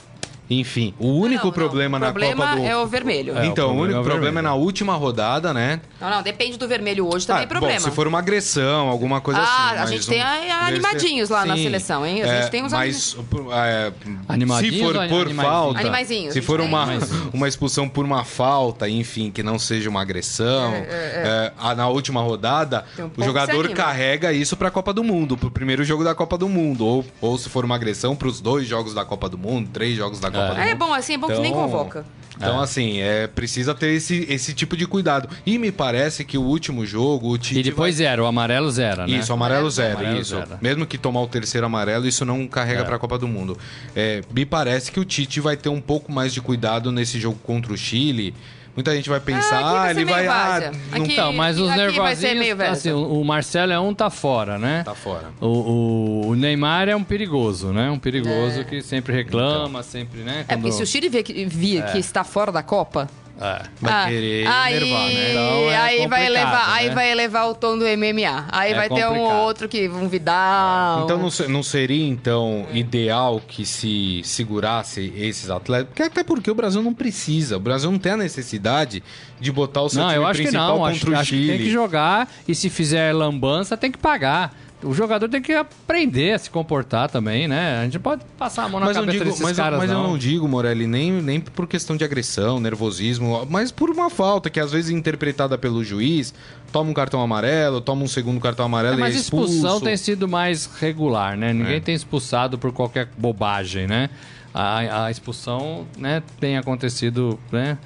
Enfim, 0.50 0.94
o 0.98 1.08
único 1.08 1.46
não, 1.46 1.52
problema 1.52 1.98
não. 1.98 2.06
na 2.06 2.12
problema 2.12 2.46
Copa 2.46 2.56
do... 2.56 2.66
é 2.66 2.76
o 2.76 2.86
vermelho. 2.86 3.36
É, 3.36 3.46
então, 3.46 3.70
o, 3.70 3.78
o 3.78 3.82
único 3.82 3.98
é 3.98 4.00
o 4.00 4.04
problema 4.04 4.38
é 4.40 4.42
na 4.42 4.54
última 4.54 4.94
rodada, 4.94 5.52
né? 5.52 5.80
Não, 6.00 6.08
não, 6.08 6.22
depende 6.22 6.56
do 6.56 6.66
vermelho 6.66 7.06
hoje 7.06 7.26
também 7.26 7.42
ah, 7.42 7.44
é 7.44 7.46
problema. 7.46 7.80
Bom, 7.80 7.84
se 7.84 7.90
for 7.90 8.06
uma 8.06 8.18
agressão, 8.18 8.88
alguma 8.88 9.20
coisa 9.20 9.40
ah, 9.40 9.42
assim. 9.42 9.78
Ah, 9.78 9.82
a 9.82 9.86
gente 9.86 10.06
tem 10.06 10.22
a, 10.22 10.66
animadinhos 10.66 11.28
lá 11.28 11.42
Sim, 11.42 11.48
na 11.48 11.56
seleção, 11.56 12.06
hein? 12.06 12.22
A 12.22 12.26
gente 12.26 12.46
é, 12.46 12.48
tem 12.48 12.64
uns 12.64 12.72
mas, 12.72 13.16
é, 13.52 13.92
animadinhos 14.26 14.74
se 14.74 14.82
for 14.82 15.08
por 15.08 15.34
falta, 15.34 15.80
animaizinhos, 15.80 16.32
se 16.32 16.40
for 16.40 16.60
uma, 16.62 16.86
uma 17.32 17.46
expulsão 17.46 17.86
por 17.86 18.04
uma 18.06 18.24
falta, 18.24 18.88
enfim, 18.88 19.30
que 19.30 19.42
não 19.42 19.58
seja 19.58 19.90
uma 19.90 20.00
agressão, 20.00 20.72
é, 20.72 20.78
é, 20.78 21.52
é. 21.58 21.74
na 21.74 21.88
última 21.88 22.22
rodada, 22.22 22.86
um 22.98 23.10
o 23.20 23.24
jogador 23.24 23.68
carrega 23.70 24.32
isso 24.32 24.56
para 24.56 24.68
a 24.68 24.70
Copa 24.70 24.94
do 24.94 25.04
Mundo, 25.04 25.36
para 25.36 25.48
o 25.48 25.50
primeiro 25.50 25.84
jogo 25.84 26.02
da 26.04 26.14
Copa 26.14 26.38
do 26.38 26.48
Mundo, 26.48 26.86
ou, 26.86 27.04
ou 27.20 27.36
se 27.36 27.50
for 27.50 27.66
uma 27.66 27.74
agressão 27.74 28.16
para 28.16 28.28
os 28.28 28.40
dois 28.40 28.66
jogos 28.66 28.94
da 28.94 29.04
Copa 29.04 29.28
do 29.28 29.36
Mundo, 29.36 29.68
três 29.72 29.94
jogos 29.94 30.18
da 30.18 30.30
Copa 30.30 30.37
Copa 30.38 30.52
é. 30.52 30.54
do 30.54 30.60
Mundo. 30.60 30.68
É 30.68 30.74
bom, 30.74 30.94
assim, 30.94 31.14
é 31.14 31.18
bom 31.18 31.26
que 31.26 31.38
nem 31.38 31.50
então, 31.50 31.62
convoca. 31.62 32.04
Então, 32.36 32.60
é. 32.60 32.62
assim, 32.62 33.00
é, 33.00 33.26
precisa 33.26 33.74
ter 33.74 33.88
esse, 33.88 34.24
esse 34.30 34.54
tipo 34.54 34.76
de 34.76 34.86
cuidado. 34.86 35.28
E 35.44 35.58
me 35.58 35.72
parece 35.72 36.24
que 36.24 36.38
o 36.38 36.42
último 36.42 36.86
jogo, 36.86 37.30
o 37.30 37.36
Tite. 37.36 37.60
E 37.60 37.62
depois 37.62 37.96
zero, 37.96 38.22
o 38.22 38.26
amarelo 38.26 38.70
zero, 38.70 39.06
né? 39.06 39.18
Isso, 39.18 39.32
o 39.32 39.34
amarelo 39.34 39.68
zero, 39.70 39.98
amarelo 39.98 40.20
isso. 40.20 40.36
Zero. 40.36 40.58
Mesmo 40.60 40.86
que 40.86 40.96
tomar 40.96 41.20
o 41.20 41.26
terceiro 41.26 41.66
amarelo, 41.66 42.06
isso 42.06 42.24
não 42.24 42.46
carrega 42.46 42.82
é. 42.82 42.84
para 42.84 42.96
a 42.96 42.98
Copa 42.98 43.18
do 43.18 43.26
Mundo. 43.26 43.58
É, 43.94 44.22
me 44.32 44.46
parece 44.46 44.92
que 44.92 45.00
o 45.00 45.04
Tite 45.04 45.40
vai 45.40 45.56
ter 45.56 45.68
um 45.68 45.80
pouco 45.80 46.12
mais 46.12 46.32
de 46.32 46.40
cuidado 46.40 46.92
nesse 46.92 47.18
jogo 47.18 47.38
contra 47.42 47.72
o 47.72 47.76
Chile 47.76 48.34
Muita 48.78 48.94
gente 48.94 49.08
vai 49.08 49.18
pensar, 49.18 49.58
ah, 49.58 49.72
vai 49.72 49.90
ele 49.90 50.04
vai. 50.04 50.28
Ah, 50.28 50.70
não... 50.92 51.04
Então, 51.04 51.32
mas 51.32 51.58
os 51.58 51.68
nervosinhos. 51.68 52.60
Assim, 52.60 52.92
o 52.92 53.24
Marcelo 53.24 53.72
é 53.72 53.80
um, 53.80 53.92
tá 53.92 54.08
fora, 54.08 54.56
né? 54.56 54.84
Tá 54.84 54.94
fora. 54.94 55.32
O, 55.40 55.46
o, 55.48 56.28
o 56.28 56.34
Neymar 56.36 56.88
é 56.88 56.94
um 56.94 57.02
perigoso, 57.02 57.72
né? 57.72 57.90
Um 57.90 57.98
perigoso 57.98 58.60
é. 58.60 58.64
que 58.64 58.80
sempre 58.80 59.12
reclama, 59.12 59.80
então. 59.80 59.82
sempre, 59.82 60.20
né? 60.20 60.44
Quando... 60.46 60.58
É 60.58 60.62
porque 60.62 60.70
se 60.70 60.80
o 60.80 60.86
Chile 60.86 61.08
vê 61.08 61.24
que, 61.24 61.44
via 61.44 61.80
é. 61.80 61.90
que 61.90 61.98
está 61.98 62.22
fora 62.22 62.52
da 62.52 62.62
Copa, 62.62 63.08
é, 63.40 63.62
vai 63.80 63.92
ah, 63.92 64.08
querer 64.08 64.46
aí, 64.48 64.76
enervar, 64.76 65.06
né? 65.06 65.30
Então 65.30 65.70
é 65.70 65.76
aí, 65.76 66.06
vai 66.08 66.26
elevar, 66.26 66.66
né? 66.66 66.74
aí 66.74 66.90
vai 66.90 67.10
elevar 67.12 67.48
o 67.48 67.54
tom 67.54 67.78
do 67.78 67.84
MMA. 67.84 68.46
Aí 68.50 68.72
é 68.72 68.74
vai 68.74 68.88
complicado. 68.88 69.12
ter 69.12 69.18
um 69.18 69.22
outro 69.22 69.68
que 69.68 69.88
um 69.88 70.08
Vidal. 70.08 71.04
Então 71.04 71.16
não, 71.16 71.28
não 71.48 71.62
seria 71.62 72.04
então 72.04 72.66
ideal 72.72 73.40
que 73.46 73.64
se 73.64 74.22
segurasse 74.24 75.12
esses 75.16 75.50
atletas? 75.50 75.88
Porque 75.88 76.02
até 76.02 76.24
porque 76.24 76.50
o 76.50 76.54
Brasil 76.54 76.82
não 76.82 76.92
precisa. 76.92 77.58
O 77.58 77.60
Brasil 77.60 77.92
não 77.92 77.98
tem 77.98 78.12
a 78.12 78.16
necessidade 78.16 79.04
de 79.38 79.52
botar 79.52 79.82
o 79.82 79.88
seu 79.88 80.02
não, 80.02 80.08
time 80.08 80.20
eu 80.20 80.26
acho 80.26 80.42
principal 80.42 80.72
que 80.72 80.78
não. 80.80 80.90
contra 80.90 80.96
acho, 80.96 81.10
o 81.10 81.16
acho 81.16 81.30
Chile. 81.30 81.42
Que 81.42 81.58
tem 81.58 81.58
que 81.58 81.70
jogar 81.70 82.28
e 82.48 82.54
se 82.56 82.68
fizer 82.68 83.14
lambança 83.14 83.76
tem 83.76 83.92
que 83.92 83.98
pagar 83.98 84.52
o 84.82 84.94
jogador 84.94 85.28
tem 85.28 85.42
que 85.42 85.52
aprender 85.52 86.32
a 86.32 86.38
se 86.38 86.48
comportar 86.50 87.10
também, 87.10 87.48
né? 87.48 87.80
A 87.80 87.84
gente 87.84 87.98
pode 87.98 88.24
passar 88.38 88.64
a 88.64 88.68
mão 88.68 88.78
na 88.78 88.86
mas 88.86 88.96
cabeça 88.96 89.12
digo, 89.12 89.24
desses 89.24 89.40
mas, 89.40 89.56
caras, 89.56 89.78
Mas 89.78 89.90
não. 89.90 90.02
eu 90.02 90.08
não 90.08 90.18
digo, 90.18 90.46
Morelli, 90.46 90.86
nem, 90.86 91.10
nem 91.12 91.40
por 91.40 91.66
questão 91.66 91.96
de 91.96 92.04
agressão, 92.04 92.60
nervosismo, 92.60 93.44
mas 93.50 93.72
por 93.72 93.90
uma 93.90 94.08
falta 94.08 94.48
que 94.48 94.60
às 94.60 94.70
vezes 94.70 94.92
é 94.92 94.94
interpretada 94.94 95.58
pelo 95.58 95.82
juiz, 95.82 96.32
toma 96.70 96.90
um 96.90 96.94
cartão 96.94 97.20
amarelo, 97.20 97.80
toma 97.80 98.04
um 98.04 98.08
segundo 98.08 98.40
cartão 98.40 98.66
amarelo 98.66 98.94
é, 98.94 99.00
mas 99.00 99.14
e 99.14 99.18
é 99.18 99.20
expulso. 99.20 99.54
expulsão 99.54 99.80
tem 99.80 99.96
sido 99.96 100.28
mais 100.28 100.66
regular, 100.78 101.36
né? 101.36 101.52
Ninguém 101.52 101.76
é. 101.76 101.80
tem 101.80 101.94
expulsado 101.94 102.56
por 102.56 102.72
qualquer 102.72 103.08
bobagem, 103.18 103.86
né? 103.88 104.08
A, 104.54 105.06
a 105.06 105.10
expulsão 105.10 105.86
né, 105.96 106.22
tem 106.38 106.56
acontecido, 106.56 107.38
né? 107.50 107.78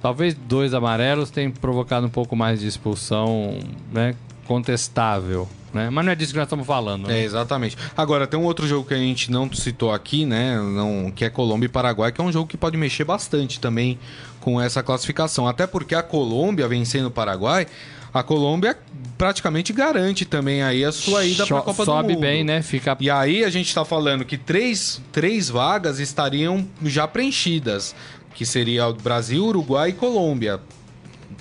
Talvez 0.00 0.34
dois 0.34 0.74
amarelos 0.74 1.30
tenham 1.30 1.50
provocado 1.50 2.06
um 2.06 2.10
pouco 2.10 2.36
mais 2.36 2.60
de 2.60 2.68
expulsão, 2.68 3.58
né? 3.92 4.14
Contestável. 4.48 5.46
Né? 5.72 5.90
Mas 5.90 6.04
não 6.04 6.12
é 6.12 6.14
disso 6.14 6.32
que 6.32 6.38
nós 6.38 6.46
estamos 6.46 6.66
falando. 6.66 7.06
Né? 7.06 7.20
É, 7.20 7.24
exatamente. 7.24 7.76
Agora, 7.94 8.26
tem 8.26 8.40
um 8.40 8.44
outro 8.44 8.66
jogo 8.66 8.88
que 8.88 8.94
a 8.94 8.98
gente 8.98 9.30
não 9.30 9.52
citou 9.52 9.92
aqui, 9.92 10.24
né? 10.24 10.56
Não, 10.56 11.12
que 11.14 11.24
é 11.24 11.30
Colômbia 11.30 11.66
e 11.66 11.68
Paraguai, 11.68 12.10
que 12.10 12.20
é 12.20 12.24
um 12.24 12.32
jogo 12.32 12.48
que 12.48 12.56
pode 12.56 12.76
mexer 12.78 13.04
bastante 13.04 13.60
também 13.60 13.98
com 14.40 14.58
essa 14.58 14.82
classificação. 14.82 15.46
Até 15.46 15.66
porque 15.66 15.94
a 15.94 16.02
Colômbia 16.02 16.66
vencendo 16.66 17.06
o 17.06 17.10
Paraguai, 17.10 17.66
a 18.12 18.22
Colômbia 18.22 18.78
praticamente 19.18 19.72
garante 19.72 20.24
também 20.24 20.62
aí 20.62 20.84
a 20.84 20.92
sua 20.92 21.26
ida 21.26 21.46
para 21.46 21.58
a 21.58 21.62
Copa 21.62 21.84
do 21.84 21.92
Mundo. 21.92 22.00
Sobe 22.00 22.16
bem, 22.16 22.42
né? 22.44 22.62
Fica... 22.62 22.96
E 22.98 23.10
aí 23.10 23.44
a 23.44 23.50
gente 23.50 23.68
está 23.68 23.84
falando 23.84 24.24
que 24.24 24.38
três, 24.38 25.02
três 25.12 25.50
vagas 25.50 25.98
estariam 25.98 26.66
já 26.82 27.06
preenchidas, 27.06 27.94
que 28.34 28.46
seria 28.46 28.90
Brasil, 28.92 29.44
Uruguai 29.44 29.90
e 29.90 29.92
Colômbia 29.92 30.60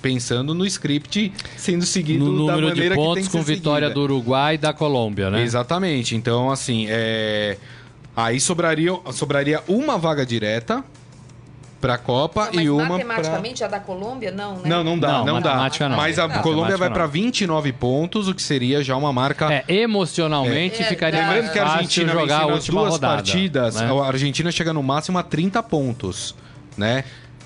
pensando 0.01 0.53
no 0.53 0.65
script 0.65 1.31
sendo 1.55 1.85
seguido 1.85 2.25
no 2.25 2.31
número 2.31 2.67
da 2.67 2.75
maneira 2.75 2.95
de 2.95 3.01
pontos 3.01 3.27
com 3.27 3.41
vitória 3.41 3.89
do 3.89 4.01
Uruguai 4.01 4.55
e 4.55 4.57
da 4.57 4.73
Colômbia, 4.73 5.29
né? 5.29 5.41
Exatamente. 5.41 6.15
Então, 6.15 6.51
assim, 6.51 6.85
é... 6.89 7.57
aí 8.15 8.39
sobraria, 8.39 8.91
sobraria 9.11 9.61
uma 9.67 9.97
vaga 9.97 10.25
direta 10.25 10.83
para 11.79 11.93
a 11.93 11.97
Copa 11.97 12.49
não, 12.53 12.61
e 12.61 12.69
uma 12.69 12.85
matematicamente 12.85 13.59
pra... 13.59 13.67
a 13.67 13.69
da 13.69 13.79
Colômbia 13.79 14.31
não, 14.31 14.55
né? 14.55 14.61
Não, 14.65 14.83
não 14.83 14.97
dá, 14.97 15.11
não, 15.19 15.25
não 15.25 15.41
dá. 15.41 15.69
Não. 15.89 15.95
Mas 15.95 16.17
a 16.17 16.27
não. 16.27 16.41
Colômbia 16.41 16.77
vai 16.77 16.89
para 16.89 17.05
29 17.05 17.71
pontos, 17.73 18.27
o 18.27 18.33
que 18.33 18.41
seria 18.41 18.83
já 18.83 18.95
uma 18.95 19.13
marca 19.13 19.51
É, 19.53 19.63
emocionalmente 19.67 20.81
é. 20.81 20.85
ficaria 20.85 21.19
Lembrando 21.19 21.51
que 21.51 21.59
a 21.59 21.67
Argentina 21.67 22.11
jogar 22.11 22.49
as 22.51 22.67
duas 22.67 22.93
rodada, 22.93 23.15
partidas, 23.15 23.75
né? 23.75 23.89
a 23.89 24.05
Argentina 24.05 24.51
chega 24.51 24.73
no 24.73 24.81
máximo 24.81 25.17
a 25.17 25.23
30 25.23 25.61
pontos, 25.63 26.35
né? 26.75 27.03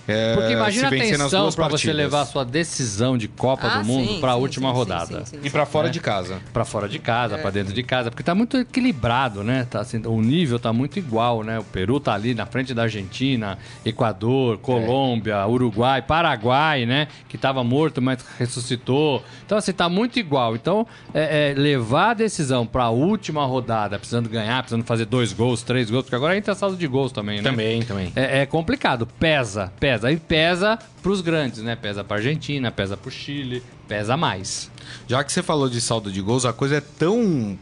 É, 0.08 0.36
Porque 0.36 0.54
imagina 0.54 0.88
a 0.88 0.92
tensão 0.92 1.52
para 1.52 1.68
você 1.68 1.94
levar 1.94 2.22
a 2.22 2.26
sua 2.26 2.44
decisão 2.44 3.18
de 3.18 3.28
Copa 3.28 3.68
ah, 3.68 3.78
do 3.78 3.86
Mundo 3.86 4.20
para 4.20 4.32
a 4.32 4.36
última 4.36 4.70
sim, 4.70 4.76
rodada. 4.76 5.26
Sim, 5.26 5.38
sim, 5.38 5.40
e 5.44 5.50
para 5.50 5.66
fora 5.66 5.88
é. 5.88 5.92
de 5.92 6.00
casa. 6.00 6.40
Para 6.52 6.66
fora 6.66 6.90
de 6.90 7.00
casa, 7.00 7.36
é. 7.36 7.38
para 7.38 7.52
dentro 7.52 7.74
de 7.74 7.84
casa, 7.84 8.10
porque 8.10 8.24
tá 8.24 8.34
muito 8.34 8.58
equilibrado, 8.58 9.44
né? 9.44 9.68
Tá 9.70 9.82
assim, 9.82 10.02
o 10.06 10.22
nível 10.22 10.60
tá 10.60 10.74
muito 10.74 10.98
igual, 10.98 11.44
né? 11.44 11.60
O 11.60 11.64
Peru 11.64 12.00
tá 12.00 12.14
ali 12.14 12.34
na 12.34 12.46
frente 12.46 12.74
da 12.74 12.84
Argentina, 12.84 13.58
Equador, 13.86 14.58
Colômbia, 14.58 15.36
é. 15.36 15.46
Uruguai, 15.46 16.02
Paraguai, 16.02 16.86
né? 16.86 17.08
Que 17.30 17.38
tava 17.38 17.64
morto, 17.64 18.02
mas 18.02 18.24
ressuscitou. 18.38 19.24
Então 19.46 19.58
assim, 19.58 19.72
tá 19.72 19.88
muito 19.88 20.20
igual. 20.20 20.56
Então, 20.56 20.86
é, 21.14 21.52
é 21.52 21.54
levar 21.54 22.12
a 22.12 22.14
decisão 22.14 22.66
para 22.66 22.86
a 22.86 22.90
última 22.90 23.46
rodada, 23.46 23.98
precisando 24.00 24.30
ganhar, 24.30 24.62
precisando 24.62 24.84
fazer 24.84 25.06
dois 25.06 25.32
gols, 25.32 25.62
três 25.62 25.90
gols, 25.90 26.04
porque 26.04 26.16
agora 26.16 26.36
entra 26.36 26.56
saldo 26.56 26.76
de 26.76 26.88
gols 26.88 27.12
também, 27.12 27.38
né? 27.38 27.50
Também, 27.50 27.82
também. 27.84 28.12
É, 28.16 28.42
é 28.42 28.46
complicado, 28.46 29.08
pesa, 29.20 29.72
pesa 29.80 29.90
pesa. 29.91 30.08
Aí 30.08 30.17
pesa 30.17 30.80
para 31.01 31.12
os 31.12 31.21
grandes, 31.21 31.60
né? 31.60 31.75
Pesa 31.75 32.04
para 32.04 32.17
Argentina, 32.17 32.71
pesa 32.71 32.95
para 32.95 33.10
o 33.10 33.12
Chile, 33.12 33.63
pesa 33.88 34.15
mais. 34.15 34.71
Já 35.08 35.23
que 35.23 35.32
você 35.32 35.43
falou 35.43 35.69
de 35.69 35.82
saldo 35.82 36.12
de 36.12 36.21
gols, 36.21 36.45
a 36.45 36.54
coisa 36.54 36.77
é 36.77 36.82
tão 36.82 37.58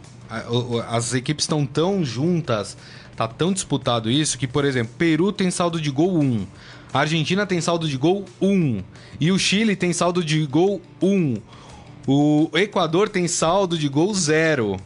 as 0.87 1.15
equipes 1.15 1.45
estão 1.45 1.65
tão 1.65 2.05
juntas, 2.05 2.77
tá 3.15 3.27
tão 3.27 3.51
disputado 3.51 4.11
isso 4.11 4.37
que, 4.37 4.47
por 4.47 4.63
exemplo, 4.63 4.93
Peru 4.95 5.31
tem 5.31 5.49
saldo 5.49 5.81
de 5.81 5.89
gol 5.89 6.19
1, 6.19 6.45
a 6.93 6.99
Argentina 6.99 7.47
tem 7.47 7.59
saldo 7.59 7.87
de 7.87 7.97
gol 7.97 8.25
1 8.39 8.83
e 9.19 9.31
o 9.31 9.39
Chile 9.39 9.75
tem 9.75 9.91
saldo 9.91 10.23
de 10.23 10.45
gol 10.45 10.81
1. 11.01 11.37
O 12.07 12.49
Equador 12.53 13.09
tem 13.09 13.27
saldo 13.27 13.77
de 13.77 13.87
gol 13.87 14.13
0. 14.13 14.77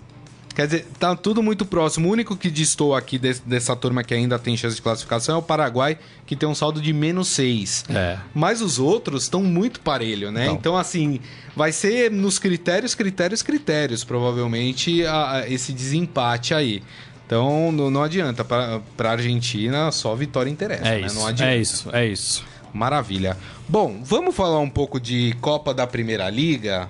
Quer 0.55 0.67
dizer, 0.67 0.85
tá 0.99 1.15
tudo 1.15 1.41
muito 1.41 1.65
próximo. 1.65 2.09
O 2.09 2.11
único 2.11 2.35
que 2.37 2.51
distou 2.51 2.95
aqui 2.95 3.17
de, 3.17 3.33
dessa 3.45 3.75
turma 3.75 4.03
que 4.03 4.13
ainda 4.13 4.37
tem 4.37 4.55
chance 4.55 4.75
de 4.75 4.81
classificação 4.81 5.35
é 5.35 5.37
o 5.39 5.41
Paraguai, 5.41 5.97
que 6.25 6.35
tem 6.35 6.47
um 6.47 6.53
saldo 6.53 6.79
de 6.79 6.93
menos 6.93 7.27
6. 7.29 7.85
É. 7.89 8.17
Mas 8.33 8.61
os 8.61 8.77
outros 8.77 9.23
estão 9.23 9.41
muito 9.41 9.79
parelho, 9.79 10.31
né? 10.31 10.45
Então. 10.45 10.55
então, 10.55 10.77
assim, 10.77 11.19
vai 11.55 11.71
ser 11.71 12.11
nos 12.11 12.37
critérios, 12.37 12.93
critérios, 12.93 13.41
critérios, 13.41 14.03
provavelmente, 14.03 15.03
a, 15.05 15.31
a, 15.31 15.49
esse 15.49 15.73
desempate 15.73 16.53
aí. 16.53 16.83
Então, 17.25 17.71
não, 17.71 17.89
não 17.89 18.03
adianta. 18.03 18.43
Para 18.43 18.81
a 18.99 19.11
Argentina, 19.11 19.91
só 19.91 20.13
vitória 20.13 20.51
interessa, 20.51 20.87
é 20.87 20.99
né? 20.99 21.07
Isso, 21.07 21.15
não 21.15 21.25
adianta. 21.25 21.51
É 21.51 21.57
isso, 21.57 21.89
é 21.91 22.05
isso. 22.05 22.45
Maravilha. 22.71 23.37
Bom, 23.67 24.01
vamos 24.03 24.35
falar 24.35 24.59
um 24.59 24.69
pouco 24.69 24.99
de 24.99 25.35
Copa 25.41 25.73
da 25.73 25.87
Primeira 25.87 26.29
Liga. 26.29 26.89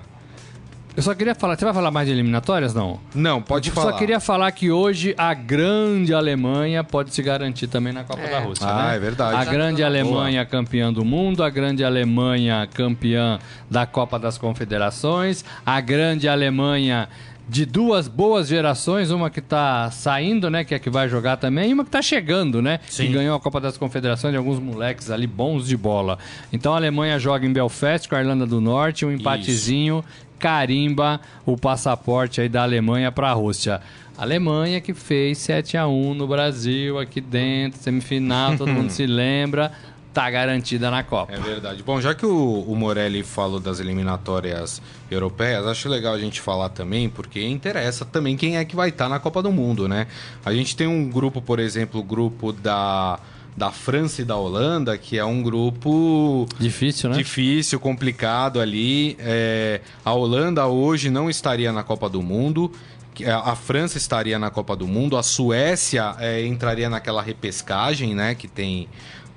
Eu 0.96 1.02
só 1.02 1.12
queria 1.12 1.34
falar, 1.34 1.58
você 1.58 1.64
vai 1.64 1.74
falar 1.74 1.90
mais 1.90 2.06
de 2.06 2.12
eliminatórias, 2.12 2.72
não? 2.72 3.00
Não, 3.12 3.42
pode 3.42 3.68
eu 3.68 3.74
falar. 3.74 3.92
Só 3.92 3.98
queria 3.98 4.20
falar 4.20 4.52
que 4.52 4.70
hoje 4.70 5.12
a 5.18 5.34
grande 5.34 6.14
Alemanha 6.14 6.84
pode 6.84 7.12
se 7.12 7.20
garantir 7.20 7.66
também 7.66 7.92
na 7.92 8.04
Copa 8.04 8.22
é. 8.22 8.30
da 8.30 8.38
Rússia. 8.38 8.64
Ah, 8.64 8.88
né? 8.88 8.96
é 8.96 8.98
verdade. 9.00 9.36
A 9.36 9.44
grande 9.44 9.78
Boa. 9.78 9.88
Alemanha 9.88 10.46
campeã 10.46 10.92
do 10.92 11.04
mundo, 11.04 11.42
a 11.42 11.50
grande 11.50 11.82
Alemanha 11.82 12.68
campeã 12.72 13.40
da 13.68 13.84
Copa 13.86 14.20
das 14.20 14.38
Confederações, 14.38 15.44
a 15.66 15.80
grande 15.80 16.28
Alemanha 16.28 17.08
de 17.48 17.66
duas 17.66 18.08
boas 18.08 18.48
gerações, 18.48 19.10
uma 19.10 19.28
que 19.28 19.38
está 19.38 19.90
saindo, 19.90 20.48
né, 20.48 20.64
que 20.64 20.74
é 20.74 20.78
que 20.78 20.88
vai 20.88 21.08
jogar 21.08 21.36
também, 21.36 21.70
e 21.70 21.74
uma 21.74 21.84
que 21.84 21.88
está 21.88 22.00
chegando, 22.00 22.62
né, 22.62 22.80
Sim. 22.88 23.06
que 23.06 23.12
ganhou 23.12 23.36
a 23.36 23.40
Copa 23.40 23.60
das 23.60 23.76
Confederações 23.76 24.32
de 24.32 24.38
alguns 24.38 24.58
moleques 24.58 25.10
ali 25.10 25.26
bons 25.26 25.66
de 25.66 25.76
bola. 25.76 26.18
Então 26.52 26.72
a 26.72 26.76
Alemanha 26.76 27.18
joga 27.18 27.46
em 27.46 27.52
Belfast 27.52 28.08
com 28.08 28.14
a 28.14 28.20
Irlanda 28.20 28.46
do 28.46 28.60
Norte, 28.60 29.04
um 29.04 29.12
empatezinho 29.12 30.02
Isso 30.06 30.23
carimba 30.38 31.20
o 31.44 31.56
passaporte 31.56 32.40
aí 32.40 32.48
da 32.48 32.62
Alemanha 32.62 33.10
para 33.10 33.30
a 33.30 33.32
Rússia. 33.32 33.80
Alemanha 34.16 34.80
que 34.80 34.94
fez 34.94 35.38
7 35.38 35.76
a 35.76 35.88
1 35.88 36.14
no 36.14 36.26
Brasil, 36.26 36.98
aqui 36.98 37.20
dentro, 37.20 37.80
semifinal, 37.80 38.56
todo 38.56 38.70
mundo 38.70 38.90
se 38.92 39.06
lembra, 39.06 39.72
tá 40.12 40.30
garantida 40.30 40.88
na 40.90 41.02
Copa. 41.02 41.32
É 41.32 41.38
verdade. 41.38 41.82
Bom, 41.82 42.00
já 42.00 42.14
que 42.14 42.24
o, 42.24 42.60
o 42.60 42.76
Morelli 42.76 43.24
falou 43.24 43.58
das 43.58 43.80
eliminatórias 43.80 44.80
europeias, 45.10 45.66
acho 45.66 45.88
legal 45.88 46.14
a 46.14 46.18
gente 46.18 46.40
falar 46.40 46.68
também, 46.68 47.08
porque 47.08 47.44
interessa 47.44 48.04
também 48.04 48.36
quem 48.36 48.56
é 48.56 48.64
que 48.64 48.76
vai 48.76 48.90
estar 48.90 49.06
tá 49.06 49.10
na 49.10 49.18
Copa 49.18 49.42
do 49.42 49.50
Mundo, 49.50 49.88
né? 49.88 50.06
A 50.44 50.52
gente 50.52 50.76
tem 50.76 50.86
um 50.86 51.10
grupo, 51.10 51.42
por 51.42 51.58
exemplo, 51.58 52.00
o 52.00 52.04
grupo 52.04 52.52
da 52.52 53.18
da 53.56 53.70
França 53.70 54.22
e 54.22 54.24
da 54.24 54.36
Holanda, 54.36 54.98
que 54.98 55.18
é 55.18 55.24
um 55.24 55.42
grupo 55.42 56.46
difícil, 56.58 57.10
né? 57.10 57.16
Difícil, 57.16 57.78
complicado 57.78 58.60
ali. 58.60 59.16
É, 59.20 59.80
a 60.04 60.12
Holanda 60.12 60.66
hoje 60.66 61.08
não 61.08 61.30
estaria 61.30 61.72
na 61.72 61.82
Copa 61.82 62.08
do 62.08 62.20
Mundo. 62.20 62.72
É, 63.20 63.30
a 63.30 63.54
França 63.54 63.96
estaria 63.96 64.38
na 64.38 64.50
Copa 64.50 64.74
do 64.74 64.88
Mundo, 64.88 65.16
a 65.16 65.22
Suécia 65.22 66.16
é, 66.18 66.44
entraria 66.44 66.90
naquela 66.90 67.22
repescagem, 67.22 68.12
né, 68.12 68.34
que 68.34 68.48
tem 68.48 68.88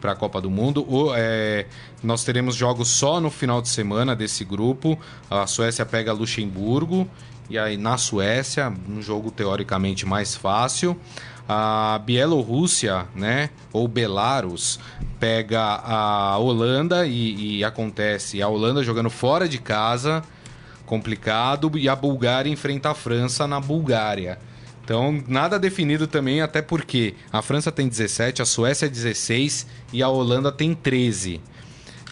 para 0.01 0.13
a 0.13 0.15
Copa 0.15 0.41
do 0.41 0.49
Mundo. 0.49 0.85
O, 0.87 1.11
é, 1.15 1.67
nós 2.03 2.23
teremos 2.23 2.55
jogos 2.55 2.87
só 2.87 3.19
no 3.19 3.29
final 3.29 3.61
de 3.61 3.69
semana 3.69 4.15
desse 4.15 4.43
grupo. 4.43 4.97
A 5.29 5.45
Suécia 5.45 5.85
pega 5.85 6.11
Luxemburgo 6.11 7.07
e 7.49 7.57
aí 7.57 7.77
na 7.77 7.97
Suécia, 7.97 8.73
um 8.89 9.01
jogo 9.01 9.31
teoricamente 9.31 10.05
mais 10.05 10.35
fácil. 10.35 10.99
A 11.47 12.01
Bielorrússia, 12.05 13.05
né, 13.15 13.49
ou 13.71 13.87
Belarus, 13.87 14.79
pega 15.19 15.61
a 15.61 16.37
Holanda 16.37 17.05
e, 17.05 17.57
e 17.57 17.63
acontece 17.63 18.41
a 18.41 18.47
Holanda 18.47 18.83
jogando 18.83 19.09
fora 19.09 19.47
de 19.47 19.57
casa, 19.57 20.21
complicado, 20.85 21.77
e 21.77 21.87
a 21.87 21.95
Bulgária 21.95 22.49
enfrenta 22.49 22.89
a 22.89 22.93
França 22.93 23.47
na 23.47 23.59
Bulgária. 23.59 24.37
Então, 24.83 25.21
nada 25.27 25.59
definido 25.59 26.07
também, 26.07 26.41
até 26.41 26.61
porque 26.61 27.13
a 27.31 27.41
França 27.41 27.71
tem 27.71 27.89
17, 27.89 28.41
a 28.41 28.45
Suécia 28.45 28.89
16 28.89 29.67
e 29.91 30.01
a 30.01 30.07
Holanda 30.07 30.49
tem 30.49 30.73
13. 30.73 31.41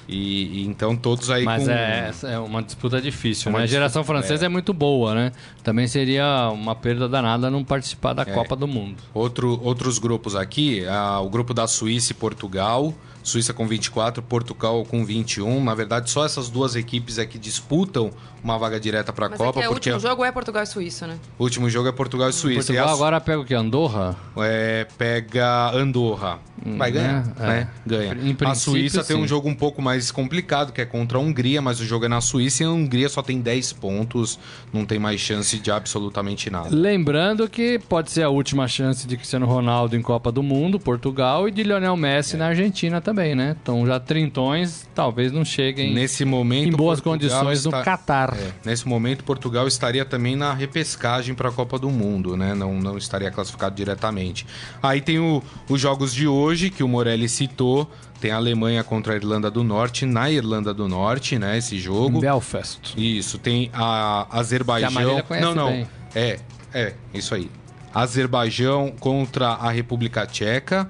E, 0.08 0.62
e, 0.62 0.66
então 0.68 0.96
todos 0.96 1.30
aí 1.30 1.44
Mas 1.44 1.66
com... 1.66 1.72
é, 1.72 2.12
é 2.24 2.40
uma 2.40 2.62
disputa 2.62 3.02
difícil, 3.02 3.50
uma 3.50 3.60
né? 3.60 3.64
A 3.64 3.68
geração 3.68 4.04
francesa 4.04 4.46
é. 4.46 4.48
é. 4.48 4.50
muito 4.50 4.74
boa, 4.74 5.16
né? 5.16 5.32
Também 5.64 5.88
seria 5.88 6.50
uma 6.52 6.76
perda 6.76 7.10
danada 7.10 7.50
não 7.50 7.64
participar 7.64 8.14
da 8.14 8.22
é. 8.22 8.26
Copa 8.26 8.56
do 8.56 8.68
Mundo. 8.68 8.98
Outro, 9.14 9.60
outros 9.64 9.98
grupos 9.98 10.36
aqui, 10.36 10.86
ah, 10.88 11.20
o 11.20 11.30
grupo 11.30 11.54
da 11.54 11.68
Suíça 11.68 12.12
e 12.12 12.16
Portugal, 12.16 12.94
Suíça 13.26 13.54
com 13.54 13.68
24, 13.68 14.22
Portugal 14.22 14.86
com 14.86 15.04
21. 15.04 15.64
Na 15.64 15.74
verdade, 15.74 16.12
só 16.12 16.24
essas 16.24 16.48
duas 16.48 16.76
equipes 16.76 17.18
é 17.18 17.26
que 17.26 17.40
disputam 17.40 18.12
uma 18.46 18.60
vaga 18.60 18.80
direta 18.80 19.12
para 19.12 19.26
a 19.26 19.30
Copa. 19.30 19.60
É 19.60 19.64
que 19.64 19.70
o 19.70 19.74
último 19.74 20.00
jogo 20.00 20.24
é 20.24 20.32
Portugal 20.32 20.62
e 20.62 20.68
Suíça, 20.68 21.08
né? 21.08 21.18
O 21.38 21.44
último 21.44 21.68
jogo 21.68 21.90
é 21.90 21.92
Portugal 21.92 22.30
e 22.30 22.34
Suíça. 22.34 22.60
Portugal 22.60 22.88
e 22.88 22.90
a... 22.90 22.94
agora 22.94 23.20
pega 23.20 23.40
o 23.40 23.46
que? 23.46 23.56
Andorra? 23.56 24.16
É, 24.38 24.86
pega 24.98 25.72
Andorra. 25.72 26.40
Hum, 26.64 26.78
Vai 26.78 26.92
ganhar, 26.92 27.24
é, 27.40 27.48
né? 27.48 27.70
É. 27.86 27.90
Ganha. 27.90 28.18
a 28.46 28.56
Suíça 28.56 29.02
sim. 29.04 29.14
tem 29.14 29.24
um 29.24 29.28
jogo 29.28 29.50
um 29.50 29.56
pouco 29.56 29.82
mais 29.82 30.12
complicado, 30.12 30.72
que 30.72 30.80
é 30.80 30.86
contra 30.86 31.18
a 31.18 31.22
Hungria, 31.22 31.62
mas 31.62 31.80
o 31.80 31.86
jogo 31.86 32.06
é 32.06 32.08
na 32.08 32.22
Suíça 32.22 32.64
e 32.64 32.66
a 32.66 32.70
Hungria 32.70 33.10
só 33.10 33.22
tem 33.22 33.42
10 33.42 33.74
pontos, 33.74 34.40
não 34.72 34.86
tem 34.86 35.00
mais 35.00 35.20
chance 35.20 35.58
de 35.58 35.72
absolutamente 35.72 36.50
nada. 36.50 36.70
Lembrando 36.72 37.50
que 37.50 37.80
pode 37.90 38.12
ser 38.12 38.24
a 38.24 38.30
última 38.30 38.68
chance 38.68 39.06
de 39.06 39.18
Cristiano 39.18 39.46
Ronaldo 39.46 39.96
em 39.96 40.02
Copa 40.02 40.32
do 40.32 40.42
Mundo, 40.42 40.80
Portugal, 40.80 41.48
e 41.48 41.52
de 41.52 41.64
Lionel 41.64 41.98
Messi 41.98 42.36
é. 42.36 42.40
na 42.40 42.48
Argentina 42.48 43.02
também, 43.02 43.36
né? 43.36 43.56
Então 43.62 43.86
já 43.86 44.00
trintões 44.00 44.88
talvez 44.94 45.32
não 45.32 45.44
cheguem 45.44 45.94
Nesse 45.94 46.24
momento, 46.24 46.70
em 46.70 46.72
boas 46.72 47.02
Portugal 47.02 47.42
condições 47.42 47.66
está... 47.66 47.80
no 47.80 47.84
Catar. 47.84 48.35
É, 48.36 48.52
nesse 48.66 48.88
momento, 48.88 49.24
Portugal 49.24 49.68
estaria 49.68 50.04
também 50.04 50.36
na 50.36 50.54
repescagem 50.54 51.34
para 51.34 51.50
a 51.50 51.52
Copa 51.52 51.80
do 51.80 51.90
Mundo, 51.90 52.36
né? 52.36 52.54
Não, 52.54 52.74
não 52.76 52.98
estaria 52.98 53.32
classificado 53.32 53.76
diretamente. 53.76 54.46
Aí 54.84 55.00
tem 55.00 55.20
o, 55.20 55.42
os 55.70 55.80
jogos 55.80 56.14
de 56.14 56.28
hoje, 56.28 56.70
que 56.70 56.84
o 56.84 56.88
Morelli 56.88 57.30
citou. 57.30 57.90
Tem 58.20 58.32
a 58.32 58.38
Alemanha 58.38 58.84
contra 58.84 59.14
a 59.14 59.16
Irlanda 59.16 59.50
do 59.50 59.64
Norte, 59.64 60.06
na 60.06 60.30
Irlanda 60.30 60.74
do 60.74 60.88
Norte, 60.88 61.38
né? 61.38 61.58
Esse 61.58 61.78
jogo. 61.78 62.18
Em 62.18 62.22
Belfast. 62.22 62.94
Isso. 62.98 63.38
Tem 63.38 63.70
a 63.74 64.28
Azerbaijão. 64.30 65.24
A 65.30 65.40
não, 65.40 65.56
não. 65.56 65.72
Bem. 65.72 65.88
É, 66.14 66.40
é, 66.74 66.94
isso 67.14 67.36
aí. 67.36 67.50
Azerbaijão 67.94 68.94
contra 69.00 69.50
a 69.50 69.70
República 69.70 70.26
Tcheca. 70.26 70.90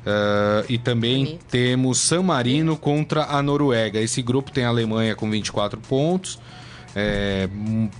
Uh, 0.00 0.64
e 0.66 0.78
também 0.78 1.24
Bonito. 1.24 1.44
temos 1.50 1.98
San 1.98 2.22
Marino 2.22 2.74
contra 2.74 3.24
a 3.24 3.42
Noruega. 3.42 4.00
Esse 4.00 4.22
grupo 4.22 4.50
tem 4.50 4.64
a 4.64 4.68
Alemanha 4.68 5.14
com 5.14 5.30
24 5.30 5.78
pontos, 5.78 6.39
é, 6.94 7.48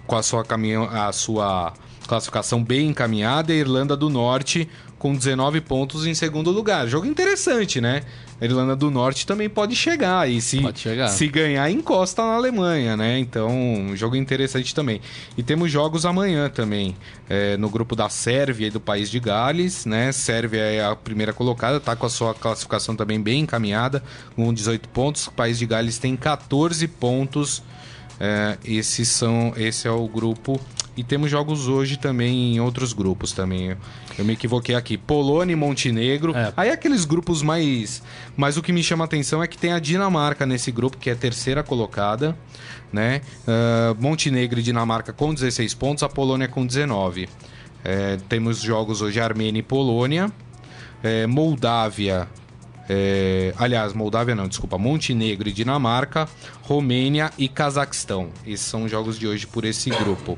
com 0.06 0.16
a 0.16 0.22
sua, 0.22 0.44
caminhão, 0.44 0.84
a 0.84 1.12
sua 1.12 1.72
classificação 2.06 2.62
bem 2.62 2.88
encaminhada, 2.88 3.52
e 3.52 3.56
a 3.56 3.60
Irlanda 3.60 3.96
do 3.96 4.08
Norte 4.08 4.68
com 5.00 5.14
19 5.14 5.62
pontos 5.62 6.06
em 6.06 6.12
segundo 6.12 6.50
lugar. 6.50 6.86
Jogo 6.86 7.06
interessante, 7.06 7.80
né? 7.80 8.02
A 8.38 8.44
Irlanda 8.44 8.76
do 8.76 8.90
Norte 8.90 9.26
também 9.26 9.48
pode 9.48 9.74
chegar 9.74 10.28
e 10.30 10.42
se, 10.42 10.60
chegar. 10.76 11.08
se 11.08 11.26
ganhar 11.26 11.70
encosta 11.70 12.22
na 12.22 12.34
Alemanha, 12.34 12.98
né? 12.98 13.18
Então, 13.18 13.48
um 13.50 13.96
jogo 13.96 14.14
interessante 14.14 14.74
também. 14.74 15.00
E 15.38 15.42
temos 15.42 15.72
jogos 15.72 16.04
amanhã 16.04 16.50
também, 16.50 16.94
é, 17.30 17.56
no 17.56 17.70
grupo 17.70 17.96
da 17.96 18.10
Sérvia 18.10 18.66
e 18.66 18.70
do 18.70 18.78
País 18.78 19.10
de 19.10 19.18
Gales, 19.18 19.86
né? 19.86 20.12
Sérvia 20.12 20.60
é 20.60 20.84
a 20.84 20.94
primeira 20.94 21.32
colocada, 21.32 21.80
tá 21.80 21.96
com 21.96 22.04
a 22.04 22.10
sua 22.10 22.34
classificação 22.34 22.94
também 22.94 23.18
bem 23.18 23.40
encaminhada, 23.40 24.02
com 24.36 24.52
18 24.52 24.86
pontos. 24.90 25.26
O 25.28 25.32
País 25.32 25.58
de 25.58 25.64
Gales 25.64 25.98
tem 25.98 26.14
14 26.14 26.86
pontos. 26.86 27.62
É, 28.20 28.58
esses 28.62 29.08
são, 29.08 29.54
esse 29.56 29.88
é 29.88 29.90
o 29.90 30.06
grupo 30.06 30.60
e 30.96 31.02
temos 31.02 31.30
jogos 31.30 31.66
hoje 31.66 31.96
também 31.96 32.56
em 32.56 32.60
outros 32.60 32.92
grupos 32.92 33.32
também. 33.32 33.74
Eu 34.18 34.24
me 34.24 34.34
equivoquei 34.34 34.74
aqui. 34.74 34.98
Polônia 34.98 35.54
e 35.54 35.56
Montenegro. 35.56 36.36
É. 36.36 36.52
Aí 36.54 36.70
aqueles 36.70 37.06
grupos 37.06 37.42
mais. 37.42 38.02
Mas 38.36 38.58
o 38.58 38.62
que 38.62 38.70
me 38.70 38.82
chama 38.82 39.04
a 39.04 39.06
atenção 39.06 39.42
é 39.42 39.46
que 39.46 39.56
tem 39.56 39.72
a 39.72 39.78
Dinamarca 39.78 40.44
nesse 40.44 40.70
grupo, 40.70 40.98
que 40.98 41.08
é 41.08 41.14
a 41.14 41.16
terceira 41.16 41.62
colocada. 41.62 42.36
Né? 42.92 43.22
Uh, 43.46 44.02
Montenegro 44.02 44.60
e 44.60 44.62
Dinamarca 44.62 45.10
com 45.10 45.32
16 45.32 45.72
pontos, 45.72 46.02
a 46.02 46.08
Polônia 46.08 46.48
com 46.48 46.66
19. 46.66 47.28
É, 47.82 48.18
temos 48.28 48.60
jogos 48.60 49.00
hoje 49.00 49.18
Armênia 49.20 49.60
e 49.60 49.62
Polônia. 49.62 50.30
É, 51.02 51.26
Moldávia 51.26 52.28
é, 52.92 53.54
aliás, 53.56 53.92
Moldávia 53.92 54.34
não, 54.34 54.48
desculpa, 54.48 54.76
Montenegro 54.76 55.48
e 55.48 55.52
Dinamarca, 55.52 56.28
Romênia 56.62 57.30
e 57.38 57.48
Cazaquistão. 57.48 58.30
Esses 58.44 58.66
são 58.66 58.82
os 58.82 58.90
jogos 58.90 59.16
de 59.16 59.28
hoje 59.28 59.46
por 59.46 59.64
esse 59.64 59.90
grupo. 59.90 60.36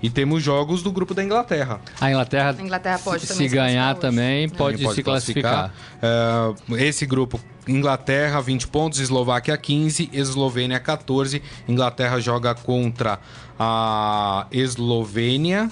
E 0.00 0.08
temos 0.08 0.40
jogos 0.40 0.80
do 0.80 0.92
grupo 0.92 1.12
da 1.12 1.24
Inglaterra. 1.24 1.80
A 2.00 2.08
Inglaterra, 2.08 2.54
a 2.56 2.62
Inglaterra 2.62 3.00
pode 3.00 3.26
se, 3.26 3.34
se 3.34 3.48
ganhar 3.48 3.96
também, 3.96 4.48
pode, 4.48 4.80
pode 4.80 4.94
se 4.94 5.02
classificar. 5.02 5.72
classificar. 6.00 6.70
Uh, 6.70 6.76
esse 6.76 7.04
grupo, 7.04 7.40
Inglaterra 7.66 8.40
20 8.40 8.68
pontos, 8.68 9.00
Eslováquia 9.00 9.56
15, 9.56 10.08
Eslovênia 10.12 10.78
14. 10.78 11.42
Inglaterra 11.66 12.20
joga 12.20 12.54
contra 12.54 13.18
a 13.58 14.46
Eslovênia 14.52 15.68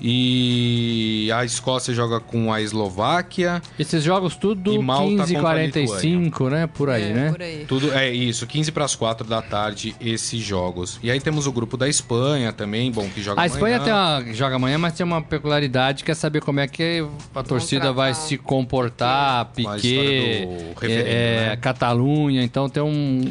e 0.00 1.30
a 1.34 1.44
Escócia 1.44 1.94
joga 1.94 2.20
com 2.20 2.52
a 2.52 2.60
Eslováquia. 2.60 3.62
Esses 3.78 4.02
jogos 4.02 4.36
tudo 4.36 4.72
15h45, 4.72 6.50
né? 6.50 6.66
Por 6.66 6.90
aí, 6.90 7.10
é, 7.10 7.12
né? 7.14 7.30
Por 7.30 7.42
aí. 7.42 7.64
Tudo, 7.66 7.92
é 7.92 8.10
isso, 8.10 8.46
15 8.46 8.72
para 8.72 8.84
as 8.84 8.94
4 8.94 9.26
da 9.26 9.40
tarde 9.40 9.94
esses 10.00 10.40
jogos. 10.40 10.98
E 11.02 11.10
aí 11.10 11.20
temos 11.20 11.46
o 11.46 11.52
grupo 11.52 11.76
da 11.76 11.88
Espanha 11.88 12.52
também, 12.52 12.90
bom, 12.90 13.08
que 13.08 13.22
joga 13.22 13.40
a 13.40 13.44
amanhã. 13.44 13.54
A 13.54 13.56
Espanha 13.56 13.80
tem 13.80 13.92
uma, 13.92 14.34
joga 14.34 14.56
amanhã, 14.56 14.78
mas 14.78 14.94
tem 14.94 15.04
uma 15.04 15.22
peculiaridade 15.22 16.04
que 16.04 16.10
é 16.10 16.14
saber 16.14 16.40
como 16.40 16.60
é 16.60 16.66
que 16.66 17.06
a 17.34 17.42
torcida 17.42 17.92
vai 17.92 18.14
se 18.14 18.36
comportar, 18.36 19.46
Piquet, 19.54 20.48
é, 20.82 21.48
né? 21.50 21.56
Catalunha, 21.56 22.42
então 22.42 22.68
tem 22.68 22.82
um, 22.82 23.22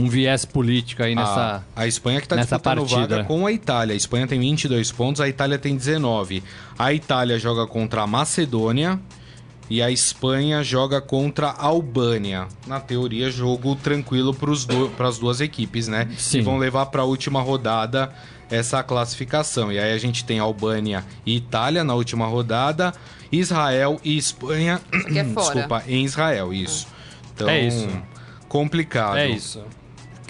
um 0.00 0.08
viés 0.08 0.44
político 0.44 1.02
aí 1.02 1.14
nessa 1.14 1.64
A, 1.74 1.82
a 1.82 1.86
Espanha 1.86 2.20
que 2.20 2.26
está 2.26 2.36
disputando 2.36 2.78
partida. 2.78 3.16
vaga 3.16 3.24
com 3.24 3.46
a 3.46 3.52
Itália. 3.52 3.94
A 3.94 3.96
Espanha 3.96 4.26
tem 4.26 4.38
22 4.38 4.92
pontos, 4.92 5.20
a 5.20 5.28
Itália 5.28 5.58
tem 5.58 5.76
19. 5.76 6.09
19. 6.10 6.42
A 6.78 6.92
Itália 6.92 7.38
joga 7.38 7.66
contra 7.66 8.02
a 8.02 8.06
Macedônia 8.06 9.00
e 9.68 9.80
a 9.80 9.90
Espanha 9.90 10.64
joga 10.64 11.00
contra 11.00 11.48
a 11.48 11.66
Albânia. 11.66 12.48
Na 12.66 12.80
teoria, 12.80 13.30
jogo 13.30 13.76
tranquilo 13.76 14.34
para 14.34 15.08
as 15.08 15.18
duas 15.18 15.40
equipes, 15.40 15.86
né? 15.86 16.08
Sim. 16.18 16.38
E 16.38 16.42
vão 16.42 16.58
levar 16.58 16.86
para 16.86 17.02
a 17.02 17.04
última 17.04 17.40
rodada 17.40 18.12
essa 18.50 18.82
classificação. 18.82 19.70
E 19.70 19.78
aí 19.78 19.92
a 19.92 19.98
gente 19.98 20.24
tem 20.24 20.40
Albânia 20.40 21.04
e 21.24 21.36
Itália 21.36 21.84
na 21.84 21.94
última 21.94 22.26
rodada, 22.26 22.92
Israel 23.30 24.00
e 24.02 24.16
Espanha. 24.16 24.80
é 25.14 25.22
fora. 25.32 25.54
Desculpa, 25.54 25.84
em 25.86 26.04
Israel, 26.04 26.52
isso. 26.52 26.88
Então, 27.32 27.48
é 27.48 27.60
isso. 27.60 27.88
Complicado. 28.48 29.18
É 29.18 29.28
isso. 29.28 29.62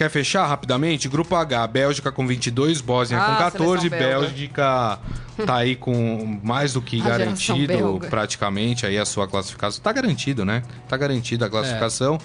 Quer 0.00 0.08
fechar 0.08 0.46
rapidamente? 0.46 1.10
Grupo 1.10 1.36
H, 1.36 1.66
Bélgica 1.66 2.10
com 2.10 2.26
22, 2.26 2.80
Bósnia 2.80 3.20
ah, 3.20 3.26
com 3.26 3.36
14, 3.36 3.90
Bélgica 3.90 4.98
tá 5.44 5.56
aí 5.56 5.76
com 5.76 6.40
mais 6.42 6.72
do 6.72 6.80
que 6.80 6.98
a 7.04 7.04
garantido 7.04 8.00
praticamente 8.08 8.86
aí 8.86 8.96
a 8.96 9.04
sua 9.04 9.28
classificação. 9.28 9.82
Tá 9.82 9.92
garantido, 9.92 10.42
né? 10.42 10.62
Tá 10.88 10.96
garantida 10.96 11.44
a 11.44 11.50
classificação. 11.50 12.14
É. 12.14 12.18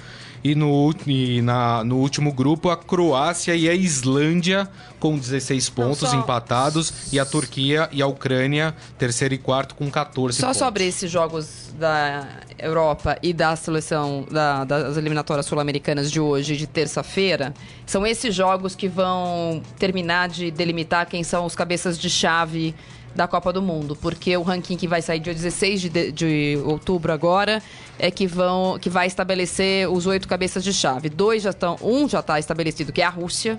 E, 0.45 0.53
no, 0.53 0.93
e 1.07 1.41
na, 1.41 1.83
no 1.83 1.97
último 1.97 2.31
grupo, 2.31 2.69
a 2.69 2.77
Croácia 2.77 3.55
e 3.55 3.67
a 3.67 3.73
Islândia 3.73 4.69
com 4.99 5.17
16 5.17 5.71
pontos 5.71 6.03
Não, 6.03 6.09
só... 6.11 6.17
empatados. 6.19 7.11
E 7.11 7.19
a 7.19 7.25
Turquia 7.25 7.89
e 7.91 7.99
a 7.99 8.05
Ucrânia, 8.05 8.75
terceiro 8.95 9.33
e 9.33 9.39
quarto, 9.39 9.73
com 9.73 9.89
14 9.89 10.37
só 10.37 10.45
pontos. 10.45 10.57
Só 10.59 10.65
sobre 10.65 10.85
esses 10.85 11.09
jogos 11.09 11.73
da 11.79 12.27
Europa 12.59 13.17
e 13.23 13.33
da 13.33 13.55
seleção 13.55 14.23
da, 14.29 14.63
das 14.63 14.97
eliminatórias 14.97 15.47
sul-americanas 15.47 16.11
de 16.11 16.19
hoje, 16.19 16.55
de 16.55 16.67
terça-feira, 16.67 17.51
são 17.83 18.05
esses 18.05 18.35
jogos 18.35 18.75
que 18.75 18.87
vão 18.87 19.63
terminar 19.79 20.29
de 20.29 20.51
delimitar 20.51 21.07
quem 21.07 21.23
são 21.23 21.47
os 21.47 21.55
cabeças 21.55 21.97
de 21.97 22.07
chave 22.07 22.75
da 23.15 23.27
Copa 23.27 23.53
do 23.53 23.61
Mundo, 23.61 23.95
porque 23.95 24.35
o 24.35 24.41
ranking 24.41 24.75
que 24.75 24.87
vai 24.87 25.01
sair 25.01 25.19
dia 25.19 25.33
16 25.33 25.81
de, 25.81 26.11
de 26.11 26.59
outubro 26.65 27.13
agora 27.13 27.63
é 27.97 28.11
que 28.11 28.27
vão 28.27 28.77
que 28.77 28.89
vai 28.89 29.07
estabelecer 29.07 29.89
os 29.89 30.05
oito 30.05 30.27
cabeças 30.27 30.63
de 30.63 30.73
chave. 30.73 31.09
Dois 31.09 31.43
já 31.43 31.51
estão, 31.51 31.77
um 31.81 32.09
já 32.09 32.19
está 32.19 32.37
estabelecido, 32.37 32.91
que 32.91 33.01
é 33.01 33.05
a 33.05 33.09
Rússia. 33.09 33.57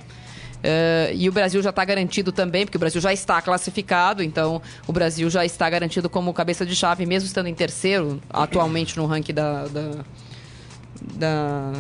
Uh, 0.57 1.15
e 1.15 1.29
o 1.29 1.33
Brasil 1.33 1.63
já 1.63 1.71
está 1.71 1.85
garantido 1.85 2.33
também, 2.33 2.65
porque 2.65 2.77
o 2.77 2.81
Brasil 2.81 3.01
já 3.01 3.13
está 3.13 3.41
classificado, 3.41 4.23
então 4.23 4.61
o 4.87 4.93
Brasil 4.93 5.29
já 5.31 5.45
está 5.45 5.69
garantido 5.69 6.09
como 6.09 6.33
cabeça 6.35 6.67
de 6.67 6.75
chave, 6.75 7.07
mesmo 7.07 7.27
estando 7.27 7.47
em 7.47 7.55
terceiro 7.55 8.21
atualmente 8.29 8.97
no 8.97 9.07
ranking 9.07 9.35
da, 9.35 9.67
da, 9.67 9.91
da 11.15 11.73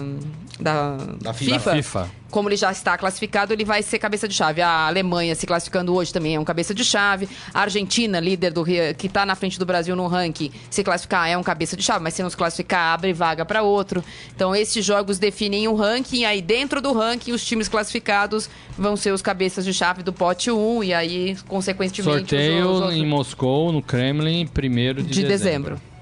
da, 0.58 0.96
da 1.20 1.32
FIFA, 1.32 1.72
FIFA, 1.74 2.10
como 2.30 2.48
ele 2.48 2.56
já 2.56 2.72
está 2.72 2.96
classificado, 2.96 3.52
ele 3.52 3.64
vai 3.64 3.82
ser 3.82 3.98
cabeça 3.98 4.26
de 4.26 4.34
chave. 4.34 4.60
A 4.60 4.86
Alemanha 4.86 5.34
se 5.34 5.46
classificando 5.46 5.94
hoje 5.94 6.12
também 6.12 6.34
é 6.34 6.40
um 6.40 6.44
cabeça 6.44 6.74
de 6.74 6.84
chave. 6.84 7.28
A 7.52 7.62
Argentina, 7.62 8.18
líder 8.20 8.52
do 8.52 8.64
que 8.64 9.06
está 9.06 9.24
na 9.24 9.34
frente 9.34 9.58
do 9.58 9.66
Brasil 9.66 9.94
no 9.94 10.06
ranking, 10.06 10.50
se 10.70 10.82
classificar 10.82 11.28
é 11.28 11.36
um 11.36 11.42
cabeça 11.42 11.76
de 11.76 11.82
chave, 11.82 12.02
mas 12.02 12.14
se 12.14 12.22
não 12.22 12.30
se 12.30 12.36
classificar, 12.36 12.94
abre 12.94 13.12
vaga 13.12 13.44
para 13.44 13.62
outro. 13.62 14.04
Então, 14.34 14.54
esses 14.54 14.84
jogos 14.84 15.18
definem 15.18 15.68
um 15.68 15.74
ranking, 15.74 16.24
aí 16.24 16.40
dentro 16.40 16.80
do 16.80 16.92
ranking, 16.92 17.32
os 17.32 17.44
times 17.44 17.68
classificados 17.68 18.48
vão 18.76 18.96
ser 18.96 19.12
os 19.12 19.22
cabeças 19.22 19.64
de 19.64 19.72
chave 19.72 20.02
do 20.02 20.12
pote 20.12 20.50
1, 20.50 20.84
e 20.84 20.94
aí, 20.94 21.36
consequentemente. 21.46 22.18
Sorteio 22.18 22.66
os, 22.66 22.80
os, 22.80 22.88
os... 22.88 22.94
em 22.94 23.06
Moscou, 23.06 23.72
no 23.72 23.82
Kremlin, 23.82 24.46
primeiro 24.46 25.02
de, 25.02 25.08
de 25.10 25.22
dezembro. 25.24 25.76
dezembro. 25.76 25.95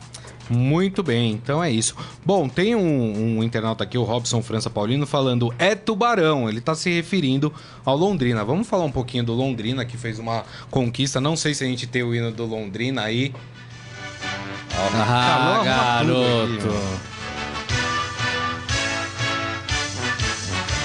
Muito 0.50 1.02
bem, 1.02 1.32
então 1.32 1.62
é 1.62 1.70
isso. 1.70 1.96
Bom, 2.24 2.48
tem 2.48 2.74
um, 2.74 3.38
um, 3.38 3.42
internauta 3.42 3.84
aqui, 3.84 3.96
o 3.96 4.02
Robson 4.02 4.42
França 4.42 4.68
Paulino, 4.68 5.06
falando 5.06 5.54
é 5.58 5.74
tubarão. 5.74 6.48
Ele 6.48 6.58
está 6.58 6.74
se 6.74 6.90
referindo 6.90 7.52
ao 7.84 7.96
Londrina. 7.96 8.44
Vamos 8.44 8.66
falar 8.66 8.84
um 8.84 8.92
pouquinho 8.92 9.24
do 9.24 9.32
Londrina, 9.32 9.84
que 9.84 9.96
fez 9.96 10.18
uma 10.18 10.44
conquista. 10.70 11.20
Não 11.20 11.36
sei 11.36 11.54
se 11.54 11.64
a 11.64 11.66
gente 11.66 11.86
tem 11.86 12.02
o 12.02 12.14
hino 12.14 12.30
do 12.30 12.44
Londrina 12.44 13.02
aí. 13.02 13.34
Ah, 14.76 15.62
garoto. 15.64 17.04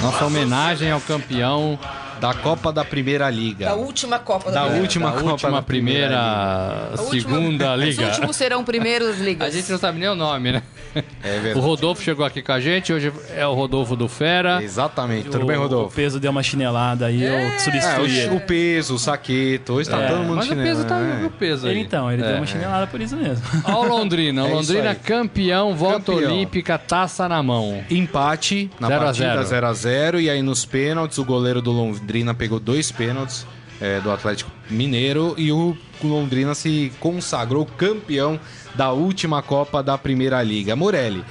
Nossa 0.01 0.25
homenagem 0.25 0.89
ao 0.89 1.01
campeão 1.01 1.77
da 2.19 2.33
Copa 2.33 2.71
da 2.71 2.83
Primeira 2.83 3.29
Liga. 3.29 3.65
Da 3.65 3.75
última 3.75 4.19
Copa 4.19 4.51
da, 4.51 4.61
da 4.61 4.61
Primeira 4.61 4.81
última 4.81 5.11
da 5.11 5.17
Copa 5.17 5.31
última 5.31 5.51
da 5.51 5.61
Primeira, 5.61 6.17
primeira 6.95 7.09
Segunda 7.09 7.75
Liga. 7.75 8.03
Os 8.03 8.07
últimos 8.09 8.35
serão 8.35 8.63
primeiros 8.63 9.17
ligas. 9.21 9.47
A 9.47 9.51
gente 9.51 9.71
não 9.71 9.77
sabe 9.77 9.99
nem 9.99 10.09
o 10.09 10.15
nome, 10.15 10.51
né? 10.51 10.63
É. 11.23 11.53
O 11.55 11.59
Rodolfo 11.59 12.01
chegou 12.01 12.25
aqui 12.25 12.41
com 12.41 12.51
a 12.51 12.59
gente, 12.59 12.91
hoje 12.91 13.11
é 13.35 13.45
o 13.45 13.53
Rodolfo 13.53 13.95
do 13.95 14.07
Fera. 14.07 14.61
Exatamente. 14.63 15.29
Tudo 15.29 15.43
o, 15.43 15.47
bem, 15.47 15.57
Rodolfo? 15.57 15.93
O 15.93 15.95
peso 15.95 16.19
deu 16.19 16.31
uma 16.31 16.43
chinelada 16.43 17.07
aí, 17.07 17.23
é, 17.23 17.55
eu 17.55 17.59
substituí 17.59 18.21
é, 18.21 18.29
o, 18.29 18.35
o, 18.35 18.41
peso, 18.41 18.95
o 18.95 18.99
saqueto, 18.99 19.73
hoje 19.73 19.89
tá 19.89 19.99
é, 19.99 20.07
todo 20.07 20.19
mundo 20.23 20.35
mas 20.37 20.45
chinelado. 20.45 20.77
Mas 20.77 20.79
o 20.79 20.87
peso 20.87 20.89
tá 20.89 21.21
no 21.21 21.29
peso 21.29 21.67
aí. 21.67 21.73
Ele, 21.73 21.81
então, 21.81 22.11
ele 22.11 22.21
deu 22.21 22.35
uma 22.35 22.43
é. 22.43 22.47
chinelada 22.47 22.87
por 22.87 23.01
isso 23.01 23.15
mesmo. 23.15 23.45
Ó 23.65 23.85
o 23.85 23.87
Londrina, 23.87 24.43
o 24.43 24.47
é 24.49 24.53
Londrina 24.53 24.95
campeão, 24.95 25.75
volta 25.75 26.11
campeão. 26.11 26.31
olímpica, 26.31 26.77
taça 26.77 27.27
na 27.27 27.41
mão. 27.43 27.83
Empate 27.89 28.69
na 28.79 28.87
zero 28.87 29.03
partida 29.03 29.43
0 29.43 29.67
a 29.67 29.73
0 29.73 30.19
e 30.19 30.29
aí 30.29 30.41
nos 30.41 30.65
pênaltis 30.65 31.17
o 31.17 31.25
goleiro 31.25 31.61
do 31.61 31.71
Londrina 31.71 32.33
pegou 32.33 32.59
dois 32.59 32.91
pênaltis 32.91 33.45
é, 33.81 33.99
do 33.99 34.11
Atlético 34.11 34.51
Mineiro 34.69 35.33
e 35.37 35.51
o 35.51 35.77
Londrina 36.03 36.53
se 36.53 36.91
consagrou 36.99 37.65
campeão 37.65 38.39
da 38.79 38.93
última 38.93 39.41
Copa 39.41 39.83
da 39.83 39.97
Primeira 39.97 40.41
Liga. 40.41 40.73
Morelli, 40.73 41.25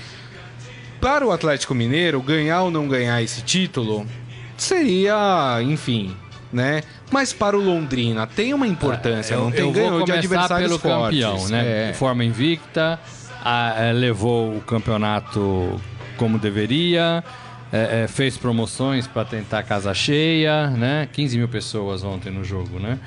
para 1.01 1.27
o 1.27 1.33
Atlético 1.33 1.75
Mineiro, 1.75 2.21
ganhar 2.21 2.61
ou 2.61 2.71
não 2.71 2.87
ganhar 2.87 3.23
esse 3.23 3.41
título 3.41 4.07
seria, 4.55 5.59
enfim, 5.63 6.15
né? 6.53 6.83
Mas 7.11 7.33
para 7.33 7.57
o 7.57 7.61
Londrina 7.63 8.27
tem 8.27 8.53
uma 8.53 8.67
importância, 8.67 9.33
é, 9.33 9.39
eu, 9.39 9.45
não 9.45 9.51
tem 9.51 9.73
ganho 9.73 10.05
de 10.05 10.13
adversários 10.13 10.69
pelo 10.69 10.79
fortes. 10.79 11.25
campeão, 11.25 11.49
né? 11.49 11.89
É. 11.89 11.93
De 11.93 11.97
forma 11.97 12.23
invicta, 12.23 13.01
a, 13.43 13.73
a, 13.73 13.83
é, 13.85 13.93
levou 13.95 14.55
o 14.55 14.61
campeonato 14.61 15.81
como 16.19 16.39
deveria, 16.39 17.25
é, 17.73 18.03
é, 18.03 18.09
fez 18.09 18.37
promoções 18.37 19.07
para 19.07 19.25
tentar 19.25 19.63
casa 19.63 19.95
cheia, 19.95 20.69
né? 20.69 21.09
15 21.15 21.39
mil 21.39 21.49
pessoas 21.49 22.05
ontem 22.05 22.31
no 22.31 22.45
jogo, 22.45 22.79
né? 22.79 22.99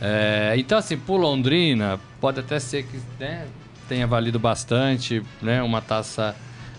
É, 0.00 0.54
então, 0.56 0.78
assim, 0.78 0.96
por 0.96 1.18
Londrina, 1.18 2.00
pode 2.18 2.40
até 2.40 2.58
ser 2.58 2.84
que 2.84 2.98
né, 3.18 3.44
tenha 3.90 4.06
valido 4.06 4.38
bastante, 4.38 5.20
né? 5.42 5.60
Uma 5.64 5.82
taça 5.82 6.36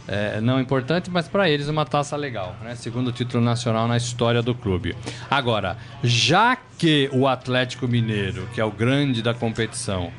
é, 0.07 0.39
não 0.39 0.62
importante, 0.62 1.12
mas 1.12 1.28
para 1.28 1.49
eles 1.49 1.68
uma 1.68 1.86
taça 1.86 2.16
legal, 2.16 2.55
né? 2.64 2.74
Segundo 2.74 3.12
título 3.12 3.43
nacional 3.43 3.86
na 3.86 3.97
história 3.97 4.41
do 4.41 4.55
clube. 4.55 4.95
Agora, 5.30 5.76
já 6.01 6.57
que 6.78 7.09
o 7.12 7.28
Atlético 7.28 7.86
Mineiro, 7.86 8.47
que 8.53 8.62
é 8.62 8.66
o 8.66 8.72
grande 8.72 9.22
da 9.22 9.34
competição 9.34 10.09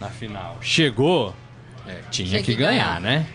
na 0.00 0.08
final, 0.08 0.58
chegou, 0.60 1.32
é, 1.86 2.00
tinha 2.10 2.38
que, 2.38 2.46
que 2.46 2.54
ganhar, 2.56 3.00
ganhar, 3.00 3.00
né? 3.00 3.26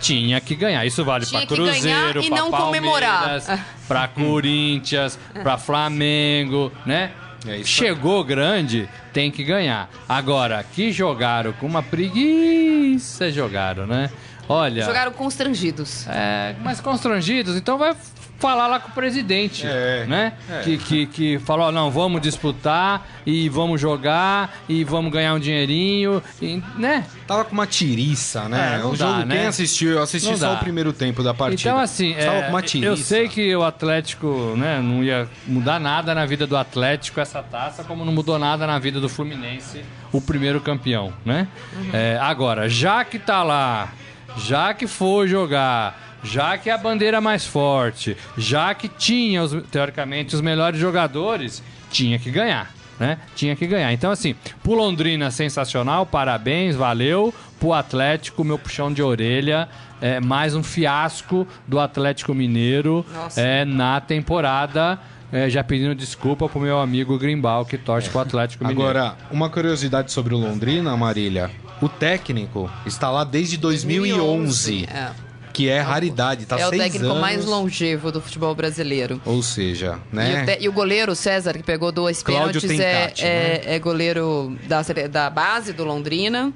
tinha 0.00 0.40
que 0.40 0.54
ganhar. 0.54 0.84
Isso 0.86 1.04
vale 1.04 1.26
para 1.26 1.46
Cruzeiro, 1.46 2.22
para 2.26 2.50
Palmeiras, 2.50 3.48
para 3.86 4.08
Corinthians, 4.08 5.18
para 5.42 5.58
Flamengo, 5.58 6.72
né? 6.86 7.12
É 7.46 7.62
Chegou 7.64 8.22
grande, 8.22 8.88
tem 9.12 9.30
que 9.30 9.42
ganhar. 9.42 9.90
Agora, 10.08 10.62
que 10.62 10.92
jogaram 10.92 11.52
com 11.52 11.66
uma 11.66 11.82
preguiça, 11.82 13.30
jogaram, 13.30 13.86
né? 13.86 14.10
Olha. 14.52 14.84
Jogaram 14.84 15.12
constrangidos. 15.12 16.06
É, 16.08 16.54
mas 16.62 16.80
constrangidos, 16.80 17.56
então 17.56 17.78
vai 17.78 17.96
falar 18.42 18.66
lá 18.66 18.80
com 18.80 18.88
o 18.88 18.92
presidente, 18.92 19.64
é, 19.64 20.04
né? 20.04 20.32
É. 20.50 20.62
Que, 20.62 20.76
que, 20.76 21.06
que 21.06 21.38
falou, 21.38 21.70
não, 21.70 21.92
vamos 21.92 22.20
disputar 22.20 23.06
e 23.24 23.48
vamos 23.48 23.80
jogar 23.80 24.52
e 24.68 24.82
vamos 24.82 25.12
ganhar 25.12 25.32
um 25.34 25.38
dinheirinho, 25.38 26.20
e, 26.40 26.60
né? 26.76 27.06
Tava 27.24 27.44
com 27.44 27.52
uma 27.52 27.68
tiriça, 27.68 28.48
né? 28.48 28.80
É, 28.80 28.84
o 28.84 28.96
jogo, 28.96 28.96
dá, 28.96 29.24
né? 29.24 29.36
quem 29.36 29.46
assistiu, 29.46 29.92
eu 29.92 30.02
assisti 30.02 30.28
não 30.28 30.36
só 30.36 30.48
dá. 30.48 30.54
o 30.54 30.58
primeiro 30.58 30.92
tempo 30.92 31.22
da 31.22 31.32
partida. 31.32 31.70
Então, 31.70 31.78
assim, 31.80 32.14
é, 32.14 32.50
eu 32.82 32.96
sei 32.96 33.28
que 33.28 33.54
o 33.54 33.62
Atlético, 33.62 34.54
né, 34.56 34.80
não 34.82 35.04
ia 35.04 35.28
mudar 35.46 35.78
nada 35.78 36.12
na 36.12 36.26
vida 36.26 36.44
do 36.44 36.56
Atlético 36.56 37.20
essa 37.20 37.44
taça, 37.44 37.84
como 37.84 38.04
não 38.04 38.12
mudou 38.12 38.40
nada 38.40 38.66
na 38.66 38.76
vida 38.80 39.00
do 39.00 39.08
Fluminense, 39.08 39.84
o 40.10 40.20
primeiro 40.20 40.60
campeão, 40.60 41.12
né? 41.24 41.46
Uhum. 41.76 41.90
É, 41.92 42.18
agora, 42.20 42.68
já 42.68 43.04
que 43.04 43.20
tá 43.20 43.44
lá, 43.44 43.92
já 44.36 44.74
que 44.74 44.86
for 44.86 45.26
jogar 45.26 46.12
já 46.22 46.56
que 46.56 46.70
é 46.70 46.72
a 46.72 46.78
bandeira 46.78 47.20
mais 47.20 47.44
forte, 47.44 48.16
já 48.38 48.72
que 48.74 48.88
tinha, 48.88 49.42
os, 49.42 49.62
teoricamente, 49.70 50.34
os 50.34 50.40
melhores 50.40 50.78
jogadores, 50.78 51.62
tinha 51.90 52.18
que 52.18 52.30
ganhar. 52.30 52.72
Né? 52.98 53.18
Tinha 53.34 53.56
que 53.56 53.66
ganhar. 53.66 53.92
Então, 53.92 54.12
assim, 54.12 54.36
pro 54.62 54.74
Londrina, 54.74 55.30
sensacional, 55.30 56.06
parabéns, 56.06 56.76
valeu. 56.76 57.34
Pro 57.58 57.72
Atlético, 57.72 58.44
meu 58.44 58.58
puxão 58.58 58.92
de 58.92 59.02
orelha. 59.02 59.68
É, 60.00 60.20
mais 60.20 60.54
um 60.54 60.62
fiasco 60.62 61.46
do 61.66 61.78
Atlético 61.78 62.34
Mineiro 62.34 63.04
é, 63.36 63.64
na 63.64 64.00
temporada. 64.00 64.98
É, 65.32 65.48
já 65.48 65.64
pedindo 65.64 65.94
desculpa 65.94 66.48
pro 66.48 66.60
meu 66.60 66.78
amigo 66.78 67.18
Grimbal, 67.18 67.64
que 67.64 67.78
torce 67.78 68.10
pro 68.10 68.20
Atlético 68.20 68.64
Mineiro. 68.64 68.82
Agora, 68.82 69.16
uma 69.30 69.48
curiosidade 69.48 70.12
sobre 70.12 70.34
o 70.34 70.38
Londrina, 70.38 70.96
Marília. 70.96 71.50
O 71.82 71.88
técnico 71.88 72.70
está 72.86 73.10
lá 73.10 73.24
desde 73.24 73.58
2011. 73.58 74.86
2011. 74.86 74.86
É 74.88 75.32
que 75.52 75.68
é 75.68 75.80
raridade, 75.80 76.46
tá 76.46 76.58
É 76.58 76.66
o 76.66 76.70
técnico 76.70 77.04
anos. 77.04 77.20
mais 77.20 77.44
longevo 77.44 78.10
do 78.10 78.20
futebol 78.20 78.54
brasileiro. 78.54 79.20
Ou 79.24 79.42
seja, 79.42 79.98
né? 80.10 80.32
E 80.32 80.42
o, 80.42 80.46
te... 80.46 80.64
e 80.64 80.68
o 80.68 80.72
goleiro 80.72 81.14
César, 81.14 81.52
que 81.52 81.62
pegou 81.62 81.92
dois 81.92 82.22
pênaltis, 82.22 82.64
é, 82.64 83.12
é, 83.18 83.62
né? 83.66 83.74
é, 83.74 83.78
goleiro 83.78 84.56
da, 84.66 84.82
da 85.08 85.30
base 85.30 85.72
do 85.72 85.84
Londrina. 85.84 86.52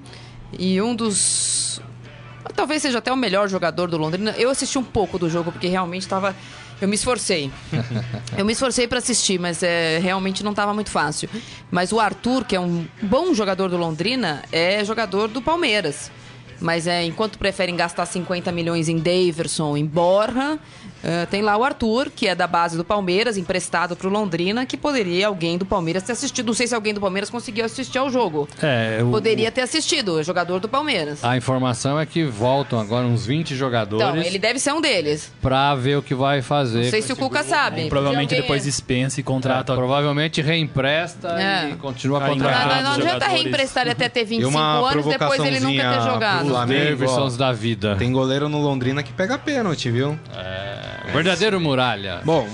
E 0.58 0.80
um 0.80 0.94
dos. 0.94 1.80
Talvez 2.54 2.80
seja 2.80 2.98
até 2.98 3.12
o 3.12 3.16
melhor 3.16 3.48
jogador 3.48 3.88
do 3.88 3.98
Londrina. 3.98 4.34
Eu 4.38 4.48
assisti 4.48 4.78
um 4.78 4.84
pouco 4.84 5.18
do 5.18 5.28
jogo, 5.28 5.52
porque 5.52 5.66
realmente 5.66 6.02
estava. 6.02 6.34
Eu 6.80 6.88
me 6.88 6.94
esforcei. 6.94 7.50
eu 8.36 8.44
me 8.44 8.52
esforcei 8.52 8.86
para 8.86 8.98
assistir, 8.98 9.38
mas 9.38 9.62
é, 9.62 9.98
realmente 9.98 10.44
não 10.44 10.50
estava 10.50 10.74
muito 10.74 10.90
fácil. 10.90 11.28
Mas 11.70 11.92
o 11.92 12.00
Arthur, 12.00 12.44
que 12.44 12.54
é 12.54 12.60
um 12.60 12.86
bom 13.02 13.32
jogador 13.32 13.68
do 13.68 13.76
Londrina, 13.76 14.42
é 14.52 14.84
jogador 14.84 15.28
do 15.28 15.40
Palmeiras. 15.40 16.10
Mas 16.60 16.86
é, 16.86 17.04
enquanto 17.04 17.38
preferem 17.38 17.76
gastar 17.76 18.06
50 18.06 18.50
milhões 18.52 18.88
em 18.88 18.98
Daverson, 18.98 19.76
em 19.76 19.84
Borra, 19.84 20.58
Uh, 21.06 21.24
tem 21.30 21.40
lá 21.40 21.56
o 21.56 21.62
Arthur, 21.62 22.10
que 22.10 22.26
é 22.26 22.34
da 22.34 22.48
base 22.48 22.76
do 22.76 22.84
Palmeiras, 22.84 23.36
emprestado 23.36 23.94
para 23.94 24.08
o 24.08 24.10
Londrina, 24.10 24.66
que 24.66 24.76
poderia 24.76 25.28
alguém 25.28 25.56
do 25.56 25.64
Palmeiras 25.64 26.02
ter 26.02 26.12
assistido. 26.12 26.46
Não 26.46 26.54
sei 26.54 26.66
se 26.66 26.74
alguém 26.74 26.92
do 26.92 27.00
Palmeiras 27.00 27.30
conseguiu 27.30 27.64
assistir 27.64 27.96
ao 27.98 28.10
jogo. 28.10 28.48
É, 28.60 28.98
o, 29.04 29.12
poderia 29.12 29.52
ter 29.52 29.60
assistido, 29.60 30.20
jogador 30.24 30.58
do 30.58 30.68
Palmeiras. 30.68 31.22
A 31.22 31.36
informação 31.36 32.00
é 32.00 32.04
que 32.04 32.24
voltam 32.24 32.80
agora 32.80 33.06
uns 33.06 33.24
20 33.24 33.54
jogadores. 33.54 34.04
Então, 34.04 34.20
ele 34.20 34.36
deve 34.36 34.58
ser 34.58 34.72
um 34.72 34.80
deles. 34.80 35.32
Para 35.40 35.76
ver 35.76 35.96
o 35.96 36.02
que 36.02 36.12
vai 36.12 36.42
fazer. 36.42 36.82
Não 36.82 36.90
sei 36.90 37.02
se 37.02 37.12
o 37.12 37.16
Cuca 37.16 37.38
grupo. 37.38 37.48
sabe. 37.48 37.88
provavelmente 37.88 38.34
depois 38.34 38.64
dispensa 38.64 39.20
e 39.20 39.22
contrata. 39.22 39.74
É, 39.74 39.76
provavelmente 39.76 40.42
reempresta 40.42 41.40
é. 41.40 41.70
e 41.70 41.76
continua 41.76 42.18
a 42.18 42.28
contratando. 42.28 42.68
Não, 42.68 42.76
não, 42.76 42.82
não 42.82 42.92
adianta 43.06 43.28
reemprestar 43.28 43.84
ele 43.84 43.92
até 43.92 44.08
ter 44.08 44.24
25 44.24 44.58
anos, 44.58 45.06
depois 45.06 45.40
ele 45.44 45.60
nunca 45.60 45.92
ter 45.92 46.00
jogado. 46.02 46.46
Os 47.26 47.36
da 47.36 47.52
vida. 47.52 47.94
Tem 47.96 48.10
goleiro 48.10 48.48
no 48.48 48.60
Londrina 48.60 49.02
que 49.02 49.12
pega 49.12 49.38
pênalti, 49.38 49.90
viu? 49.90 50.18
É. 50.34 50.95
Verdadeiro 51.12 51.60
Muralha. 51.60 52.20
Bom, 52.24 52.48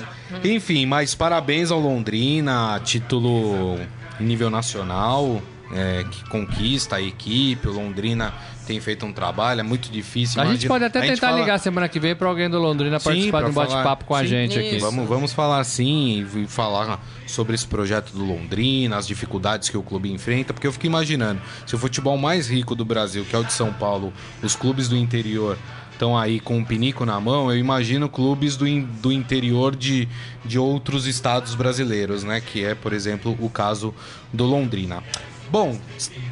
enfim, 0.45 0.87
mas 0.87 1.15
parabéns 1.15 1.71
ao 1.71 1.81
Londrina, 1.81 2.81
título 2.85 3.79
em 4.21 4.25
nível 4.25 4.51
nacional, 4.51 5.43
é, 5.73 6.05
que 6.11 6.29
conquista 6.29 6.97
a 6.97 7.03
equipe. 7.03 7.67
O 7.69 7.73
Londrina 7.73 8.33
tem 8.67 8.81
feito 8.81 9.05
um 9.05 9.13
trabalho, 9.13 9.61
é 9.61 9.63
muito 9.63 9.91
difícil. 9.91 10.41
A 10.41 10.47
gente 10.47 10.69
pode 10.69 10.85
até 10.85 11.01
tentar 11.01 11.29
fala... 11.29 11.41
ligar 11.41 11.59
semana 11.59 11.89
que 11.89 11.99
vem 11.99 12.15
para 12.15 12.29
alguém 12.29 12.49
do 12.49 12.59
Londrina 12.59 12.99
sim, 13.01 13.05
participar 13.05 13.43
de 13.43 13.51
um 13.51 13.53
bate-papo 13.53 14.05
com 14.05 14.15
sim, 14.15 14.21
a 14.21 14.25
gente 14.25 14.59
aqui. 14.59 14.79
Vamos, 14.79 15.09
vamos 15.09 15.33
falar 15.33 15.65
sim 15.65 16.27
e 16.37 16.47
falar 16.47 17.01
sobre 17.27 17.55
esse 17.55 17.67
projeto 17.67 18.13
do 18.13 18.25
Londrina, 18.25 18.97
as 18.97 19.07
dificuldades 19.07 19.69
que 19.69 19.77
o 19.77 19.83
clube 19.83 20.13
enfrenta, 20.13 20.53
porque 20.53 20.67
eu 20.67 20.73
fico 20.73 20.87
imaginando, 20.87 21.41
se 21.67 21.75
o 21.75 21.79
futebol 21.79 22.17
mais 22.17 22.49
rico 22.49 22.75
do 22.75 22.85
Brasil, 22.85 23.25
que 23.25 23.35
é 23.35 23.39
o 23.39 23.45
de 23.45 23.53
São 23.53 23.73
Paulo, 23.73 24.13
os 24.43 24.55
clubes 24.55 24.89
do 24.89 24.97
interior 24.97 25.59
estão 26.03 26.19
aí 26.19 26.41
com 26.41 26.59
o 26.59 26.67
pinico 26.67 27.07
na 27.07 27.21
mão, 27.21 27.49
eu 27.49 27.57
imagino 27.57 28.09
clubes 28.09 28.57
do, 28.57 28.67
in, 28.67 28.83
do 29.01 29.13
interior 29.13 29.77
de, 29.77 30.09
de 30.45 30.59
outros 30.59 31.07
estados 31.07 31.55
brasileiros, 31.55 32.25
né? 32.25 32.41
Que 32.41 32.65
é, 32.65 32.75
por 32.75 32.93
exemplo, 32.93 33.37
o 33.39 33.49
caso 33.49 33.95
do 34.33 34.45
Londrina. 34.45 35.01
Bom, 35.49 35.79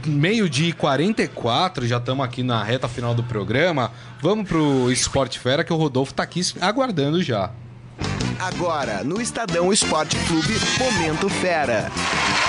meio-dia 0.04 0.70
e 0.70 0.72
44, 0.72 1.86
já 1.86 1.98
estamos 1.98 2.24
aqui 2.24 2.42
na 2.42 2.64
reta 2.64 2.88
final 2.88 3.14
do 3.14 3.22
programa. 3.22 3.92
Vamos 4.20 4.48
pro 4.48 4.90
Esporte 4.90 5.38
Fera, 5.38 5.62
que 5.62 5.72
o 5.72 5.76
Rodolfo 5.76 6.10
está 6.10 6.24
aqui 6.24 6.40
aguardando 6.60 7.22
já. 7.22 7.52
Agora, 8.40 9.04
no 9.04 9.20
Estadão 9.20 9.70
Esporte 9.70 10.16
Clube, 10.26 10.58
Momento 10.78 11.28
Fera. 11.28 11.92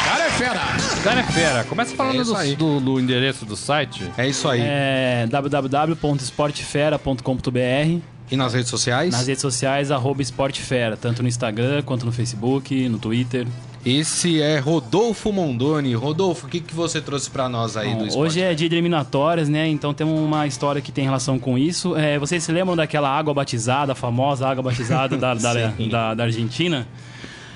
Cara 0.05 0.25
é 0.25 0.29
fera! 0.29 0.61
Cara 1.03 1.19
é 1.19 1.23
fera. 1.23 1.65
Começa 1.65 1.93
falando 1.93 2.21
é 2.21 2.23
do, 2.23 2.55
do, 2.55 2.79
do, 2.79 2.97
endereço 2.97 3.43
do 3.43 3.57
site. 3.57 4.09
É 4.17 4.25
isso 4.25 4.47
aí. 4.47 4.61
É 4.63 5.27
www.esportefera.com.br 5.29 7.99
E 8.31 8.37
nas 8.37 8.53
redes 8.53 8.69
sociais? 8.69 9.11
Nas 9.11 9.27
redes 9.27 9.41
sociais, 9.41 9.91
arroba 9.91 10.21
Esportefera, 10.21 10.95
tanto 10.95 11.21
no 11.21 11.27
Instagram 11.27 11.81
quanto 11.81 12.05
no 12.05 12.13
Facebook, 12.13 12.87
no 12.87 12.97
Twitter. 12.97 13.45
Esse 13.85 14.39
é 14.39 14.59
Rodolfo 14.59 15.31
Mondoni. 15.31 15.95
Rodolfo, 15.95 16.45
o 16.45 16.49
que, 16.49 16.59
que 16.59 16.73
você 16.73 17.01
trouxe 17.01 17.31
para 17.31 17.49
nós 17.49 17.75
aí 17.75 17.89
Bom, 17.89 17.97
do 17.97 18.07
esporte? 18.07 18.27
Hoje 18.27 18.41
é 18.41 18.53
dia 18.53 18.69
de 18.69 18.75
eliminatórias, 18.75 19.49
né? 19.49 19.67
Então 19.67 19.91
temos 19.91 20.19
uma 20.19 20.45
história 20.45 20.81
que 20.81 20.91
tem 20.91 21.03
relação 21.03 21.39
com 21.39 21.57
isso. 21.57 21.95
É, 21.95 22.19
vocês 22.19 22.43
se 22.43 22.51
lembram 22.51 22.75
daquela 22.75 23.09
água 23.09 23.33
batizada, 23.33 23.93
a 23.93 23.95
famosa 23.95 24.47
água 24.47 24.61
batizada 24.61 25.17
da, 25.17 25.33
da, 25.33 25.53
da, 25.89 26.13
da, 26.13 26.23
Argentina? 26.23 26.87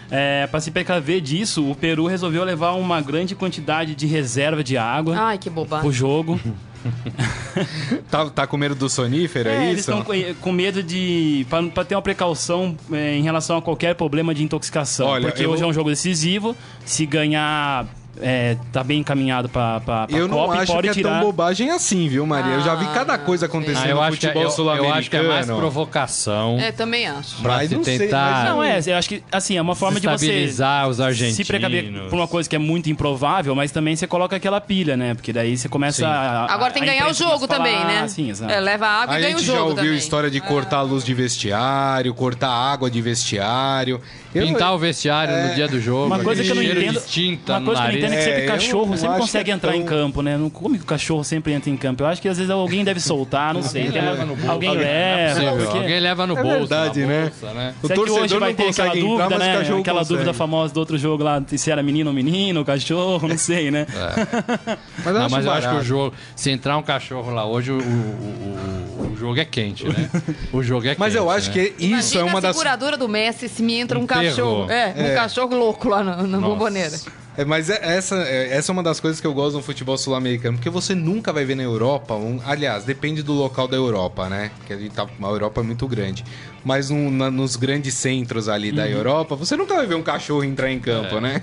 É, 0.09 0.47
para 0.47 0.59
se 0.59 0.71
precaver 0.71 1.21
disso, 1.21 1.69
o 1.69 1.75
Peru 1.75 2.07
resolveu 2.07 2.43
levar 2.43 2.71
uma 2.71 3.01
grande 3.01 3.35
quantidade 3.35 3.93
de 3.93 4.07
reserva 4.07 4.63
de 4.63 4.77
água 4.77 5.15
Ai, 5.17 5.37
que 5.37 5.49
bobagem. 5.49 5.83
pro 5.83 5.91
jogo. 5.91 6.39
tá, 8.09 8.29
tá 8.29 8.47
com 8.47 8.57
medo 8.57 8.75
do 8.75 8.89
sonífero, 8.89 9.49
é, 9.49 9.53
é 9.53 9.55
isso? 9.57 9.71
Eles 9.71 9.79
estão 9.79 10.35
com, 10.41 10.51
medo 10.51 10.83
de. 10.83 11.45
para 11.73 11.85
ter 11.85 11.95
uma 11.95 12.01
precaução 12.01 12.77
é, 12.91 13.15
em 13.15 13.23
relação 13.23 13.57
a 13.57 13.61
qualquer 13.61 13.95
problema 13.95 14.33
de 14.33 14.43
intoxicação. 14.43 15.07
Olha, 15.07 15.27
porque 15.27 15.45
hoje 15.45 15.63
é 15.63 15.65
um 15.65 15.73
jogo 15.73 15.89
decisivo. 15.89 16.55
Se 16.85 17.05
ganhar 17.05 17.87
é, 18.21 18.57
tá 18.71 18.83
bem 18.83 18.99
encaminhado 18.99 19.49
pra, 19.49 19.79
pra, 19.79 20.07
pra 20.07 20.17
eu 20.17 20.29
Copa 20.29 20.53
não 20.53 20.61
acho 20.61 20.71
pode 20.71 20.87
que 20.89 20.93
tirar... 20.95 21.09
é 21.09 21.13
tão 21.13 21.21
bobagem 21.21 21.71
assim, 21.71 22.07
viu, 22.07 22.25
Maria? 22.25 22.53
Ah, 22.53 22.55
eu 22.55 22.61
já 22.61 22.75
vi 22.75 22.85
cada 22.87 23.17
coisa 23.17 23.45
acontecendo 23.45 23.99
ah, 23.99 24.07
no 24.07 24.13
futebol 24.13 24.49
sul-americano. 24.49 24.93
Eu 24.93 24.99
acho 24.99 25.09
que 25.09 25.15
é 25.17 25.23
mais 25.23 25.45
provocação. 25.45 26.57
É, 26.59 26.71
também 26.71 27.07
acho. 27.07 27.41
Pra 27.41 27.55
mas 27.55 27.69
se 27.69 27.77
tentar... 27.77 28.41
Sei, 28.41 28.49
não, 28.49 28.63
é, 28.63 28.79
eu 28.85 28.95
acho 28.97 29.09
que, 29.09 29.23
assim, 29.31 29.57
é 29.57 29.61
uma 29.61 29.75
forma 29.75 29.99
de 29.99 30.07
você... 30.07 30.49
os 30.87 31.01
argentinos. 31.01 31.35
Se 31.35 31.45
precaver 31.45 31.91
por 32.09 32.15
uma 32.15 32.27
coisa 32.27 32.49
que 32.49 32.55
é 32.55 32.59
muito 32.59 32.89
improvável, 32.89 33.53
mas 33.55 33.71
também 33.71 33.95
você 33.95 34.07
coloca 34.07 34.35
aquela 34.35 34.61
pilha, 34.61 34.95
né? 34.95 35.13
Porque 35.13 35.33
daí 35.33 35.57
você 35.57 35.67
começa 35.67 36.07
a, 36.07 36.53
Agora 36.53 36.71
tem 36.71 36.83
que 36.83 36.89
ganhar 36.89 37.09
o 37.09 37.13
jogo 37.13 37.47
também, 37.47 37.77
né? 37.85 37.99
Assim, 37.99 38.31
é, 38.47 38.59
leva 38.59 38.87
água 38.87 39.15
a 39.15 39.19
e 39.19 39.21
ganha 39.21 39.35
o 39.35 39.39
jogo 39.39 39.43
A 39.43 39.43
gente 39.43 39.45
já 39.45 39.61
ouviu 39.61 39.83
também. 39.83 39.97
história 39.97 40.29
de 40.29 40.39
cortar 40.39 40.77
a 40.77 40.81
luz 40.81 41.03
de 41.03 41.13
vestiário, 41.13 42.13
cortar 42.13 42.49
a 42.49 42.71
água 42.71 42.89
de 42.89 43.01
vestiário. 43.01 44.01
Pintar 44.33 44.73
o 44.73 44.77
vestiário 44.77 45.33
é... 45.33 45.47
no 45.47 45.55
dia 45.55 45.67
do 45.67 45.79
jogo. 45.79 46.07
Uma 46.07 46.19
coisa 46.19 46.43
que 46.43 46.49
eu 46.49 46.55
não 46.55 46.63
entendo, 46.63 47.01
uma 47.47 47.61
coisa 47.61 47.81
que 47.81 47.87
eu 47.87 48.01
não 48.01 48.04
entendo 48.05 48.13
é 48.13 48.17
que 48.17 48.23
sempre 48.23 48.45
cachorro 48.45 48.75
cachorro 48.85 48.97
sempre 48.97 49.17
consegue 49.19 49.51
entrar 49.51 49.71
tão... 49.71 49.81
em 49.81 49.85
campo, 49.85 50.21
né? 50.21 50.37
Não 50.37 50.49
como 50.49 50.75
que 50.75 50.83
o 50.83 50.85
cachorro 50.85 51.23
sempre 51.23 51.53
entra 51.53 51.69
em 51.69 51.77
campo? 51.77 52.03
Eu 52.03 52.07
acho 52.07 52.21
que 52.21 52.27
às 52.27 52.37
vezes 52.37 52.49
alguém 52.49 52.83
deve 52.83 52.99
soltar, 52.99 53.53
não 53.53 53.61
sei. 53.61 53.87
Alguém 53.87 54.01
leva 54.01 54.25
no 54.25 54.35
bolso. 54.35 54.51
Alguém, 54.51 54.69
alguém 54.69 54.83
leva. 54.83 55.41
É 55.41 55.51
porque... 55.51 55.77
Alguém 55.77 55.99
leva 55.99 56.27
no 56.27 56.37
é 56.37 56.43
bolso. 56.43 56.57
Verdade, 56.59 57.05
né? 57.05 57.21
Bolsa, 57.23 57.53
né? 57.53 57.75
O 57.81 57.87
Será 57.87 58.03
que 58.03 58.11
hoje 58.11 58.39
vai 58.39 58.53
ter 58.53 58.69
aquela 58.69 58.93
dúvida, 58.93 59.23
entrar, 59.23 59.39
né? 59.39 59.57
Aquela 59.57 59.81
consegue. 59.81 60.05
dúvida 60.07 60.33
famosa 60.33 60.73
do 60.73 60.79
outro 60.79 60.97
jogo 60.97 61.23
lá, 61.23 61.43
se 61.45 61.71
era 61.71 61.81
menino 61.81 62.09
ou 62.09 62.13
menino, 62.13 62.63
cachorro, 62.65 63.27
não 63.27 63.37
sei, 63.37 63.71
né? 63.71 63.85
É. 63.89 64.75
Mas, 65.05 65.07
eu, 65.07 65.21
não, 65.21 65.29
mas 65.29 65.45
eu 65.45 65.51
acho 65.51 65.69
que 65.69 65.75
o 65.75 65.83
jogo, 65.83 66.15
se 66.35 66.49
entrar 66.49 66.77
um 66.77 66.81
cachorro 66.81 67.31
lá 67.31 67.45
hoje, 67.45 67.71
o, 67.71 67.77
o, 67.77 67.79
o, 67.79 69.11
o 69.13 69.17
jogo 69.17 69.39
é 69.39 69.45
quente, 69.45 69.87
né? 69.87 70.09
O 70.51 70.63
jogo 70.63 70.85
é 70.85 70.89
quente. 70.89 70.99
Mas 70.99 71.13
eu 71.13 71.29
acho 71.29 71.49
né? 71.49 71.53
que 71.53 71.73
isso 71.77 72.15
Imagina 72.15 72.21
é 72.21 72.23
uma 72.23 72.41
das. 72.41 72.51
a 72.51 72.53
seguradora 72.53 72.97
do 72.97 73.07
Messi 73.07 73.47
se 73.47 73.61
me 73.61 73.75
entra 73.75 73.99
um, 73.99 74.03
um 74.03 74.07
cachorro. 74.07 74.69
É, 74.69 74.93
um 74.97 75.05
é. 75.05 75.15
cachorro 75.15 75.55
louco 75.55 75.89
lá 75.89 76.03
na, 76.03 76.23
na 76.23 76.39
bomboneira. 76.39 76.97
É, 77.37 77.43
mas 77.43 77.69
é, 77.69 77.79
essa, 77.81 78.15
é, 78.23 78.55
essa 78.55 78.71
é 78.71 78.73
uma 78.73 78.83
das 78.83 78.99
coisas 78.99 79.19
que 79.19 79.27
eu 79.27 79.33
gosto 79.33 79.57
no 79.57 79.61
futebol 79.61 79.97
sul-americano, 79.97 80.57
porque 80.57 80.69
você 80.69 80.95
nunca 80.95 81.33
vai 81.33 81.43
ver 81.43 81.55
na 81.55 81.63
Europa, 81.63 82.13
um, 82.13 82.39
aliás, 82.45 82.85
depende 82.85 83.21
do 83.21 83.33
local 83.33 83.67
da 83.67 83.75
Europa, 83.75 84.29
né? 84.29 84.51
Que 84.65 84.73
a 84.73 84.77
gente 84.77 84.93
tá, 84.93 85.05
a 85.05 85.27
Europa 85.27 85.61
é 85.61 85.63
muito 85.63 85.87
grande. 85.87 86.23
Mas 86.63 86.89
um, 86.89 87.11
na, 87.11 87.29
nos 87.29 87.55
grandes 87.55 87.93
centros 87.93 88.47
ali 88.47 88.71
da 88.71 88.83
uhum. 88.83 88.89
Europa, 88.89 89.35
você 89.35 89.55
nunca 89.55 89.75
vai 89.75 89.85
ver 89.85 89.95
um 89.95 90.01
cachorro 90.01 90.43
entrar 90.43 90.71
em 90.71 90.79
campo, 90.79 91.17
é. 91.17 91.21
né? 91.21 91.41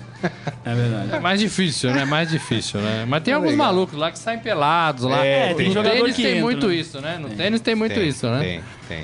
É 0.65 0.75
verdade. 0.75 1.15
É 1.15 1.19
mais 1.19 1.39
difícil, 1.39 1.91
né? 1.91 2.05
Mais 2.05 2.29
difícil, 2.29 2.79
né? 2.79 3.05
Mas 3.07 3.23
tem 3.23 3.31
é 3.31 3.35
alguns 3.35 3.51
legal. 3.51 3.67
malucos 3.67 3.97
lá 3.97 4.11
que 4.11 4.19
saem 4.19 4.39
pelados 4.39 5.03
lá. 5.03 5.23
É, 5.23 5.47
tem, 5.47 5.57
tem 5.57 5.71
jogadores 5.71 6.15
que 6.15 6.21
tem 6.21 6.31
entra, 6.31 6.43
muito 6.43 6.67
né? 6.67 6.75
isso, 6.75 7.01
né? 7.01 7.17
No 7.17 7.29
tênis 7.29 7.61
tem 7.61 7.75
muito 7.75 7.95
tem, 7.95 8.07
isso, 8.07 8.27
né? 8.27 8.39
Tem, 8.39 8.63
tem. 8.87 9.03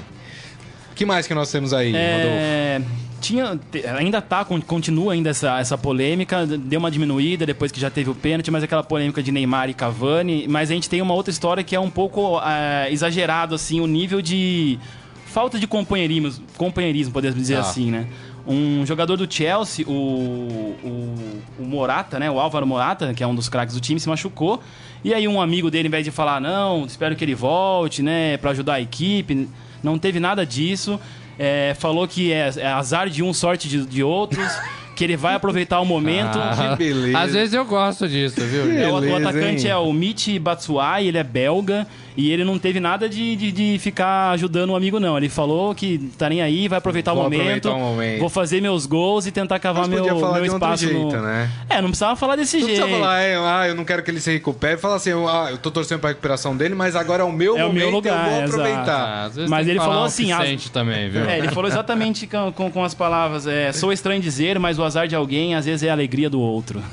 O 0.92 0.96
que 0.96 1.06
mais 1.06 1.28
que 1.28 1.34
nós 1.34 1.52
temos 1.52 1.74
aí, 1.74 1.96
é... 1.96 2.82
Rodolfo? 2.82 3.09
Tinha 3.20 3.60
ainda 3.98 4.22
tá 4.22 4.44
continua 4.44 5.14
ainda 5.14 5.30
essa, 5.30 5.60
essa 5.60 5.78
polêmica 5.78 6.46
deu 6.46 6.80
uma 6.80 6.90
diminuída 6.90 7.46
depois 7.46 7.72
que 7.72 7.80
já 7.80 7.90
teve 7.90 8.10
o 8.10 8.16
pênalti 8.16 8.50
mas 8.50 8.64
aquela 8.64 8.84
polêmica 8.84 9.22
de 9.22 9.32
Neymar 9.32 9.70
e 9.70 9.74
Cavani 9.74 10.48
mas 10.48 10.72
a 10.72 10.74
gente 10.74 10.90
tem 10.90 11.02
uma 11.02 11.14
outra 11.14 11.32
história 11.32 11.64
que 11.64 11.76
é 11.76 11.80
um 11.80 11.90
pouco 11.90 12.40
é, 12.42 12.92
exagerado 12.92 13.54
assim 13.54 13.80
o 13.80 13.88
nível 13.88 14.22
de 14.22 14.80
falta 15.26 15.60
de 15.60 15.68
companheirismo 15.68 16.44
companheirismo 16.58 17.14
podemos 17.14 17.38
dizer 17.38 17.56
ah. 17.56 17.62
assim 17.62 17.92
né? 17.92 18.08
Um 18.48 18.84
jogador 18.86 19.16
do 19.16 19.32
Chelsea 19.32 19.86
o, 19.88 19.92
o, 19.92 21.42
o 21.60 21.64
Morata 21.64 22.18
né? 22.18 22.32
O 22.32 22.40
Álvaro 22.40 22.66
Morata 22.66 23.14
que 23.14 23.24
é 23.24 23.28
um 23.28 23.36
dos 23.36 23.48
craques 23.48 23.76
do 23.76 23.82
time 23.82 24.00
se 24.00 24.10
machucou. 24.10 24.60
E 25.04 25.14
aí 25.14 25.28
um 25.28 25.40
amigo 25.40 25.72
dele, 25.72 25.88
em 25.88 25.92
vez 25.92 26.04
de 26.04 26.12
falar, 26.12 26.42
não, 26.42 26.86
espero 26.86 27.16
que 27.16 27.24
ele 27.24 27.34
volte, 27.34 28.04
né, 28.04 28.36
para 28.36 28.52
ajudar 28.52 28.74
a 28.74 28.82
equipe, 28.82 29.48
não 29.82 29.98
teve 29.98 30.20
nada 30.20 30.46
disso 30.46 31.00
é, 31.40 31.74
falou 31.80 32.08
que 32.08 32.34
é, 32.34 32.52
é, 32.58 32.68
azar 32.68 33.10
de 33.10 33.24
um, 33.24 33.34
sorte 33.34 33.70
de, 33.70 33.86
de 33.86 34.04
outros. 34.04 34.46
que 35.00 35.06
ele 35.06 35.16
vai 35.16 35.34
aproveitar 35.34 35.80
o 35.80 35.86
momento. 35.86 36.38
Ah, 36.38 36.76
que 36.76 36.84
beleza. 36.84 37.18
Às 37.18 37.32
vezes 37.32 37.54
eu 37.54 37.64
gosto 37.64 38.06
disso, 38.06 38.42
viu? 38.42 38.66
Beleza, 38.66 38.90
o, 38.90 39.10
o, 39.10 39.16
atacante 39.16 39.66
hein? 39.66 39.72
é 39.72 39.78
o 39.78 39.94
Michi 39.94 40.38
Batsuai, 40.38 41.08
ele 41.08 41.18
é 41.18 41.24
belga. 41.24 41.88
E 42.20 42.32
ele 42.34 42.44
não 42.44 42.60
teve 42.60 42.82
nada 42.82 43.08
de, 43.08 43.34
de, 43.38 43.50
de, 43.50 43.80
ficar 43.80 44.32
ajudando 44.32 44.72
o 44.72 44.76
amigo, 44.76 45.00
não. 45.00 45.18
Ele 45.18 45.30
falou 45.30 45.74
que 45.74 45.98
tá 46.18 46.28
nem 46.28 46.42
aí, 46.42 46.68
vai 46.68 46.78
aproveitar, 46.78 47.14
o 47.14 47.16
momento, 47.16 47.70
aproveitar 47.70 47.74
o 47.74 47.80
momento, 47.80 48.20
vou 48.20 48.30
fazer 48.30 48.60
meus 48.60 48.86
gols 48.86 49.26
e 49.26 49.32
tentar 49.32 49.58
cavar 49.58 49.88
Mas 49.88 50.02
meu, 50.02 50.20
falar 50.20 50.34
meu 50.34 50.44
de 50.44 50.50
espaço. 50.50 50.84
Jeito, 50.84 51.16
no... 51.16 51.22
né? 51.22 51.50
É, 51.70 51.82
não 51.82 51.88
precisava 51.88 52.18
falar 52.18 52.36
desse 52.36 52.60
não 52.60 52.68
jeito. 52.68 52.82
Não 52.82 52.88
precisava 52.88 53.06
falar, 53.06 53.62
ah, 53.62 53.68
eu 53.70 53.74
não 53.74 53.86
quero 53.86 54.04
que 54.04 54.12
ele 54.12 54.20
se 54.20 54.34
recupere. 54.34 54.78
Fala 54.78 54.98
assim, 54.98 55.12
ah, 55.12 55.48
eu 55.52 55.58
tô 55.58 55.72
torcendo 55.72 56.02
pra 56.02 56.10
recuperação 56.10 56.58
dele, 56.58 56.76
mas 56.76 56.94
agora 56.94 57.24
é 57.24 57.26
o 57.26 57.32
meu 57.32 57.58
é 57.58 57.62
momento, 57.62 57.72
o 57.72 57.80
meu 57.80 57.90
lugar, 57.90 58.26
eu 58.26 58.34
vou 58.34 58.44
aproveitar. 58.44 59.32
Ah, 59.38 59.48
mas 59.48 59.66
ele 59.66 59.80
falou 59.80 60.04
assim... 60.04 60.34
As... 60.34 60.70
também, 60.70 61.10
viu? 61.10 61.24
É, 61.24 61.38
ele 61.38 61.48
falou 61.50 61.70
exatamente 61.70 62.28
com, 62.28 62.52
com, 62.52 62.70
com 62.70 62.84
as 62.84 62.94
palavras, 62.94 63.48
é, 63.48 63.72
sou 63.72 63.94
estranho 63.94 64.22
dizer, 64.22 64.60
mas 64.60 64.78
o 64.78 64.84
azar 64.84 65.08
de 65.08 65.16
alguém 65.16 65.56
às 65.56 65.66
vezes 65.66 65.84
é 65.84 65.90
a 65.90 65.94
alegria 65.94 66.30
do 66.30 66.42
outro. 66.42 66.84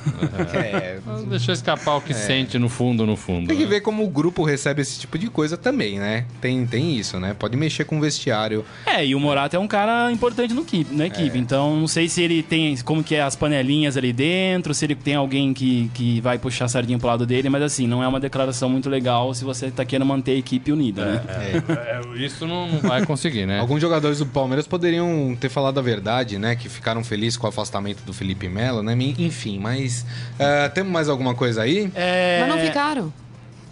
É. 0.55 0.99
Deixa 1.29 1.53
escapar 1.53 1.97
o 1.97 2.01
que 2.01 2.12
é. 2.12 2.14
sente 2.14 2.59
no 2.59 2.68
fundo, 2.68 3.05
no 3.05 3.16
fundo. 3.16 3.49
Tem 3.49 3.57
que 3.57 3.64
né? 3.64 3.68
ver 3.68 3.81
como 3.81 4.05
o 4.05 4.09
grupo 4.09 4.45
recebe 4.45 4.83
esse 4.83 4.99
tipo 5.01 5.15
de 5.18 5.28
coisa 5.28 5.56
também, 5.56 5.98
né? 5.98 6.24
Tem, 6.40 6.66
tem 6.66 6.96
isso, 6.96 7.18
né? 7.18 7.34
Pode 7.38 7.56
mexer 7.56 7.84
com 7.84 7.98
o 7.98 8.00
vestiário. 8.00 8.64
É, 8.84 9.04
e 9.04 9.14
o 9.14 9.20
Morata 9.20 9.56
é 9.56 9.60
um 9.60 9.68
cara 9.68 10.10
importante 10.10 10.54
no 10.54 10.62
equipe, 10.62 10.94
na 10.94 11.06
equipe. 11.06 11.36
É. 11.36 11.40
Então, 11.40 11.76
não 11.76 11.88
sei 11.88 12.08
se 12.08 12.22
ele 12.22 12.42
tem 12.42 12.76
como 12.78 13.02
que 13.02 13.14
é 13.14 13.22
as 13.22 13.36
panelinhas 13.36 13.96
ali 13.96 14.12
dentro, 14.12 14.74
se 14.74 14.84
ele 14.84 14.94
tem 14.94 15.14
alguém 15.14 15.52
que, 15.54 15.90
que 15.94 16.20
vai 16.20 16.38
puxar 16.38 16.66
a 16.66 16.68
sardinha 16.68 16.98
pro 16.98 17.08
lado 17.08 17.26
dele, 17.26 17.48
mas 17.48 17.62
assim, 17.62 17.86
não 17.86 18.02
é 18.02 18.08
uma 18.08 18.20
declaração 18.20 18.68
muito 18.68 18.88
legal 18.88 19.32
se 19.34 19.44
você 19.44 19.70
tá 19.70 19.84
querendo 19.84 20.06
manter 20.06 20.32
a 20.32 20.36
equipe 20.36 20.72
unida, 20.72 21.04
né? 21.04 21.22
É, 21.28 22.16
é. 22.16 22.24
isso 22.24 22.46
não, 22.46 22.68
não, 22.68 22.80
vai 22.80 23.04
conseguir, 23.04 23.46
né? 23.46 23.60
Alguns 23.60 23.80
jogadores 23.80 24.18
do 24.18 24.26
Palmeiras 24.26 24.66
poderiam 24.66 25.36
ter 25.38 25.48
falado 25.48 25.78
a 25.78 25.82
verdade, 25.82 26.38
né? 26.38 26.56
Que 26.56 26.68
ficaram 26.68 27.04
felizes 27.04 27.36
com 27.36 27.46
o 27.46 27.50
afastamento 27.50 28.02
do 28.04 28.12
Felipe 28.12 28.48
Melo, 28.48 28.82
né? 28.82 28.96
Enfim, 29.18 29.58
mas 29.58 30.04
uh, 30.34 30.72
temos 30.74 30.92
mais 30.92 31.08
alguma 31.08 31.34
coisa 31.34 31.62
aí? 31.62 31.90
É... 31.94 32.40
Mas 32.40 32.48
não 32.48 32.58
ficaram. 32.58 33.12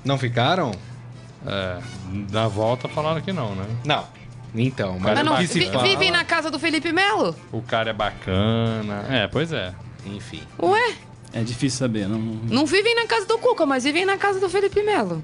Não 0.05 0.19
ficaram? 0.19 0.73
É, 1.47 1.79
da 2.31 2.49
volta 2.49 2.89
falaram 2.89 3.21
que 3.21 3.33
não, 3.33 3.55
né? 3.55 3.67
Não. 3.85 4.05
Então, 4.55 4.99
mas, 5.01 5.15
mas 5.15 5.25
não, 5.25 5.37
que 5.37 5.47
se 5.47 5.59
vi, 5.59 5.67
fala... 5.67 5.83
Vivem 5.83 6.11
na 6.11 6.25
casa 6.25 6.51
do 6.51 6.59
Felipe 6.59 6.93
Melo? 6.93 7.35
O 7.51 7.61
cara 7.61 7.91
é 7.91 7.93
bacana. 7.93 9.05
É, 9.11 9.27
pois 9.27 9.53
é. 9.53 9.75
Enfim. 10.07 10.43
Ué? 10.63 10.95
É 11.33 11.43
difícil 11.43 11.79
saber. 11.79 12.09
Não, 12.09 12.19
não 12.19 12.65
vivem 12.65 12.95
na 12.95 13.07
casa 13.07 13.27
do 13.27 13.37
Cuca, 13.39 13.67
mas 13.67 13.83
vivem 13.83 14.05
na 14.05 14.17
casa 14.17 14.39
do 14.39 14.49
Felipe 14.49 14.83
Melo 14.83 15.23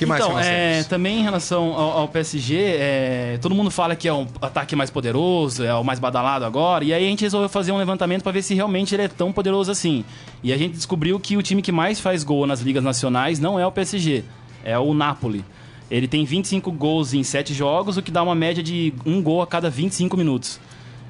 que 0.00 0.06
mais 0.06 0.24
então, 0.24 0.40
é, 0.40 0.82
também 0.84 1.20
em 1.20 1.22
relação 1.22 1.74
ao, 1.74 1.98
ao 1.98 2.08
PSG, 2.08 2.56
é, 2.56 3.38
todo 3.40 3.54
mundo 3.54 3.70
fala 3.70 3.94
que 3.94 4.08
é 4.08 4.12
o 4.12 4.26
ataque 4.40 4.74
mais 4.74 4.88
poderoso, 4.88 5.62
é 5.62 5.74
o 5.74 5.84
mais 5.84 5.98
badalado 5.98 6.42
agora, 6.42 6.82
e 6.82 6.94
aí 6.94 7.04
a 7.04 7.08
gente 7.08 7.20
resolveu 7.20 7.50
fazer 7.50 7.70
um 7.70 7.76
levantamento 7.76 8.22
para 8.22 8.32
ver 8.32 8.40
se 8.40 8.54
realmente 8.54 8.94
ele 8.94 9.02
é 9.02 9.08
tão 9.08 9.30
poderoso 9.30 9.70
assim. 9.70 10.02
E 10.42 10.54
a 10.54 10.56
gente 10.56 10.72
descobriu 10.72 11.20
que 11.20 11.36
o 11.36 11.42
time 11.42 11.60
que 11.60 11.70
mais 11.70 12.00
faz 12.00 12.24
gol 12.24 12.46
nas 12.46 12.60
ligas 12.60 12.82
nacionais 12.82 13.38
não 13.38 13.60
é 13.60 13.66
o 13.66 13.70
PSG, 13.70 14.24
é 14.64 14.78
o 14.78 14.94
Napoli. 14.94 15.44
Ele 15.90 16.08
tem 16.08 16.24
25 16.24 16.72
gols 16.72 17.12
em 17.12 17.22
7 17.22 17.52
jogos, 17.52 17.98
o 17.98 18.02
que 18.02 18.10
dá 18.10 18.22
uma 18.22 18.34
média 18.34 18.62
de 18.62 18.94
um 19.04 19.22
gol 19.22 19.42
a 19.42 19.46
cada 19.46 19.68
25 19.68 20.16
minutos. 20.16 20.58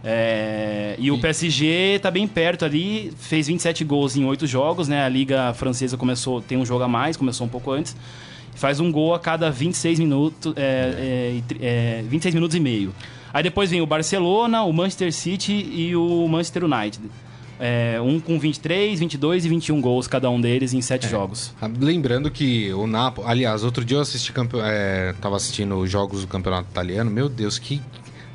É, 0.02 0.96
e 0.98 1.12
o 1.12 1.18
PSG 1.18 1.96
está 1.96 2.10
bem 2.10 2.26
perto 2.26 2.64
ali, 2.64 3.12
fez 3.18 3.46
27 3.46 3.84
gols 3.84 4.16
em 4.16 4.24
8 4.24 4.48
jogos, 4.48 4.88
né? 4.88 5.04
A 5.04 5.08
liga 5.08 5.54
francesa 5.54 5.96
começou, 5.96 6.40
tem 6.40 6.58
um 6.58 6.66
jogo 6.66 6.82
a 6.82 6.88
mais, 6.88 7.16
começou 7.16 7.46
um 7.46 7.50
pouco 7.50 7.70
antes. 7.70 7.94
Faz 8.54 8.80
um 8.80 8.90
gol 8.90 9.14
a 9.14 9.18
cada 9.18 9.50
26 9.50 9.98
minutos, 9.98 10.52
é, 10.56 11.40
é, 11.60 12.00
é, 12.00 12.02
26 12.06 12.34
minutos 12.34 12.56
e 12.56 12.60
meio. 12.60 12.94
Aí 13.32 13.42
depois 13.42 13.70
vem 13.70 13.80
o 13.80 13.86
Barcelona, 13.86 14.62
o 14.62 14.72
Manchester 14.72 15.12
City 15.12 15.52
e 15.52 15.94
o 15.96 16.26
Manchester 16.28 16.64
United. 16.64 17.10
É, 17.62 18.00
um 18.00 18.18
com 18.18 18.38
23, 18.38 18.98
22 18.98 19.44
e 19.44 19.48
21 19.50 19.80
gols 19.82 20.08
cada 20.08 20.30
um 20.30 20.40
deles 20.40 20.72
em 20.72 20.80
sete 20.80 21.06
é. 21.06 21.10
jogos. 21.10 21.52
Ah, 21.60 21.70
lembrando 21.78 22.30
que 22.30 22.72
o 22.72 22.86
Napoli... 22.86 23.28
Aliás, 23.28 23.62
outro 23.62 23.84
dia 23.84 23.98
eu 23.98 24.00
assisti... 24.00 24.32
Campe... 24.32 24.56
É, 24.62 25.14
tava 25.20 25.36
assistindo 25.36 25.76
os 25.76 25.90
jogos 25.90 26.22
do 26.22 26.26
Campeonato 26.26 26.68
Italiano. 26.70 27.10
Meu 27.10 27.28
Deus, 27.28 27.58
que 27.58 27.80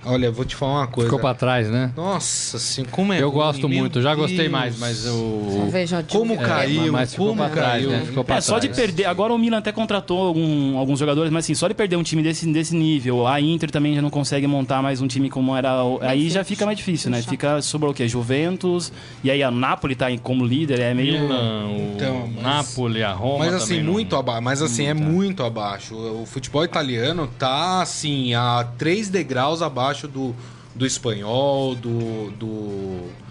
Olha, 0.05 0.31
vou 0.31 0.45
te 0.45 0.55
falar 0.55 0.81
uma 0.81 0.87
coisa. 0.87 1.09
Ficou 1.09 1.19
pra 1.19 1.33
trás, 1.33 1.69
né? 1.69 1.91
Nossa, 1.95 2.57
assim, 2.57 2.85
como 2.85 3.11
é 3.11 3.21
Eu 3.21 3.29
ruim, 3.29 3.39
gosto 3.39 3.67
muito, 3.69 4.01
já 4.01 4.13
Deus. 4.13 4.29
gostei 4.29 4.47
mais, 4.47 4.77
mas 4.77 5.05
o. 5.07 5.67
Como 6.09 6.37
caiu, 6.37 6.87
é, 6.87 6.91
mas 6.91 7.15
como 7.15 7.41
caiu. 7.49 7.53
Trás, 7.55 7.87
né? 7.87 8.03
Ficou 8.05 8.23
pra 8.23 8.35
é, 8.35 8.37
trás. 8.37 8.45
só 8.45 8.59
de 8.59 8.69
perder. 8.69 9.05
Agora 9.05 9.33
o 9.33 9.37
Milan 9.37 9.57
até 9.57 9.71
contratou 9.71 10.19
algum, 10.19 10.77
alguns 10.77 10.99
jogadores, 10.99 11.31
mas 11.31 11.45
assim, 11.45 11.55
só 11.55 11.67
de 11.67 11.73
perder 11.73 11.95
um 11.95 12.03
time 12.03 12.21
desse, 12.21 12.45
desse 12.51 12.75
nível. 12.75 13.25
A 13.25 13.41
Inter 13.41 13.71
também 13.71 13.95
já 13.95 14.01
não 14.01 14.09
consegue 14.09 14.45
montar 14.45 14.81
mais 14.81 15.01
um 15.01 15.07
time 15.07 15.29
como 15.29 15.55
era. 15.55 15.71
Aí 16.01 16.29
já 16.29 16.43
fica 16.43 16.65
mais 16.65 16.77
difícil, 16.77 17.09
né? 17.09 17.21
Fica 17.21 17.61
sobre 17.61 17.89
o 17.89 17.93
quê? 17.93 18.07
Juventus. 18.07 18.91
E 19.23 19.31
aí 19.31 19.41
a 19.41 19.49
Napoli 19.49 19.95
tá 19.95 20.05
como 20.21 20.45
líder, 20.45 20.79
é 20.79 20.93
meio. 20.93 21.21
Milan, 21.21 21.65
o 21.67 21.93
então, 21.95 22.29
mas... 22.35 22.43
Napoli, 22.43 23.03
a 23.03 23.11
Roma. 23.11 23.45
Mas 23.45 23.53
assim, 23.55 23.81
muito 23.81 24.15
abaixo. 24.15 24.41
Mas 24.43 24.61
assim, 24.61 24.85
é 24.85 24.93
muito 24.93 25.43
abaixo. 25.43 25.95
O 25.95 26.25
futebol 26.25 26.63
italiano 26.63 27.27
tá 27.39 27.81
assim, 27.81 28.33
a 28.33 28.67
três 28.77 29.09
degraus 29.09 29.61
abaixo 29.61 29.94
do 30.03 30.35
do 30.75 30.85
espanhol, 30.85 31.73
do. 31.73 32.31
do 32.31 33.25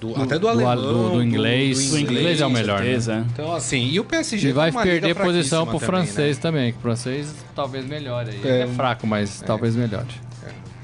do, 0.00 0.14
até 0.22 0.34
do, 0.34 0.42
do 0.42 0.48
alemão, 0.48 0.76
do, 0.76 1.10
do, 1.14 1.22
inglês. 1.22 1.90
Do, 1.90 1.98
inglês. 1.98 2.20
inglês 2.20 2.40
é 2.40 2.46
o 2.46 2.50
melhor, 2.50 2.80
né? 2.80 3.26
Então, 3.32 3.52
assim, 3.52 3.88
e 3.88 3.98
o 3.98 4.04
PSG 4.04 4.50
e 4.50 4.52
vai 4.52 4.70
perder 4.70 5.16
posição 5.16 5.66
pro 5.66 5.80
também, 5.80 5.86
francês 5.88 6.36
né? 6.36 6.42
também, 6.42 6.72
que 6.72 6.78
o 6.78 6.80
francês 6.80 7.34
talvez 7.56 7.84
melhore. 7.84 8.38
É, 8.44 8.60
é 8.60 8.66
fraco, 8.68 9.04
mas 9.04 9.42
é, 9.42 9.44
talvez 9.44 9.74
melhore. 9.74 10.06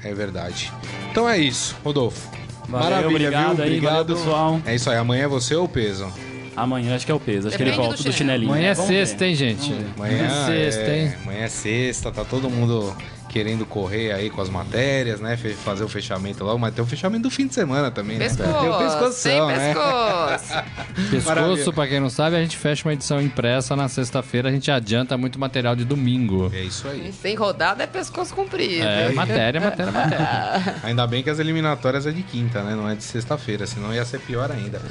É, 0.03 0.09
é, 0.09 0.13
verdade. 0.13 0.73
Então 1.09 1.27
é 1.27 1.37
isso, 1.37 1.73
Rodolfo. 1.85 2.29
Valeu, 2.67 2.89
Maravilha, 2.89 3.07
obrigado 3.07 3.55
viu? 3.55 3.63
Aí, 3.63 3.69
obrigado, 3.69 4.07
valeu, 4.07 4.15
pessoal. 4.17 4.61
É 4.65 4.75
isso 4.75 4.89
aí, 4.89 4.97
amanhã 4.97 5.23
é 5.23 5.27
você 5.27 5.55
ou 5.55 5.63
o 5.63 5.69
peso? 5.69 6.11
Amanhã 6.53 6.93
acho 6.93 7.05
que 7.05 7.11
é 7.11 7.15
o 7.15 7.19
peso, 7.19 7.47
acho 7.47 7.57
Depende 7.57 7.71
que 7.71 7.79
ele 7.79 7.87
volta 7.87 8.03
do, 8.03 8.09
do 8.09 8.13
chinelinho. 8.13 8.51
Amanhã 8.51 8.71
é 8.71 8.75
sexta, 8.75 9.25
hein, 9.25 9.35
gente? 9.35 9.73
Amanhã 9.95 10.25
é 10.25 10.45
sexta, 10.45 10.95
hein? 10.95 11.13
Amanhã 11.23 11.43
é 11.43 11.47
sexta, 11.47 12.11
tá 12.11 12.25
todo 12.25 12.49
mundo 12.49 12.93
querendo 13.37 13.67
correr 13.67 14.11
aí 14.11 14.31
com 14.31 14.41
as 14.41 14.49
matérias, 14.49 15.19
né? 15.19 15.37
Fazer 15.63 15.83
o 15.83 15.87
fechamento 15.87 16.43
logo, 16.43 16.57
mas 16.57 16.73
tem 16.73 16.83
o 16.83 16.87
fechamento 16.87 17.23
do 17.23 17.29
fim 17.29 17.45
de 17.45 17.53
semana 17.53 17.91
também, 17.91 18.17
pescoço, 18.17 18.49
né? 18.49 18.59
Tem 18.59 18.69
o 18.69 18.77
pescoção, 18.79 19.47
né? 19.47 19.73
Pescoço. 19.75 20.53
pescoço, 21.11 21.73
pra 21.73 21.87
quem 21.87 21.99
não 21.99 22.09
sabe, 22.09 22.35
a 22.35 22.41
gente 22.41 22.57
fecha 22.57 22.87
uma 22.87 22.93
edição 22.93 23.21
impressa 23.21 23.75
na 23.75 23.87
sexta-feira, 23.87 24.49
a 24.49 24.51
gente 24.51 24.71
adianta 24.71 25.15
muito 25.19 25.39
material 25.39 25.75
de 25.75 25.85
domingo. 25.85 26.49
É 26.51 26.61
isso 26.61 26.87
aí. 26.87 27.13
sem 27.13 27.35
rodada 27.35 27.83
é 27.83 27.87
pescoço 27.87 28.33
comprido. 28.33 28.83
É, 28.83 29.09
matéria, 29.13 29.61
matéria, 29.61 29.91
matéria. 29.91 30.75
Ainda 30.81 31.05
bem 31.05 31.21
que 31.21 31.29
as 31.29 31.37
eliminatórias 31.37 32.07
é 32.07 32.11
de 32.11 32.23
quinta, 32.23 32.63
né? 32.63 32.75
Não 32.75 32.89
é 32.89 32.95
de 32.95 33.03
sexta-feira, 33.03 33.67
senão 33.67 33.93
ia 33.93 34.03
ser 34.03 34.19
pior 34.19 34.51
ainda. 34.51 34.81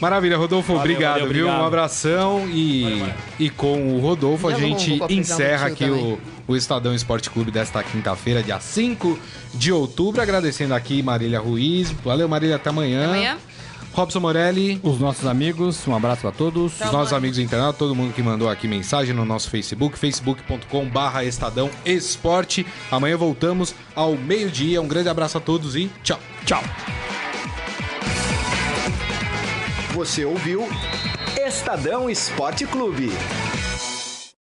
Maravilha, 0.00 0.36
Rodolfo, 0.36 0.68
valeu, 0.68 0.80
obrigado, 0.80 1.20
valeu, 1.20 1.32
viu? 1.32 1.44
Obrigado. 1.44 1.62
Um 1.62 1.66
abração 1.66 2.48
e, 2.48 2.82
valeu, 2.82 3.14
e 3.38 3.50
com 3.50 3.94
o 3.94 4.00
Rodolfo 4.00 4.48
a 4.48 4.54
gente 4.54 4.98
encerra 5.10 5.66
aqui 5.66 5.84
o, 5.84 6.18
o 6.48 6.56
Estadão 6.56 6.94
Esporte 6.94 7.28
Clube 7.30 7.50
desta 7.50 7.82
quinta-feira, 7.82 8.42
dia 8.42 8.58
5 8.58 9.18
de 9.54 9.72
outubro. 9.72 10.22
Agradecendo 10.22 10.74
aqui 10.74 11.02
Marília 11.02 11.38
Ruiz. 11.38 11.90
Valeu, 12.04 12.28
Marília, 12.28 12.56
até 12.56 12.70
amanhã. 12.70 13.04
Até 13.04 13.10
amanhã. 13.10 13.38
Robson 13.92 14.20
Morelli. 14.20 14.80
Os 14.82 14.98
nossos 14.98 15.26
amigos, 15.26 15.86
um 15.86 15.94
abraço 15.94 16.26
a 16.26 16.32
todos. 16.32 16.80
Os 16.80 16.92
nossos 16.92 17.12
amigos 17.12 17.38
internautas, 17.38 17.78
todo 17.78 17.94
mundo 17.94 18.14
que 18.14 18.22
mandou 18.22 18.48
aqui 18.48 18.68
mensagem 18.68 19.14
no 19.14 19.24
nosso 19.24 19.50
Facebook, 19.50 19.98
facebook.com/barra 19.98 21.24
Estadão 21.24 21.70
Esporte. 21.84 22.66
Amanhã 22.90 23.16
voltamos 23.16 23.74
ao 23.94 24.16
meio-dia. 24.16 24.80
Um 24.80 24.88
grande 24.88 25.08
abraço 25.08 25.38
a 25.38 25.40
todos 25.40 25.76
e 25.76 25.90
tchau. 26.02 26.20
Tchau. 26.44 26.62
Você 30.00 30.24
ouviu 30.24 30.66
Estadão 31.46 32.08
Esporte 32.08 32.64
Clube. 32.64 33.10